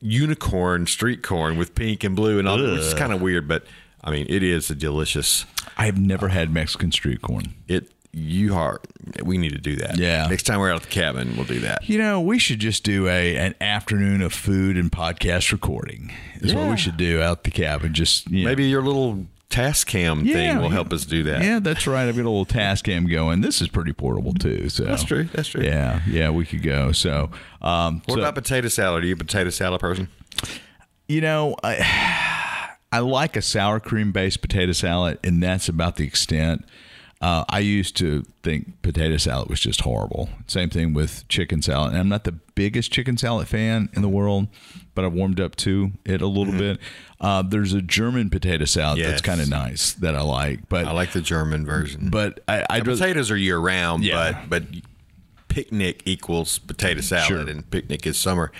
unicorn 0.00 0.86
street 0.86 1.22
corn 1.22 1.58
with 1.58 1.74
pink 1.74 2.02
and 2.02 2.16
blue 2.16 2.38
and 2.38 2.48
all, 2.48 2.56
which 2.56 2.80
is 2.80 2.94
kind 2.94 3.12
of 3.12 3.20
weird, 3.20 3.46
but 3.46 3.66
I 4.02 4.10
mean, 4.10 4.24
it 4.30 4.42
is 4.42 4.70
a 4.70 4.74
delicious. 4.74 5.44
I've 5.76 6.00
never 6.00 6.28
had 6.28 6.50
Mexican 6.50 6.92
street 6.92 7.20
corn. 7.20 7.54
It 7.66 7.92
you 8.12 8.54
are. 8.54 8.80
We 9.22 9.38
need 9.38 9.52
to 9.52 9.58
do 9.60 9.76
that. 9.76 9.98
Yeah. 9.98 10.26
Next 10.26 10.44
time 10.44 10.60
we're 10.60 10.70
out 10.70 10.76
at 10.76 10.82
the 10.82 10.88
cabin, 10.88 11.34
we'll 11.36 11.44
do 11.44 11.60
that. 11.60 11.88
You 11.88 11.98
know, 11.98 12.20
we 12.20 12.38
should 12.38 12.58
just 12.58 12.84
do 12.84 13.06
a 13.08 13.36
an 13.36 13.54
afternoon 13.60 14.22
of 14.22 14.32
food 14.32 14.76
and 14.76 14.90
podcast 14.90 15.52
recording. 15.52 16.12
Is 16.36 16.54
what 16.54 16.70
we 16.70 16.76
should 16.76 16.96
do 16.96 17.20
out 17.20 17.44
the 17.44 17.50
cabin. 17.50 17.94
Just 17.94 18.30
you 18.30 18.44
know. 18.44 18.50
Maybe 18.50 18.64
your 18.64 18.82
little 18.82 19.26
Tascam 19.50 20.30
thing 20.30 20.56
will 20.58 20.64
yeah. 20.64 20.70
help 20.70 20.92
us 20.92 21.06
do 21.06 21.22
that. 21.24 21.42
Yeah, 21.42 21.58
that's 21.58 21.86
right. 21.86 22.06
I've 22.06 22.16
got 22.16 22.22
a 22.22 22.30
little 22.30 22.46
Tascam 22.46 23.10
going. 23.10 23.40
This 23.40 23.62
is 23.62 23.68
pretty 23.68 23.92
portable 23.92 24.34
too. 24.34 24.68
So 24.68 24.84
That's 24.84 25.04
true. 25.04 25.24
That's 25.24 25.48
true. 25.48 25.62
Yeah, 25.64 26.00
yeah, 26.06 26.30
we 26.30 26.44
could 26.44 26.62
go. 26.62 26.92
So, 26.92 27.30
um, 27.62 28.02
What 28.06 28.16
so- 28.16 28.20
about 28.20 28.34
potato 28.34 28.68
salad? 28.68 29.04
Are 29.04 29.06
you 29.06 29.14
a 29.14 29.16
potato 29.16 29.50
salad 29.50 29.80
person? 29.80 30.08
you 31.08 31.20
know, 31.20 31.56
I 31.64 32.76
I 32.92 33.00
like 33.00 33.36
a 33.36 33.42
sour 33.42 33.80
cream 33.80 34.12
based 34.12 34.40
potato 34.40 34.72
salad, 34.72 35.18
and 35.24 35.42
that's 35.42 35.68
about 35.68 35.96
the 35.96 36.04
extent. 36.06 36.64
Uh, 37.20 37.44
I 37.48 37.58
used 37.58 37.96
to 37.96 38.22
think 38.44 38.80
potato 38.82 39.16
salad 39.16 39.48
was 39.50 39.58
just 39.58 39.80
horrible. 39.80 40.28
Same 40.46 40.70
thing 40.70 40.94
with 40.94 41.26
chicken 41.28 41.62
salad. 41.62 41.90
And 41.90 41.98
I'm 41.98 42.08
not 42.08 42.22
the 42.22 42.30
biggest 42.32 42.92
chicken 42.92 43.16
salad 43.16 43.48
fan 43.48 43.88
in 43.94 44.02
the 44.02 44.08
world, 44.08 44.46
but 44.94 45.04
I've 45.04 45.12
warmed 45.14 45.40
up 45.40 45.56
to 45.56 45.90
it 46.04 46.22
a 46.22 46.28
little 46.28 46.52
bit. 46.52 46.78
Uh, 47.20 47.42
there's 47.42 47.72
a 47.72 47.82
German 47.82 48.30
potato 48.30 48.64
salad 48.66 49.00
that's 49.02 49.20
kind 49.20 49.40
of 49.40 49.48
nice 49.48 49.94
that 49.94 50.14
I 50.14 50.20
like, 50.20 50.68
but 50.68 50.86
I 50.86 50.92
like 50.92 51.10
the 51.12 51.20
German 51.20 51.66
version. 51.66 52.08
but 52.10 52.38
I, 52.46 52.64
I 52.70 52.80
potatoes 52.82 53.32
are 53.32 53.36
year 53.36 53.58
round, 53.58 54.04
Yeah. 54.04 54.44
but 54.48 54.62
but 54.70 54.80
picnic 55.48 56.02
equals 56.04 56.58
potato 56.58 57.00
salad, 57.00 57.26
Sure. 57.26 57.40
and 57.48 57.68
picnic 57.70 58.06
is 58.06 58.16
summer. 58.16 58.52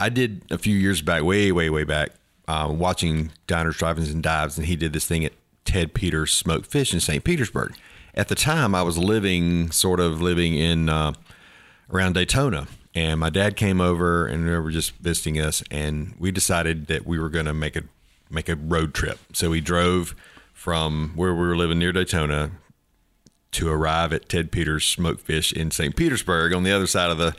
I 0.00 0.08
did 0.08 0.42
a 0.50 0.58
few 0.58 0.74
years 0.76 1.02
back, 1.02 1.22
way 1.22 1.52
way 1.52 1.70
way 1.70 1.84
back, 1.84 2.10
uh, 2.48 2.68
watching 2.74 3.30
diners, 3.46 3.76
drive-ins, 3.76 4.10
and 4.10 4.22
dives, 4.22 4.56
and 4.58 4.66
he 4.66 4.74
did 4.74 4.92
this 4.92 5.06
thing 5.06 5.24
at 5.24 5.32
Ted 5.64 5.94
Peters 5.94 6.32
Smoked 6.32 6.66
Fish 6.66 6.92
in 6.92 7.00
St. 7.00 7.22
Petersburg. 7.22 7.74
At 8.14 8.28
the 8.28 8.34
time, 8.34 8.74
I 8.74 8.82
was 8.82 8.98
living, 8.98 9.70
sort 9.70 10.00
of 10.00 10.20
living 10.20 10.54
in 10.54 10.88
uh, 10.88 11.12
around 11.92 12.14
Daytona, 12.14 12.66
and 12.94 13.20
my 13.20 13.30
dad 13.30 13.56
came 13.56 13.80
over, 13.80 14.26
and 14.26 14.48
they 14.48 14.56
were 14.58 14.70
just 14.70 14.92
visiting 14.96 15.38
us, 15.40 15.62
and 15.70 16.14
we 16.18 16.30
decided 16.32 16.86
that 16.88 17.06
we 17.06 17.18
were 17.18 17.28
going 17.28 17.46
to 17.46 17.54
make 17.54 17.76
a 17.76 17.82
make 18.28 18.48
a 18.48 18.56
road 18.56 18.94
trip. 18.94 19.18
So 19.32 19.50
we 19.50 19.60
drove 19.60 20.14
from 20.52 21.12
where 21.16 21.34
we 21.34 21.40
were 21.40 21.56
living 21.56 21.78
near 21.78 21.92
Daytona 21.92 22.50
to 23.52 23.68
arrive 23.68 24.12
at 24.12 24.28
Ted 24.28 24.52
Peters 24.52 24.84
Smoked 24.84 25.20
Fish 25.22 25.52
in 25.52 25.72
St. 25.72 25.96
Petersburg 25.96 26.52
on 26.52 26.62
the 26.62 26.70
other 26.70 26.86
side 26.86 27.10
of 27.10 27.18
the 27.18 27.34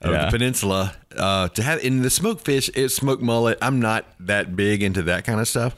of 0.00 0.12
Yeah. 0.12 0.24
the 0.26 0.30
peninsula. 0.30 0.94
Uh, 1.14 1.48
to 1.48 1.62
have 1.62 1.82
in 1.84 2.00
the 2.00 2.08
smoked 2.08 2.42
fish, 2.44 2.70
it's 2.74 2.94
smoked 2.94 3.22
mullet. 3.22 3.58
I'm 3.60 3.80
not 3.80 4.06
that 4.20 4.56
big 4.56 4.82
into 4.82 5.02
that 5.02 5.24
kind 5.24 5.38
of 5.40 5.46
stuff, 5.48 5.76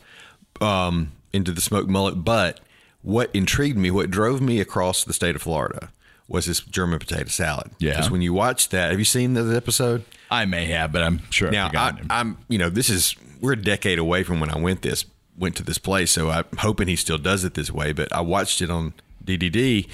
um, 0.60 1.10
into 1.32 1.50
the 1.50 1.60
smoked 1.60 1.88
mullet. 1.88 2.22
But 2.24 2.60
what 3.02 3.30
intrigued 3.34 3.76
me, 3.76 3.90
what 3.90 4.10
drove 4.10 4.40
me 4.40 4.60
across 4.60 5.04
the 5.04 5.12
state 5.12 5.36
of 5.36 5.42
Florida, 5.42 5.90
was 6.28 6.46
this 6.46 6.60
German 6.60 6.98
potato 6.98 7.28
salad. 7.28 7.70
Yeah. 7.78 7.90
because 7.90 8.10
when 8.10 8.22
you 8.22 8.32
watch 8.32 8.70
that, 8.70 8.90
have 8.90 8.98
you 8.98 9.04
seen 9.04 9.34
the 9.34 9.54
episode? 9.54 10.04
I 10.30 10.44
may 10.46 10.66
have, 10.66 10.92
but 10.92 11.02
I'm 11.02 11.20
sure 11.30 11.48
I've 11.48 11.52
Now, 11.52 11.70
I. 11.74 11.92
I'm, 12.08 12.38
you 12.48 12.58
know, 12.58 12.70
this 12.70 12.88
is 12.88 13.14
we're 13.40 13.52
a 13.52 13.56
decade 13.56 13.98
away 13.98 14.22
from 14.22 14.40
when 14.40 14.50
I 14.50 14.58
went 14.58 14.82
this 14.82 15.04
went 15.36 15.56
to 15.56 15.62
this 15.62 15.78
place, 15.78 16.10
so 16.10 16.30
I'm 16.30 16.44
hoping 16.58 16.88
he 16.88 16.96
still 16.96 17.18
does 17.18 17.44
it 17.44 17.54
this 17.54 17.70
way. 17.70 17.92
But 17.92 18.12
I 18.12 18.20
watched 18.20 18.62
it 18.62 18.70
on 18.70 18.94
DDD, 19.24 19.88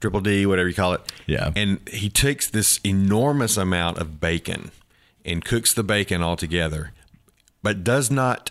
Triple 0.00 0.20
D, 0.20 0.46
whatever 0.46 0.68
you 0.68 0.74
call 0.74 0.92
it. 0.94 1.00
Yeah. 1.26 1.50
and 1.56 1.80
he 1.88 2.08
takes 2.08 2.48
this 2.48 2.78
enormous 2.84 3.56
amount 3.56 3.98
of 3.98 4.20
bacon 4.20 4.70
and 5.24 5.44
cooks 5.44 5.72
the 5.74 5.82
bacon 5.82 6.22
all 6.22 6.36
together, 6.36 6.92
but 7.62 7.84
does 7.84 8.10
not 8.10 8.50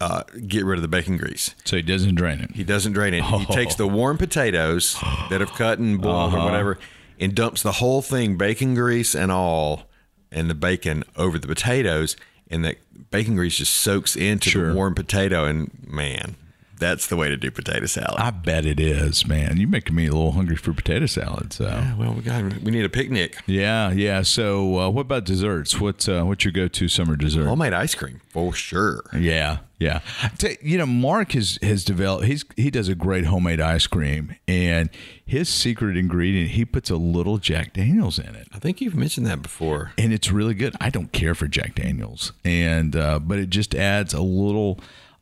uh, 0.00 0.22
get 0.46 0.64
rid 0.64 0.76
of 0.78 0.82
the 0.82 0.88
bacon 0.88 1.16
grease. 1.16 1.54
so 1.64 1.76
he 1.76 1.82
doesn't 1.82 2.14
drain 2.14 2.38
it. 2.40 2.52
He 2.54 2.62
doesn't 2.64 2.92
drain 2.92 3.14
it. 3.14 3.24
He 3.24 3.44
takes 3.46 3.74
the 3.74 3.86
warm 3.88 4.16
potatoes 4.18 4.94
that 5.30 5.40
have 5.40 5.52
cut 5.54 5.78
and 5.78 6.00
boiled 6.00 6.34
Uh-huh. 6.34 6.42
or 6.42 6.44
whatever, 6.44 6.78
and 7.18 7.34
dumps 7.34 7.62
the 7.62 7.72
whole 7.72 8.00
thing, 8.02 8.36
bacon 8.36 8.74
grease 8.74 9.14
and 9.14 9.32
all, 9.32 9.84
and 10.30 10.48
the 10.48 10.54
bacon 10.54 11.02
over 11.16 11.38
the 11.38 11.48
potatoes, 11.48 12.16
and 12.50 12.64
that 12.64 12.76
bacon 13.10 13.34
grease 13.34 13.56
just 13.58 13.74
soaks 13.74 14.14
into 14.14 14.50
Sure. 14.50 14.68
the 14.68 14.74
warm 14.74 14.94
potato. 14.94 15.44
And 15.46 15.70
man, 15.86 16.36
that's 16.78 17.06
the 17.08 17.16
way 17.16 17.28
to 17.28 17.36
do 17.36 17.50
potato 17.50 17.86
salad. 17.86 18.14
I 18.18 18.30
bet 18.30 18.64
it 18.64 18.80
is, 18.80 19.26
man. 19.26 19.56
You're 19.56 19.68
making 19.68 19.94
me 19.94 20.06
a 20.06 20.12
little 20.12 20.32
hungry 20.32 20.56
for 20.56 20.72
potato 20.72 21.06
salad. 21.06 21.52
So 21.52 21.64
Yeah, 21.66 21.96
well, 21.96 22.12
we 22.14 22.22
got 22.22 22.42
we 22.62 22.70
need 22.70 22.84
a 22.84 22.88
picnic. 22.88 23.36
yeah, 23.46 23.90
yeah. 23.92 24.22
So 24.22 24.78
uh, 24.78 24.88
what 24.90 25.02
about 25.02 25.24
desserts? 25.24 25.80
What's 25.80 26.08
uh, 26.08 26.22
what's 26.24 26.44
your 26.44 26.52
go-to 26.52 26.88
summer 26.88 27.16
dessert? 27.16 27.46
Homemade 27.46 27.72
ice 27.72 27.94
cream 27.94 28.20
for 28.28 28.52
sure. 28.52 29.02
Yeah, 29.16 29.58
yeah. 29.78 30.00
Ta- 30.38 30.48
You 30.62 30.78
know, 30.78 30.86
Mark 30.86 31.32
has 31.32 31.58
has 31.62 31.84
developed. 31.84 32.24
He's 32.26 32.44
he 32.56 32.70
does 32.70 32.88
a 32.88 32.94
great 32.94 33.24
homemade 33.26 33.60
ice 33.60 33.86
cream, 33.86 34.36
and 34.46 34.90
his 35.24 35.48
secret 35.48 35.96
ingredient 35.96 36.52
he 36.52 36.64
puts 36.64 36.88
a 36.90 36.96
little 36.96 37.38
Jack 37.38 37.74
Daniels 37.74 38.18
in 38.18 38.34
it, 38.34 38.48
I 38.54 38.58
think 38.58 38.80
you've 38.80 38.94
mentioned 38.96 39.26
that 39.26 39.42
before. 39.42 39.92
and 39.98 40.12
it's 40.12 40.30
really 40.30 40.54
good. 40.54 40.74
I 40.80 40.88
don't 40.90 41.12
care 41.12 41.34
for 41.34 41.46
Jack 41.48 41.74
Daniels, 41.74 42.32
and 42.44 42.94
uh, 42.96 43.18
but 43.18 43.38
it 43.38 43.50
just 43.50 43.74
adds 43.74 44.14
a 44.14 44.22
little. 44.22 44.80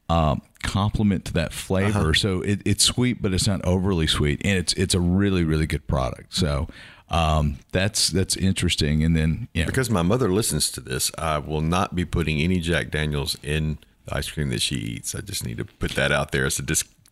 Um, 0.08 0.42
complement 0.66 1.24
to 1.26 1.32
that 1.34 1.52
flavor. 1.52 2.12
So 2.14 2.40
it, 2.42 2.60
it's 2.64 2.84
sweet 2.84 3.22
but 3.22 3.32
it's 3.32 3.46
not 3.46 3.64
overly 3.64 4.06
sweet. 4.06 4.40
And 4.44 4.58
it's 4.58 4.72
it's 4.74 4.94
a 4.94 5.00
really 5.00 5.44
really 5.44 5.66
good 5.66 5.86
product. 5.86 6.34
So 6.34 6.68
um, 7.08 7.58
that's 7.72 8.08
that's 8.08 8.36
interesting. 8.36 9.02
And 9.02 9.16
then 9.16 9.48
yeah. 9.54 9.66
Because 9.66 9.90
my 9.90 10.02
mother 10.02 10.32
listens 10.32 10.70
to 10.72 10.80
this, 10.80 11.10
I 11.16 11.38
will 11.38 11.60
not 11.60 11.94
be 11.94 12.04
putting 12.04 12.40
any 12.40 12.58
Jack 12.60 12.90
Daniels 12.90 13.36
in 13.42 13.78
the 14.06 14.16
ice 14.16 14.30
cream 14.30 14.50
that 14.50 14.62
she 14.62 14.76
eats. 14.76 15.14
I 15.14 15.20
just 15.20 15.44
need 15.44 15.58
to 15.58 15.64
put 15.64 15.92
that 15.92 16.12
out 16.12 16.32
there 16.32 16.46
as 16.46 16.58
a 16.58 16.62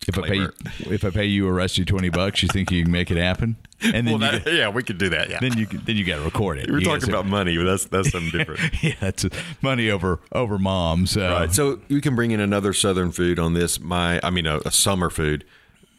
if 0.07 0.17
I 0.17 0.21
pay 0.27 0.37
disclaimer. 0.39 0.53
if 0.93 1.03
I 1.05 1.09
pay 1.09 1.25
you 1.25 1.47
a 1.47 1.51
rusty 1.51 1.83
twenty 1.85 2.09
bucks, 2.09 2.41
you 2.43 2.49
think 2.49 2.71
you 2.71 2.83
can 2.83 2.91
make 2.91 3.09
it 3.11 3.17
happen? 3.17 3.55
And 3.81 4.07
then 4.07 4.19
Well, 4.19 4.33
you 4.33 4.39
that- 4.39 4.53
yeah, 4.53 4.69
we 4.69 4.83
could 4.83 4.97
do 4.97 5.09
that. 5.09 5.29
Yeah, 5.29 5.39
then 5.41 5.57
you 5.57 5.65
then 5.65 5.95
you 5.97 6.03
got 6.05 6.17
to 6.17 6.21
record 6.23 6.57
it. 6.59 6.69
We're 6.69 6.79
You 6.79 6.85
talking 6.85 7.01
gotta 7.01 7.11
about 7.19 7.25
money, 7.27 7.57
but 7.57 7.65
that's 7.65 7.85
that's 7.85 8.11
something 8.11 8.31
different. 8.31 8.61
yeah, 8.83 8.93
that's 8.99 9.25
money 9.61 9.89
over 9.89 10.19
over 10.31 10.57
mom. 10.57 11.05
So 11.07 11.21
Right. 11.29 11.53
So 11.53 11.79
you 11.87 12.01
can 12.01 12.15
bring 12.15 12.31
in 12.31 12.39
another 12.39 12.73
southern 12.73 13.11
food 13.11 13.39
on 13.39 13.53
this. 13.53 13.79
My, 13.79 14.19
I 14.23 14.29
mean, 14.29 14.45
a, 14.45 14.59
a 14.65 14.71
summer 14.71 15.09
food. 15.09 15.43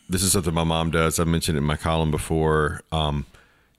This 0.09 0.23
is 0.23 0.31
something 0.33 0.55
my 0.55 0.63
mom 0.65 0.91
does. 0.93 1.19
I 1.19 1.25
mentioned 1.25 1.57
it 1.57 1.61
in 1.63 1.67
my 1.67 1.77
column 1.77 2.13
before. 2.13 2.83
Um, 2.93 3.27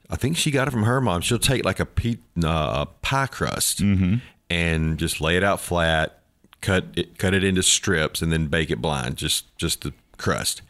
I 0.10 0.18
think 0.18 0.36
she 0.38 0.52
got 0.52 0.68
it 0.68 0.72
from 0.72 0.84
her 0.84 1.00
mom. 1.00 1.22
She'll 1.22 1.40
take 1.40 1.64
like 1.64 1.80
a 1.80 1.86
pe- 1.86 2.18
uh, 2.44 2.86
a 2.86 2.88
pie 3.02 3.28
crust 3.28 3.82
and 4.50 4.98
just 4.98 5.22
lay 5.22 5.38
it 5.38 5.44
out 5.44 5.60
flat, 5.62 6.20
cut 6.62 6.86
it, 6.96 7.18
cut 7.18 7.34
it 7.34 7.44
into 7.44 7.64
strips, 7.64 8.22
and 8.22 8.32
then 8.32 8.48
bake 8.48 8.70
it 8.72 8.82
blind. 8.82 9.16
Just 9.18 9.56
just 9.58 9.82
the 9.84 9.94
crust. 10.18 10.62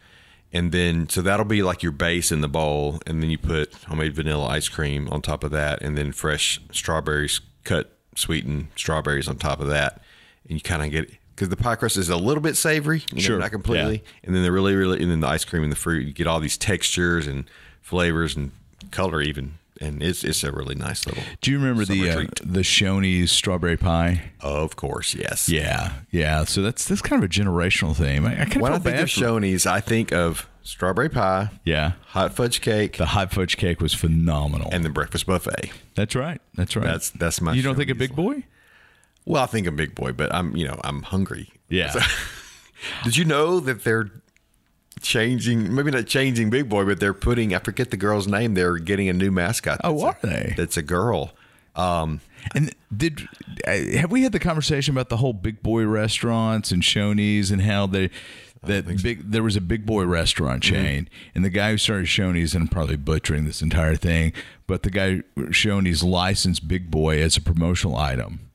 And 0.52 0.72
then, 0.72 1.08
so 1.08 1.20
that'll 1.20 1.44
be 1.44 1.62
like 1.62 1.82
your 1.82 1.92
base 1.92 2.32
in 2.32 2.40
the 2.40 2.48
bowl. 2.48 3.00
And 3.06 3.22
then 3.22 3.30
you 3.30 3.38
put 3.38 3.74
homemade 3.74 4.14
vanilla 4.14 4.46
ice 4.46 4.68
cream 4.68 5.08
on 5.10 5.20
top 5.20 5.44
of 5.44 5.50
that, 5.50 5.82
and 5.82 5.96
then 5.96 6.12
fresh 6.12 6.60
strawberries, 6.72 7.40
cut 7.64 7.96
sweetened 8.14 8.68
strawberries 8.76 9.28
on 9.28 9.36
top 9.36 9.60
of 9.60 9.68
that. 9.68 10.00
And 10.48 10.54
you 10.54 10.60
kind 10.60 10.82
of 10.82 10.90
get 10.90 11.10
because 11.34 11.50
the 11.50 11.56
pie 11.56 11.76
crust 11.76 11.96
is 11.96 12.08
a 12.08 12.16
little 12.16 12.42
bit 12.42 12.56
savory, 12.56 13.04
you 13.10 13.16
know, 13.16 13.20
Sure, 13.20 13.38
not 13.38 13.52
completely. 13.52 14.02
And 14.24 14.34
then 14.34 14.42
the 14.42 14.50
really, 14.50 14.74
really, 14.74 15.00
and 15.00 15.10
then 15.10 15.20
the 15.20 15.28
ice 15.28 15.44
cream 15.44 15.62
and 15.62 15.70
the 15.70 15.76
fruit, 15.76 16.06
you 16.06 16.12
get 16.12 16.26
all 16.26 16.40
these 16.40 16.56
textures 16.56 17.26
and 17.28 17.48
flavors 17.80 18.34
and 18.34 18.50
color 18.90 19.20
even. 19.22 19.57
And 19.80 20.02
it's 20.02 20.24
it's 20.24 20.42
a 20.44 20.50
really 20.50 20.74
nice 20.74 21.06
little. 21.06 21.22
do 21.40 21.50
you 21.52 21.58
remember 21.58 21.84
the 21.84 22.10
uh, 22.10 22.24
the 22.42 22.60
Shoney's 22.60 23.30
strawberry 23.30 23.76
pie? 23.76 24.32
Of 24.40 24.74
course, 24.76 25.14
yes. 25.14 25.48
Yeah, 25.48 25.92
yeah. 26.10 26.44
So 26.44 26.62
that's 26.62 26.84
that's 26.84 27.00
kind 27.02 27.22
of 27.22 27.30
a 27.30 27.32
generational 27.32 27.94
theme. 27.94 28.26
I, 28.26 28.32
I 28.32 28.36
kind 28.44 28.56
of 28.56 28.62
When 28.62 28.72
feel 28.72 28.74
I 28.74 28.78
think 28.96 29.02
of 29.02 29.10
for- 29.10 29.20
Shoney's, 29.20 29.66
I 29.66 29.80
think 29.80 30.12
of 30.12 30.48
strawberry 30.62 31.08
pie, 31.08 31.50
Yeah, 31.64 31.92
hot 32.08 32.34
fudge 32.34 32.60
cake, 32.60 32.96
the 32.96 33.06
hot 33.06 33.32
fudge 33.32 33.56
cake 33.56 33.80
was 33.80 33.94
phenomenal. 33.94 34.68
and 34.72 34.84
the 34.84 34.90
breakfast 34.90 35.26
buffet. 35.26 35.70
that's 35.94 36.14
right. 36.16 36.40
That's 36.54 36.74
right. 36.76 36.84
That's 36.84 37.10
that's 37.10 37.40
my. 37.40 37.52
you 37.54 37.62
don't 37.62 37.76
think 37.76 37.90
a 37.90 37.94
big 37.94 38.16
boy? 38.16 38.44
Well, 39.24 39.42
I 39.42 39.46
think 39.46 39.66
a 39.66 39.72
big 39.72 39.94
boy, 39.94 40.12
but 40.12 40.34
I'm 40.34 40.56
you 40.56 40.66
know 40.66 40.80
I'm 40.82 41.02
hungry. 41.02 41.50
Yeah. 41.68 41.92
Did 43.04 43.16
you 43.16 43.24
know 43.24 43.60
that 43.60 43.84
they're 43.84 44.10
changing? 45.00 45.74
Maybe 45.74 45.90
not 45.90 46.06
changing 46.06 46.50
Big 46.50 46.68
Boy, 46.68 46.84
but 46.84 47.00
they're 47.00 47.14
putting. 47.14 47.54
I 47.54 47.58
forget 47.58 47.90
the 47.90 47.96
girl's 47.96 48.26
name. 48.28 48.54
They're 48.54 48.76
getting 48.78 49.08
a 49.08 49.12
new 49.12 49.30
mascot. 49.30 49.80
Oh, 49.84 50.02
are 50.04 50.16
a- 50.22 50.26
they? 50.26 50.54
That's 50.56 50.76
a 50.76 50.82
girl. 50.82 51.32
Um, 51.76 52.20
And 52.54 52.74
did 52.96 53.28
uh, 53.66 53.72
have 53.98 54.10
we 54.10 54.22
had 54.22 54.32
the 54.32 54.38
conversation 54.40 54.94
about 54.94 55.08
the 55.10 55.18
whole 55.18 55.32
big 55.32 55.62
boy 55.62 55.84
restaurants 55.86 56.70
and 56.72 56.82
Shoney's 56.82 57.50
and 57.50 57.62
how 57.62 57.86
they 57.86 58.10
that 58.64 58.86
big 59.02 59.30
there 59.30 59.42
was 59.44 59.54
a 59.54 59.60
big 59.60 59.86
boy 59.86 60.04
restaurant 60.04 60.62
Mm-hmm. 60.64 60.74
chain 60.74 61.08
and 61.34 61.44
the 61.44 61.50
guy 61.50 61.70
who 61.72 61.78
started 61.78 62.06
Shoney's 62.06 62.54
and 62.54 62.62
I'm 62.62 62.68
probably 62.68 62.96
butchering 62.96 63.44
this 63.44 63.62
entire 63.62 63.94
thing, 63.96 64.32
but 64.66 64.82
the 64.82 64.90
guy 64.90 65.22
Shoney's 65.36 66.02
licensed 66.02 66.66
Big 66.66 66.90
Boy 66.90 67.20
as 67.22 67.36
a 67.36 67.40
promotional 67.40 67.96
item. 67.96 68.47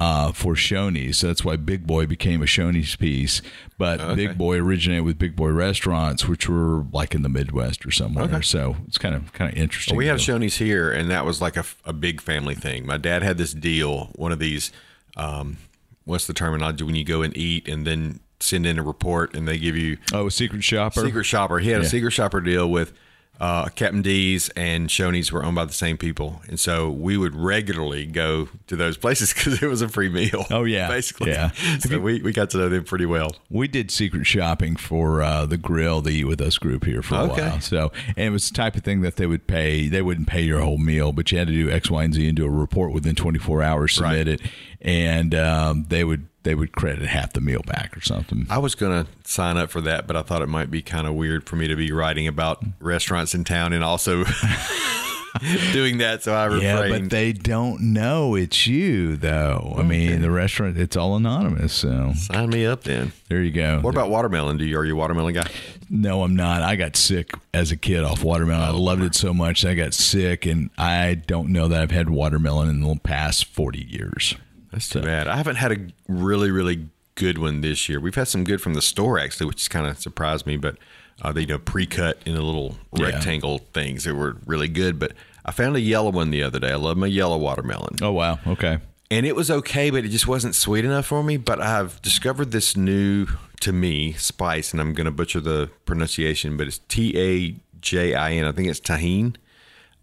Uh, 0.00 0.32
for 0.32 0.54
Shoney's, 0.54 1.18
so 1.18 1.28
that's 1.28 1.44
why 1.44 1.56
Big 1.56 1.86
Boy 1.86 2.04
became 2.04 2.42
a 2.42 2.46
Shoney's 2.46 2.96
piece. 2.96 3.40
But 3.78 4.16
Big 4.16 4.36
Boy 4.36 4.58
originated 4.58 5.04
with 5.04 5.18
Big 5.18 5.36
Boy 5.36 5.50
restaurants, 5.50 6.26
which 6.26 6.48
were 6.48 6.84
like 6.92 7.14
in 7.14 7.22
the 7.22 7.28
Midwest 7.28 7.86
or 7.86 7.90
somewhere. 7.92 8.42
So 8.42 8.76
it's 8.88 8.98
kind 8.98 9.14
of 9.14 9.32
kind 9.32 9.52
of 9.52 9.56
interesting. 9.58 9.96
we 9.96 10.06
have 10.08 10.18
Shoney's 10.18 10.56
here, 10.56 10.90
and 10.90 11.10
that 11.10 11.24
was 11.24 11.40
like 11.40 11.56
a, 11.56 11.64
a 11.84 11.92
big 11.92 12.20
family 12.20 12.54
thing. 12.56 12.86
My 12.86 12.98
dad 12.98 13.22
had 13.22 13.38
this 13.38 13.54
deal. 13.54 14.10
One 14.16 14.32
of 14.32 14.40
these. 14.40 14.72
Um, 15.16 15.58
what's 16.04 16.26
the 16.26 16.34
terminology 16.34 16.84
when 16.84 16.96
you 16.96 17.04
go 17.04 17.22
and 17.22 17.34
eat 17.36 17.68
and 17.68 17.86
then 17.86 18.20
send 18.40 18.66
in 18.66 18.78
a 18.78 18.82
report 18.82 19.34
and 19.34 19.48
they 19.48 19.58
give 19.58 19.76
you 19.76 19.96
oh, 20.12 20.26
a 20.26 20.30
secret 20.30 20.62
shopper. 20.62 21.00
Secret 21.04 21.24
Shopper. 21.24 21.58
He 21.58 21.70
had 21.70 21.80
Yeah. 21.80 21.86
a 21.86 21.90
Secret 21.90 22.10
Shopper 22.10 22.40
deal 22.40 22.70
with 22.70 22.92
uh, 23.40 23.68
Captain 23.70 24.00
D's 24.02 24.48
and 24.50 24.88
Shoney's 24.88 25.32
were 25.32 25.44
owned 25.44 25.56
by 25.56 25.64
the 25.64 25.72
same 25.72 25.96
people, 25.96 26.40
and 26.48 26.58
so 26.58 26.90
we 26.90 27.16
would 27.16 27.34
regularly 27.34 28.06
go 28.06 28.48
to 28.68 28.76
those 28.76 28.96
places 28.96 29.32
because 29.34 29.62
it 29.62 29.66
was 29.66 29.82
a 29.82 29.88
free 29.88 30.08
meal. 30.08 30.46
Oh, 30.50 30.64
yeah. 30.64 30.88
basically. 30.88 31.32
Yeah. 31.32 31.50
So 31.80 31.98
we, 31.98 32.22
we 32.22 32.32
got 32.32 32.50
to 32.50 32.58
know 32.58 32.68
them 32.68 32.84
pretty 32.84 33.06
well. 33.06 33.34
We 33.50 33.66
did 33.68 33.90
secret 33.90 34.26
shopping 34.26 34.76
for 34.76 35.22
uh, 35.22 35.44
the 35.46 35.56
grill, 35.56 36.00
the 36.00 36.10
Eat 36.10 36.24
With 36.24 36.40
Us 36.40 36.56
group 36.56 36.84
here 36.84 37.02
for 37.02 37.16
a 37.16 37.18
Okay. 37.24 37.42
while. 37.48 37.60
So, 37.60 37.92
and 38.08 38.18
it 38.26 38.30
was 38.30 38.48
the 38.48 38.54
type 38.54 38.76
of 38.76 38.84
thing 38.84 39.00
that 39.02 39.16
they 39.16 39.26
would 39.26 39.46
pay. 39.46 39.88
They 39.88 40.00
wouldn't 40.02 40.28
pay 40.28 40.42
your 40.42 40.60
whole 40.60 40.78
meal, 40.78 41.12
but 41.12 41.30
you 41.32 41.38
had 41.38 41.48
to 41.48 41.52
do 41.52 41.70
X, 41.70 41.90
Y, 41.90 42.04
and 42.04 42.14
Z 42.14 42.26
and 42.26 42.36
do 42.36 42.46
a 42.46 42.50
report 42.50 42.92
within 42.92 43.14
24 43.14 43.62
hours, 43.62 43.94
submit 43.94 44.26
Right. 44.28 44.28
it, 44.28 44.40
and 44.80 45.34
um, 45.34 45.86
they 45.88 46.04
would 46.04 46.28
they 46.44 46.54
would 46.54 46.72
credit 46.72 47.06
half 47.08 47.32
the 47.32 47.40
meal 47.40 47.62
back 47.66 47.96
or 47.96 48.00
something. 48.00 48.46
I 48.48 48.58
was 48.58 48.74
gonna 48.74 49.06
sign 49.24 49.56
up 49.56 49.70
for 49.70 49.80
that, 49.82 50.06
but 50.06 50.16
I 50.16 50.22
thought 50.22 50.40
it 50.42 50.48
might 50.48 50.70
be 50.70 50.80
kind 50.82 51.06
of 51.06 51.14
weird 51.14 51.48
for 51.48 51.56
me 51.56 51.66
to 51.68 51.74
be 51.76 51.90
writing 51.92 52.26
about 52.28 52.62
restaurants 52.80 53.34
in 53.34 53.44
town 53.44 53.72
and 53.72 53.82
also 53.82 54.24
doing 55.72 55.98
that. 55.98 56.22
So 56.22 56.32
I 56.34 56.44
refrained. 56.46 56.62
Yeah, 56.62 56.98
but 57.00 57.10
they 57.10 57.32
don't 57.32 57.92
know 57.92 58.34
it's 58.34 58.66
you, 58.66 59.16
though. 59.16 59.74
I 59.76 59.82
mean, 59.82 60.22
the 60.22 60.30
restaurant, 60.30 60.78
it's 60.78 60.96
all 60.96 61.16
anonymous. 61.16 61.72
So 61.72 62.12
Sign 62.14 62.50
me 62.50 62.66
up 62.66 62.84
then. 62.84 63.12
there 63.28 63.42
you 63.42 63.50
go. 63.50 63.80
What 63.80 63.94
about 63.94 64.10
watermelon? 64.10 64.58
Do 64.58 64.64
you 64.64 64.78
are 64.78 64.84
you 64.84 64.94
a 64.94 64.96
watermelon 64.96 65.34
guy? 65.34 65.48
No, 65.90 66.22
I'm 66.22 66.36
not. 66.36 66.62
I 66.62 66.76
got 66.76 66.96
sick 66.96 67.32
as 67.52 67.70
a 67.72 67.76
kid 67.76 68.04
off 68.04 68.22
watermelon. 68.22 68.62
I 68.62 68.70
loved 68.70 69.02
it 69.02 69.14
so 69.14 69.34
much 69.34 69.64
I 69.64 69.74
got 69.74 69.94
sick, 69.94 70.46
and 70.46 70.70
I 70.78 71.14
don't 71.14 71.48
know 71.50 71.68
that 71.68 71.80
I've 71.82 71.90
had 71.90 72.08
watermelon 72.10 72.68
in 72.68 72.80
the 72.80 72.96
past 73.02 73.44
40 73.46 73.80
years. 73.84 74.34
That's 74.74 74.88
too 74.88 75.00
bad. 75.00 75.26
I 75.28 75.36
haven't 75.36 75.56
had 75.56 75.72
a 75.72 75.78
really, 76.08 76.50
really 76.50 76.88
good 77.14 77.38
one 77.38 77.60
this 77.62 77.88
year. 77.88 78.00
We've 78.00 78.14
had 78.14 78.28
some 78.28 78.44
good 78.44 78.60
from 78.60 78.74
the 78.74 78.82
store 78.82 79.18
actually, 79.18 79.46
which 79.46 79.70
kind 79.70 79.86
of 79.86 79.98
surprised 79.98 80.46
me. 80.46 80.56
But 80.56 80.76
uh, 81.22 81.32
they 81.32 81.42
you 81.42 81.46
know 81.46 81.58
pre-cut 81.58 82.18
in 82.26 82.36
a 82.36 82.42
little 82.42 82.76
Yeah. 82.92 83.06
rectangle 83.06 83.58
things 83.72 84.04
that 84.04 84.14
were 84.14 84.36
really 84.46 84.68
good. 84.68 84.98
But 84.98 85.12
I 85.44 85.52
found 85.52 85.76
a 85.76 85.80
yellow 85.80 86.10
one 86.10 86.30
the 86.30 86.42
other 86.42 86.58
day. 86.58 86.72
I 86.72 86.76
love 86.76 86.96
my 86.96 87.06
yellow 87.06 87.38
watermelon, 87.38 87.96
Oh, 88.02 88.12
wow. 88.12 88.38
Okay. 88.46 88.78
and 89.10 89.24
it 89.26 89.36
was 89.36 89.50
okay, 89.50 89.90
but 89.90 90.04
it 90.04 90.08
just 90.08 90.26
wasn't 90.26 90.54
sweet 90.56 90.84
enough 90.84 91.06
for 91.06 91.22
me. 91.22 91.36
But 91.36 91.60
I've 91.60 92.02
discovered 92.02 92.50
this 92.50 92.76
new 92.76 93.26
to 93.60 93.72
me 93.72 94.12
spice, 94.14 94.72
and 94.72 94.80
I'm 94.80 94.92
going 94.92 95.04
to 95.06 95.10
butcher 95.12 95.40
the 95.40 95.70
pronunciation, 95.84 96.56
but 96.56 96.66
it's 96.66 96.78
T 96.88 97.16
A 97.16 97.54
J 97.80 98.14
I 98.14 98.32
N. 98.32 98.44
I 98.46 98.52
think 98.52 98.68
it's 98.68 98.80
Tajín. 98.80 99.36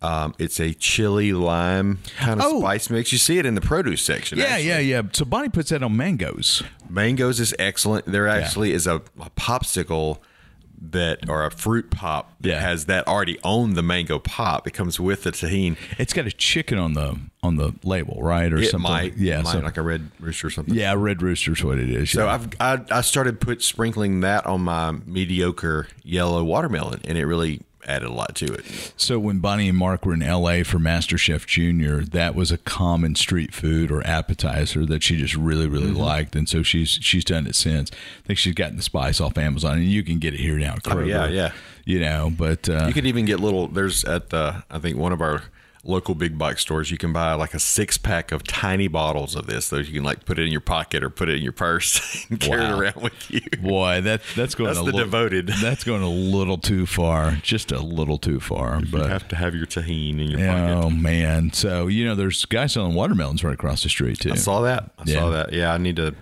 Um, 0.04 0.34
it's 0.40 0.60
a 0.60 0.74
chili 0.74 1.32
lime 1.34 2.00
kind 2.18 2.40
of 2.42 2.48
Oh. 2.48 2.60
spice 2.62 2.90
mix. 2.90 3.12
You 3.12 3.18
see 3.20 3.38
it 3.38 3.46
in 3.46 3.54
the 3.56 3.62
produce 3.62 4.02
section. 4.02 4.40
Yeah, 4.40 4.46
actually. 4.46 4.68
yeah, 4.68 4.80
yeah. 4.80 5.02
So 5.14 5.26
Bonnie 5.26 5.50
puts 5.50 5.70
that 5.70 5.84
on 5.84 5.96
mangoes. 5.96 6.64
Mangoes 6.90 7.40
is 7.40 7.54
excellent. 7.60 8.06
There 8.08 8.28
actually 8.28 8.74
is 8.74 8.88
a, 8.88 8.96
a 9.20 9.30
popsicle 9.38 10.18
that 10.84 11.30
or 11.30 11.46
a 11.46 11.52
fruit 11.52 11.92
pop 11.92 12.34
that 12.42 12.50
Yeah. 12.50 12.60
has 12.60 12.86
that 12.86 13.08
already 13.08 13.38
on 13.44 13.76
the 13.76 13.84
mango 13.84 14.18
pop. 14.18 14.66
It 14.68 14.72
comes 14.72 15.00
with 15.00 15.22
the 15.22 15.32
Tajín. 15.32 15.78
It's 16.00 16.12
got 16.14 16.26
a 16.26 16.32
chicken 16.32 16.80
on 16.80 16.94
the 16.94 17.20
on 17.44 17.58
the 17.58 17.74
label, 17.84 18.20
right, 18.24 18.52
or 18.52 18.58
It 18.58 18.72
something. 18.72 18.90
might, 18.92 19.16
yeah, 19.18 19.44
might, 19.44 19.52
so- 19.52 19.60
like 19.60 19.78
a 19.78 19.84
red 19.84 20.10
rooster 20.20 20.48
or 20.48 20.50
something. 20.50 20.74
yeah. 20.74 20.94
Red 20.98 21.22
rooster's 21.22 21.64
what 21.64 21.78
it 21.78 21.92
is. 21.92 22.10
So 22.10 22.26
yeah. 22.26 22.34
I've 22.34 22.50
I, 22.60 22.98
I 22.98 23.02
started 23.02 23.40
put 23.40 23.62
sprinkling 23.62 24.22
that 24.22 24.48
on 24.48 24.62
my 24.62 24.94
mediocre 25.06 25.88
yellow 26.04 26.44
watermelon, 26.44 27.02
and 27.06 27.16
it 27.20 27.28
really 27.28 27.62
added 27.86 28.08
a 28.10 28.13
lot 28.13 28.36
to 28.36 28.46
it. 28.54 28.94
So 28.98 29.20
when 29.20 29.39
Bonnie 29.39 29.70
and 29.70 29.78
Mark 29.78 30.06
were 30.06 30.14
in 30.14 30.22
L.A. 30.24 30.64
for 30.64 30.78
MasterChef 30.78 31.45
Junior, 31.47 32.01
that 32.03 32.36
was 32.36 32.51
a 32.51 32.58
common 32.58 33.16
street 33.16 33.53
food 33.53 33.91
or 33.91 34.05
appetizer 34.05 34.86
that 34.86 35.03
she 35.03 35.18
just 35.18 35.36
really, 35.36 35.68
really 35.68 35.88
Mm-hmm. 35.88 35.95
liked, 35.99 36.36
and 36.36 36.47
so 36.47 36.64
she's 36.64 36.89
she's 37.01 37.24
done 37.26 37.47
it 37.47 37.55
since. 37.55 37.91
I 37.91 38.28
think 38.28 38.39
she's 38.39 38.53
gotten 38.53 38.78
the 38.78 38.84
spice 38.84 39.20
off 39.20 39.38
Amazon, 39.38 39.78
and 39.80 39.86
you 39.86 40.03
can 40.03 40.20
get 40.20 40.34
it 40.34 40.39
here 40.39 40.58
now. 40.58 40.76
Kroger, 40.76 41.01
Oh, 41.03 41.05
yeah, 41.05 41.28
yeah. 41.28 41.51
You 41.86 41.99
know, 41.99 42.32
but 42.36 42.70
uh, 42.70 42.86
You 42.88 42.93
could 42.93 43.05
even 43.08 43.26
get 43.26 43.39
little. 43.39 43.68
There's 43.68 44.03
at 44.05 44.30
the 44.30 44.64
I 44.70 44.80
think 44.80 44.97
one 44.97 45.12
of 45.12 45.22
our 45.22 45.43
local 45.84 46.13
big 46.13 46.38
box 46.38 46.61
stores, 46.61 46.91
you 46.91 46.97
can 46.97 47.11
buy 47.11 47.34
like 47.34 47.53
a 47.55 47.59
six 47.59 47.97
pack 47.97 48.32
of 48.32 48.43
tiny 48.43 48.88
bottles 48.88 49.36
of 49.36 49.47
this. 49.47 49.69
Those 49.69 49.88
you 49.88 49.95
can 49.95 50.03
like 50.03 50.25
put 50.25 50.38
it 50.38 50.45
in 50.45 50.51
your 50.51 50.61
pocket 50.61 51.03
or 51.03 51.09
put 51.09 51.27
it 51.29 51.38
in 51.38 51.41
your 51.43 51.51
purse 51.53 52.25
and 52.29 52.39
carry 52.39 52.63
it 52.65 52.69
around 52.71 53.01
with 53.01 53.32
you. 53.32 53.41
Boy, 53.61 53.99
that 54.01 54.21
that's 54.36 54.53
going 54.55 54.67
That's 54.67 54.79
a 54.79 54.82
the 54.82 54.86
little, 54.86 54.99
devoted. 54.99 55.47
That's 55.61 55.84
going 55.84 56.03
a 56.03 56.09
little 56.09 56.57
too 56.57 56.86
far, 56.86 57.32
just 57.41 57.71
a 57.71 57.79
little 57.79 58.17
too 58.17 58.39
far. 58.39 58.79
You 58.82 58.91
But 58.91 59.09
have 59.09 59.27
to 59.29 59.36
have 59.36 59.55
your 59.55 59.65
Tajín 59.65 60.19
in 60.23 60.29
your 60.32 60.41
oh 60.41 60.47
pocket. 60.47 60.86
Oh 60.86 60.89
man, 60.89 61.51
so 61.53 61.88
you 61.88 62.05
know, 62.05 62.13
there's 62.15 62.45
guys 62.45 62.73
selling 62.73 62.93
watermelons 62.93 63.43
right 63.43 63.53
across 63.53 63.84
the 63.84 63.89
street 63.89 64.19
too. 64.19 64.32
I 64.34 64.36
saw 64.36 64.61
that. 64.61 64.91
I 64.99 65.03
Yeah. 65.05 65.15
saw 65.19 65.29
that. 65.32 65.53
Yeah, 65.53 65.73
I 65.73 65.77
need 65.77 65.95
to. 65.95 66.13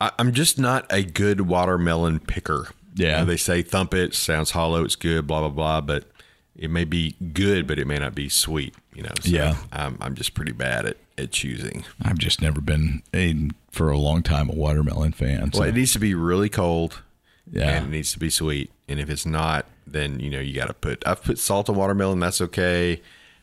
I, 0.00 0.10
I'm 0.18 0.32
just 0.32 0.58
not 0.58 0.86
a 0.90 1.02
good 1.02 1.42
watermelon 1.42 2.20
picker. 2.20 2.68
Yeah. 2.94 3.06
You 3.12 3.16
know, 3.18 3.24
they 3.26 3.36
say 3.38 3.62
thump 3.62 3.94
it, 3.94 4.14
sounds 4.14 4.50
hollow, 4.50 4.84
it's 4.84 4.96
good, 4.96 5.26
blah 5.26 5.40
blah 5.40 5.48
blah, 5.50 5.80
but 5.80 6.10
it 6.56 6.70
may 6.70 6.84
be 6.84 7.16
good, 7.32 7.66
but 7.66 7.78
it 7.78 7.86
may 7.86 7.98
not 7.98 8.14
be 8.14 8.28
sweet. 8.28 8.74
You 8.94 9.04
know. 9.04 9.12
So 9.20 9.30
Yeah. 9.30 9.56
I'm 9.72 9.96
I'm 10.00 10.14
just 10.14 10.34
pretty 10.34 10.52
bad 10.52 10.86
at 10.86 10.96
at 11.18 11.30
choosing. 11.32 11.84
I've 12.02 12.18
just 12.18 12.40
never 12.42 12.60
been 12.60 13.02
a 13.14 13.48
for 13.70 13.90
a 13.90 13.98
long 13.98 14.22
time 14.22 14.48
a 14.50 14.54
watermelon 14.54 15.12
fan. 15.12 15.52
So, 15.52 15.60
Well, 15.60 15.68
it 15.68 15.74
needs 15.74 15.92
to 15.92 15.98
be 15.98 16.14
really 16.14 16.48
cold. 16.48 17.02
Yeah. 17.50 17.70
And 17.70 17.86
it 17.86 17.90
needs 17.90 18.12
to 18.12 18.18
be 18.18 18.30
sweet. 18.30 18.70
And 18.88 19.00
if 19.00 19.10
it's 19.10 19.26
not, 19.26 19.66
then 19.86 20.20
you 20.20 20.30
know 20.30 20.40
you 20.40 20.54
got 20.54 20.68
to 20.68 20.74
put. 20.74 21.02
I've 21.06 21.22
put 21.22 21.38
salt 21.38 21.68
on 21.68 21.76
watermelon. 21.76 22.20
That's 22.20 22.40
okay. 22.40 23.00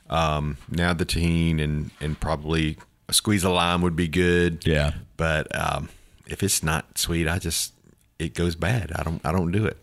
Um, 0.09 0.57
now 0.69 0.93
the 0.93 1.05
Tajín 1.05 1.61
and 1.61 1.91
and 2.01 2.19
probably 2.19 2.77
a 3.07 3.13
squeeze 3.13 3.43
of 3.43 3.51
lime 3.51 3.81
would 3.81 3.95
be 3.95 4.07
good. 4.07 4.65
yeah, 4.65 4.93
But 5.17 5.47
um, 5.55 5.89
if 6.27 6.41
it's 6.43 6.63
not 6.63 6.97
sweet, 6.97 7.27
I 7.27 7.39
just 7.39 7.73
it 8.17 8.33
goes 8.33 8.55
bad. 8.55 8.91
I 8.95 9.03
don't 9.03 9.23
I 9.25 9.31
don't 9.31 9.51
do 9.51 9.65
it. 9.65 9.77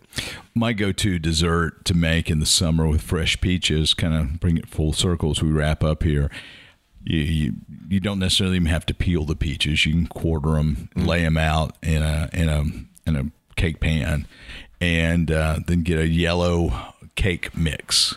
My 0.55 0.73
go-to 0.73 1.19
dessert 1.19 1.85
to 1.85 1.95
make 1.95 2.31
in 2.31 2.41
the 2.41 2.47
summer 2.47 2.87
with 2.87 3.03
fresh 3.03 3.41
peaches, 3.41 3.95
kind 3.95 4.15
of 4.15 4.41
bring 4.41 4.57
it 4.57 4.69
full 4.69 4.93
circle 4.93 5.31
as 5.31 5.43
we 5.43 5.51
wrap 5.51 5.83
up 5.85 6.03
here. 6.03 6.31
You, 7.05 7.19
you 7.21 7.53
you 7.89 8.01
don't 8.01 8.19
necessarily 8.19 8.57
even 8.57 8.67
have 8.67 8.87
to 8.87 8.95
peel 8.95 9.25
the 9.25 9.37
peaches. 9.37 9.87
You 9.87 9.93
can 9.93 10.07
quarter 10.09 10.53
them, 10.55 10.89
lay 10.97 11.23
them 11.23 11.37
out 11.37 11.77
in 11.83 12.03
a 12.03 12.29
in 12.33 12.49
a 12.49 12.65
in 13.09 13.17
a 13.17 13.31
cake 13.55 13.79
pan, 13.81 14.27
and 14.81 15.31
uh, 15.31 15.61
then 15.67 15.83
get 15.83 15.99
a 15.99 16.09
yellow 16.09 16.95
cake 17.15 17.57
mix 17.57 18.17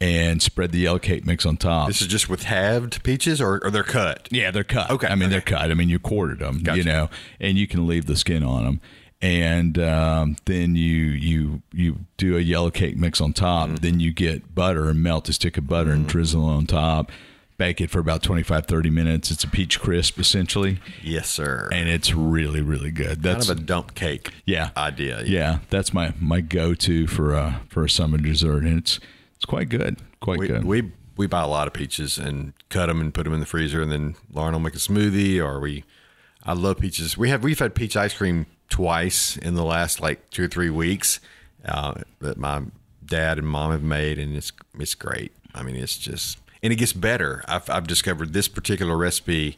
and 0.00 0.40
spread 0.40 0.72
the 0.72 0.78
yellow 0.78 0.98
cake 0.98 1.26
mix 1.26 1.44
on 1.44 1.56
top. 1.56 1.88
This 1.88 2.00
is 2.02 2.06
just 2.06 2.28
with 2.28 2.44
halved 2.44 3.02
peaches, 3.02 3.40
or, 3.40 3.60
or 3.64 3.70
they're 3.70 3.82
cut. 3.82 4.28
Yeah, 4.30 4.50
they're 4.50 4.64
cut. 4.64 4.90
Okay, 4.90 5.08
I 5.08 5.14
mean, 5.14 5.30
they're 5.30 5.40
cut. 5.40 5.70
I 5.70 5.74
mean, 5.74 5.88
you 5.88 5.98
quartered 5.98 6.38
them, 6.38 6.62
Gotcha. 6.62 6.78
you 6.78 6.84
know, 6.84 7.10
and 7.40 7.58
you 7.58 7.66
can 7.66 7.86
leave 7.86 8.06
the 8.06 8.16
skin 8.16 8.44
on 8.44 8.64
them. 8.64 8.80
And 9.20 9.78
um, 9.80 10.36
then 10.44 10.76
you 10.76 10.94
you 11.06 11.62
you 11.72 11.96
do 12.18 12.36
a 12.36 12.40
yellow 12.40 12.70
cake 12.70 12.96
mix 12.96 13.20
on 13.20 13.32
top. 13.32 13.66
Mm-hmm. 13.68 13.76
Then 13.76 14.00
you 14.00 14.12
get 14.12 14.54
butter 14.54 14.88
and 14.88 15.02
melt 15.02 15.28
a 15.28 15.32
stick 15.32 15.58
of 15.58 15.66
butter 15.66 15.90
and 15.90 16.06
drizzle 16.06 16.44
on 16.44 16.66
top. 16.66 17.10
Bake 17.56 17.80
it 17.80 17.90
for 17.90 17.98
about 17.98 18.22
25, 18.22 18.66
30 18.66 18.88
minutes. 18.90 19.32
It's 19.32 19.42
a 19.42 19.48
peach 19.48 19.80
crisp 19.80 20.20
essentially, 20.20 20.78
Yes, 21.02 21.28
sir. 21.28 21.68
and 21.72 21.88
it's 21.88 22.14
really 22.14 22.60
really 22.62 22.92
good. 22.92 23.20
That's 23.20 23.48
kind 23.48 23.58
of 23.58 23.64
a 23.64 23.66
dump 23.66 23.96
cake. 23.96 24.30
yeah 24.46 24.70
idea. 24.76 25.24
Yeah, 25.26 25.58
that's 25.68 25.92
my 25.92 26.14
my 26.20 26.40
go 26.40 26.74
to 26.74 27.08
for 27.08 27.34
uh 27.34 27.54
for 27.68 27.84
a 27.84 27.90
summer 27.90 28.18
dessert, 28.18 28.62
and 28.62 28.78
it's 28.78 29.00
it's 29.34 29.44
quite 29.44 29.68
good, 29.68 29.98
quite 30.20 30.38
We, 30.38 30.46
good. 30.46 30.64
we 30.64 30.92
we 31.16 31.26
buy 31.26 31.42
a 31.42 31.48
lot 31.48 31.66
of 31.66 31.72
peaches 31.72 32.16
and 32.16 32.52
cut 32.68 32.86
them 32.86 33.00
and 33.00 33.12
put 33.12 33.24
them 33.24 33.34
in 33.34 33.40
the 33.40 33.46
freezer, 33.46 33.82
and 33.82 33.90
then 33.90 34.14
Lauren 34.32 34.52
will 34.52 34.60
make 34.60 34.76
a 34.76 34.78
smoothie. 34.78 35.44
Or 35.44 35.58
we, 35.58 35.82
I 36.44 36.52
love 36.52 36.78
peaches. 36.78 37.18
We 37.18 37.30
have 37.30 37.42
we've 37.42 37.58
had 37.58 37.74
peach 37.74 37.96
ice 37.96 38.14
cream 38.14 38.46
twice 38.68 39.36
in 39.36 39.54
the 39.54 39.64
last 39.64 40.00
like 40.00 40.28
two 40.30 40.44
or 40.44 40.48
three 40.48 40.70
weeks 40.70 41.20
uh, 41.64 41.94
that 42.20 42.36
my 42.36 42.62
dad 43.04 43.38
and 43.38 43.46
mom 43.46 43.70
have 43.72 43.82
made, 43.82 44.18
and 44.18 44.36
it's 44.36 44.52
it's 44.78 44.94
great. 44.94 45.32
I 45.54 45.62
mean, 45.62 45.76
it's 45.76 45.96
just 45.98 46.38
and 46.62 46.72
it 46.72 46.76
gets 46.76 46.92
better. 46.92 47.44
I've 47.48 47.68
I've 47.70 47.86
discovered 47.86 48.32
this 48.32 48.48
particular 48.48 48.96
recipe 48.96 49.56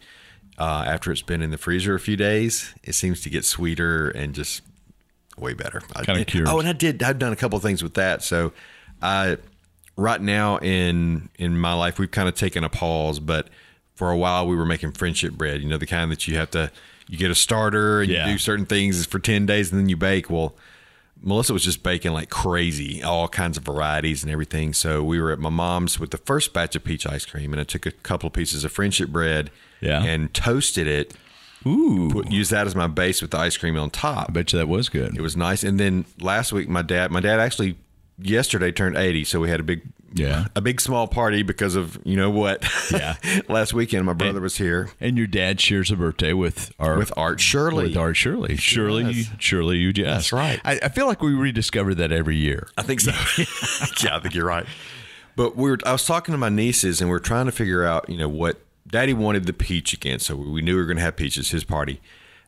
uh, 0.58 0.84
after 0.86 1.10
it's 1.12 1.22
been 1.22 1.42
in 1.42 1.50
the 1.50 1.58
freezer 1.58 1.94
a 1.94 2.00
few 2.00 2.16
days. 2.16 2.74
It 2.84 2.94
seems 2.94 3.20
to 3.22 3.30
get 3.30 3.44
sweeter 3.44 4.10
and 4.10 4.34
just 4.34 4.62
way 5.36 5.54
better. 5.54 5.82
I- 5.96 6.04
Kinda 6.04 6.24
curious. 6.24 6.50
Oh, 6.52 6.58
and 6.60 6.68
I 6.68 6.72
did. 6.72 7.02
I've 7.02 7.18
done 7.18 7.32
a 7.32 7.36
couple 7.36 7.56
of 7.56 7.62
things 7.62 7.82
with 7.82 7.94
that. 7.94 8.22
So, 8.22 8.52
I 9.02 9.38
right 9.96 10.20
now 10.20 10.58
in 10.58 11.28
in 11.38 11.58
my 11.58 11.74
life, 11.74 11.98
we've 11.98 12.10
kind 12.10 12.28
of 12.28 12.34
taken 12.34 12.62
a 12.64 12.68
pause. 12.68 13.18
But 13.20 13.48
for 13.94 14.10
a 14.10 14.16
while, 14.16 14.46
we 14.46 14.56
were 14.56 14.66
making 14.66 14.92
friendship 14.92 15.34
bread. 15.34 15.60
You 15.62 15.68
know, 15.68 15.78
the 15.78 15.86
kind 15.86 16.10
that 16.12 16.26
you 16.28 16.36
have 16.36 16.50
to 16.52 16.70
you 17.10 17.18
get 17.18 17.30
a 17.30 17.34
starter 17.34 18.00
and 18.02 18.10
Yeah. 18.10 18.26
you 18.26 18.34
do 18.34 18.38
certain 18.38 18.66
things 18.66 19.04
for 19.06 19.18
ten 19.18 19.44
days, 19.46 19.70
and 19.72 19.80
then 19.80 19.88
you 19.88 19.96
bake. 19.96 20.30
Well. 20.30 20.54
Melissa 21.22 21.52
was 21.52 21.62
just 21.64 21.82
baking 21.82 22.14
like 22.14 22.30
crazy, 22.30 23.02
all 23.02 23.28
kinds 23.28 23.58
of 23.58 23.62
varieties 23.62 24.22
and 24.22 24.32
everything. 24.32 24.72
So 24.72 25.04
we 25.04 25.20
were 25.20 25.32
at 25.32 25.38
my 25.38 25.50
mom's 25.50 26.00
with 26.00 26.12
the 26.12 26.16
first 26.16 26.54
batch 26.54 26.74
of 26.76 26.82
peach 26.82 27.06
ice 27.06 27.26
cream, 27.26 27.52
and 27.52 27.60
I 27.60 27.64
took 27.64 27.84
a 27.84 27.90
couple 27.90 28.28
of 28.28 28.32
pieces 28.32 28.64
of 28.64 28.72
friendship 28.72 29.10
bread 29.10 29.50
Yeah. 29.82 30.02
and 30.02 30.32
toasted 30.32 30.86
it. 30.86 31.12
Ooh, 31.66 32.08
Put, 32.10 32.30
use 32.30 32.48
that 32.48 32.66
as 32.66 32.74
my 32.74 32.86
base 32.86 33.20
with 33.20 33.32
the 33.32 33.36
ice 33.38 33.58
cream 33.58 33.78
on 33.78 33.90
top. 33.90 34.30
I 34.30 34.32
bet 34.32 34.54
you 34.54 34.58
that 34.60 34.66
was 34.66 34.88
good. 34.88 35.14
It 35.14 35.20
was 35.20 35.36
nice. 35.36 35.62
And 35.62 35.78
then 35.78 36.06
last 36.20 36.54
week, 36.54 36.70
my 36.70 36.80
dad, 36.80 37.10
my 37.10 37.20
dad 37.20 37.38
actually 37.38 37.76
yesterday 38.20 38.72
turned 38.72 38.96
80. 38.96 39.24
So 39.24 39.40
we 39.40 39.48
had 39.50 39.60
a 39.60 39.62
big, 39.62 39.82
Yeah. 40.12 40.46
a 40.54 40.60
big 40.60 40.80
small 40.80 41.06
party 41.08 41.42
because 41.42 41.74
of, 41.76 41.98
you 42.04 42.16
know 42.16 42.30
what? 42.30 42.64
Yeah. 42.90 43.16
last 43.48 43.72
weekend, 43.74 44.06
my 44.06 44.12
brother 44.12 44.40
was 44.40 44.56
here 44.56 44.90
And 45.00 45.16
your 45.16 45.26
dad 45.26 45.60
shares 45.60 45.90
a 45.90 45.96
birthday 45.96 46.32
with 46.32 46.72
our 46.78 46.96
with 46.98 47.12
Art 47.16 47.40
Shirley. 47.40 47.88
with 47.88 47.96
Art 47.96 48.16
Shirley. 48.16 48.56
Shirley, 48.56 49.12
you, 49.12 49.24
Shirley, 49.38 49.78
you 49.78 49.92
just. 49.92 50.06
That's 50.06 50.32
right. 50.32 50.60
I, 50.64 50.80
I 50.82 50.88
feel 50.88 51.06
like 51.06 51.22
we 51.22 51.32
rediscover 51.34 51.94
that 51.96 52.12
every 52.12 52.36
year. 52.36 52.68
I 52.76 52.82
think 52.82 53.00
so. 53.00 53.10
yeah, 54.04 54.16
I 54.16 54.20
think 54.20 54.34
you're 54.34 54.46
right. 54.46 54.66
But 55.36 55.56
we 55.56 55.70
were, 55.70 55.78
I 55.86 55.92
was 55.92 56.04
talking 56.04 56.32
to 56.32 56.38
my 56.38 56.48
nieces 56.48 57.00
and 57.00 57.08
we 57.08 57.16
are 57.16 57.20
trying 57.20 57.46
to 57.46 57.52
figure 57.52 57.84
out, 57.84 58.08
you 58.08 58.18
know, 58.18 58.28
what 58.28 58.60
daddy 58.86 59.14
wanted 59.14 59.46
the 59.46 59.52
peach 59.52 59.92
again. 59.92 60.18
So 60.18 60.34
we 60.36 60.60
knew 60.62 60.74
we 60.74 60.80
were 60.80 60.86
going 60.86 60.96
to 60.96 61.02
have 61.02 61.16
peaches, 61.16 61.50
his 61.50 61.64
party. 61.64 62.00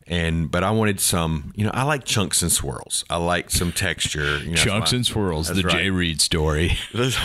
And, 0.07 0.51
but 0.51 0.65
I 0.65 0.71
wanted 0.73 1.01
some, 1.01 1.53
you 1.57 1.65
know, 1.65 1.71
I 1.73 1.85
like 1.85 2.05
chunks 2.05 2.43
and 2.43 2.51
swirls. 2.51 3.05
I 3.09 3.17
like 3.17 3.51
some 3.51 3.73
texture. 3.73 4.39
You 4.39 4.51
know, 4.51 4.57
Chunks 4.57 4.93
and 4.93 5.07
swirls, 5.07 5.49
that's 5.49 5.61
the 5.61 5.67
right. 5.69 5.77
Jay 5.77 5.91
Reed 5.91 6.21
story. 6.21 6.77
That's, 6.95 7.17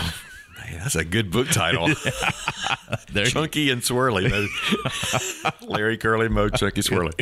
man, 0.60 0.80
that's 0.80 0.96
a 0.96 1.04
good 1.06 1.32
book 1.32 1.48
title. 1.50 1.88
Chunky 3.26 3.70
and 3.72 3.82
swirly. 3.82 4.48
Larry 5.62 5.98
Curly 5.98 6.30
Moe 6.30 6.50
Chunky 6.50 6.82
Swirly. 6.82 7.14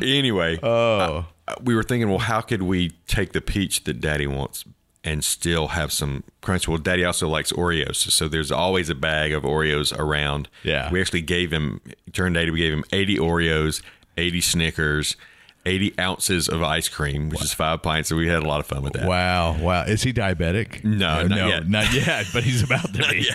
anyway, 0.00 0.58
oh, 0.62 1.26
uh, 1.48 1.54
we 1.62 1.74
were 1.74 1.82
thinking, 1.82 2.08
well, 2.08 2.18
how 2.18 2.40
could 2.40 2.62
we 2.62 2.90
take 3.06 3.32
the 3.32 3.40
peach 3.40 3.84
that 3.84 4.00
Daddy 4.00 4.26
wants 4.26 4.64
and 5.04 5.24
still 5.24 5.68
have 5.68 5.92
some 5.92 6.22
crunch? 6.40 6.68
Well, 6.68 6.78
Daddy 6.78 7.04
also 7.04 7.28
likes 7.28 7.52
Oreos, 7.52 7.96
so 7.96 8.28
there's 8.28 8.52
always 8.52 8.88
a 8.88 8.94
bag 8.94 9.32
of 9.32 9.42
Oreos 9.42 9.96
around. 9.98 10.48
Yeah. 10.62 10.90
we 10.92 11.00
actually 11.00 11.22
gave 11.22 11.52
him 11.52 11.80
turned 12.12 12.36
eighty. 12.36 12.50
We 12.50 12.60
gave 12.60 12.72
him 12.72 12.84
eighty 12.92 13.16
Oreos, 13.16 13.82
eighty 14.16 14.40
Snickers. 14.40 15.16
80 15.64 15.94
ounces 16.00 16.48
of 16.48 16.60
ice 16.60 16.88
cream, 16.88 17.28
which 17.28 17.40
is 17.40 17.54
five 17.54 17.84
pints. 17.84 18.08
So 18.08 18.16
we 18.16 18.26
had 18.26 18.42
a 18.42 18.48
lot 18.48 18.58
of 18.58 18.66
fun 18.66 18.82
with 18.82 18.94
that. 18.94 19.06
wow, 19.06 19.56
wow. 19.60 19.84
Is 19.84 20.02
he 20.02 20.12
diabetic? 20.12 20.82
No, 20.82 21.24
not 21.24 21.48
yet. 21.48 21.68
not 21.68 21.94
yet. 21.94 22.26
But 22.32 22.42
he's 22.42 22.64
about 22.64 22.92
to 22.94 22.98
be. 23.10 23.30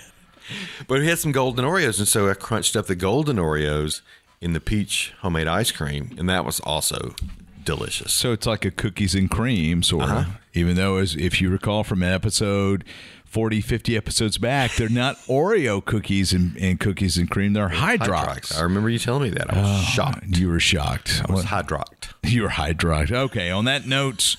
But 0.90 1.00
we 1.00 1.08
had 1.08 1.20
some 1.20 1.32
golden 1.32 1.64
Oreos, 1.64 2.00
and 2.00 2.08
so 2.08 2.30
I 2.30 2.34
crunched 2.34 2.76
up 2.76 2.88
the 2.88 2.96
golden 2.96 3.38
Oreos 3.38 4.02
in 4.42 4.52
the 4.52 4.60
peach 4.60 5.14
homemade 5.22 5.48
ice 5.48 5.72
cream, 5.72 6.16
and 6.20 6.28
that 6.30 6.44
was 6.44 6.60
also 6.60 7.16
delicious. 7.64 8.14
So 8.14 8.34
it's 8.34 8.46
like 8.46 8.66
a 8.66 8.72
cookies 8.72 9.16
and 9.16 9.30
cream 9.32 9.82
sort 9.82 10.04
of. 10.04 10.10
Uh-huh. 10.10 10.32
Even 10.54 10.76
though, 10.76 10.98
as 10.98 11.16
if 11.16 11.40
you 11.40 11.50
recall 11.50 11.86
from 11.86 12.04
an 12.04 12.12
episode 12.12 12.84
40, 13.28 13.62
50 13.62 13.98
episodes 13.98 14.38
back, 14.38 14.76
they're 14.76 14.90
not 14.90 15.16
Oreo 15.28 15.84
cookies 15.84 16.34
and, 16.34 16.56
and 16.58 16.80
cookies 16.80 17.18
and 17.18 17.30
cream. 17.30 17.54
They're 17.54 17.70
Hydrox. 17.70 18.58
I 18.58 18.64
remember 18.64 18.90
you 18.90 19.00
telling 19.00 19.24
me 19.24 19.30
that. 19.32 19.54
I 19.54 19.62
was 19.62 19.84
shocked. 19.84 20.26
You 20.38 20.50
were 20.50 20.60
shocked. 20.60 21.22
I 21.28 21.34
was 21.34 21.46
Hydrocked. 21.46 22.14
You 22.28 22.44
were 22.44 22.50
Hydrox. 22.50 23.10
Okay. 23.10 23.52
On 23.52 23.64
that 23.66 23.88
note, 23.88 24.36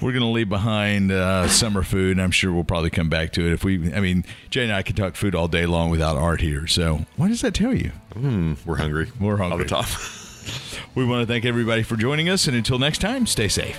we're 0.00 0.12
going 0.12 0.22
to 0.22 0.26
leave 0.26 0.48
behind 0.48 1.12
uh, 1.12 1.48
summer 1.48 1.82
food, 1.82 2.12
and 2.12 2.22
I'm 2.22 2.30
sure 2.30 2.50
we'll 2.50 2.64
probably 2.64 2.88
come 2.88 3.10
back 3.10 3.32
to 3.32 3.46
it. 3.46 3.52
If 3.52 3.62
we, 3.62 3.92
I 3.92 4.00
mean, 4.00 4.24
Jay 4.48 4.64
and 4.64 4.72
I 4.72 4.80
can 4.80 4.96
talk 4.96 5.16
food 5.16 5.34
all 5.34 5.46
day 5.46 5.66
long 5.66 5.90
without 5.90 6.16
art 6.16 6.40
here. 6.40 6.66
So 6.66 7.04
what 7.16 7.28
does 7.28 7.42
that 7.42 7.52
tell 7.52 7.74
you? 7.74 7.92
We're 8.64 8.76
hungry. 8.76 9.12
We're 9.20 9.36
hungry. 9.36 9.66
the. 9.66 10.16
We 10.94 11.04
want 11.04 11.20
to 11.20 11.26
thank 11.32 11.44
everybody 11.44 11.82
for 11.82 11.96
joining 11.96 12.28
us, 12.28 12.48
and 12.48 12.56
until 12.56 12.78
next 12.78 12.98
time, 12.98 13.26
stay 13.26 13.48
safe. 13.48 13.78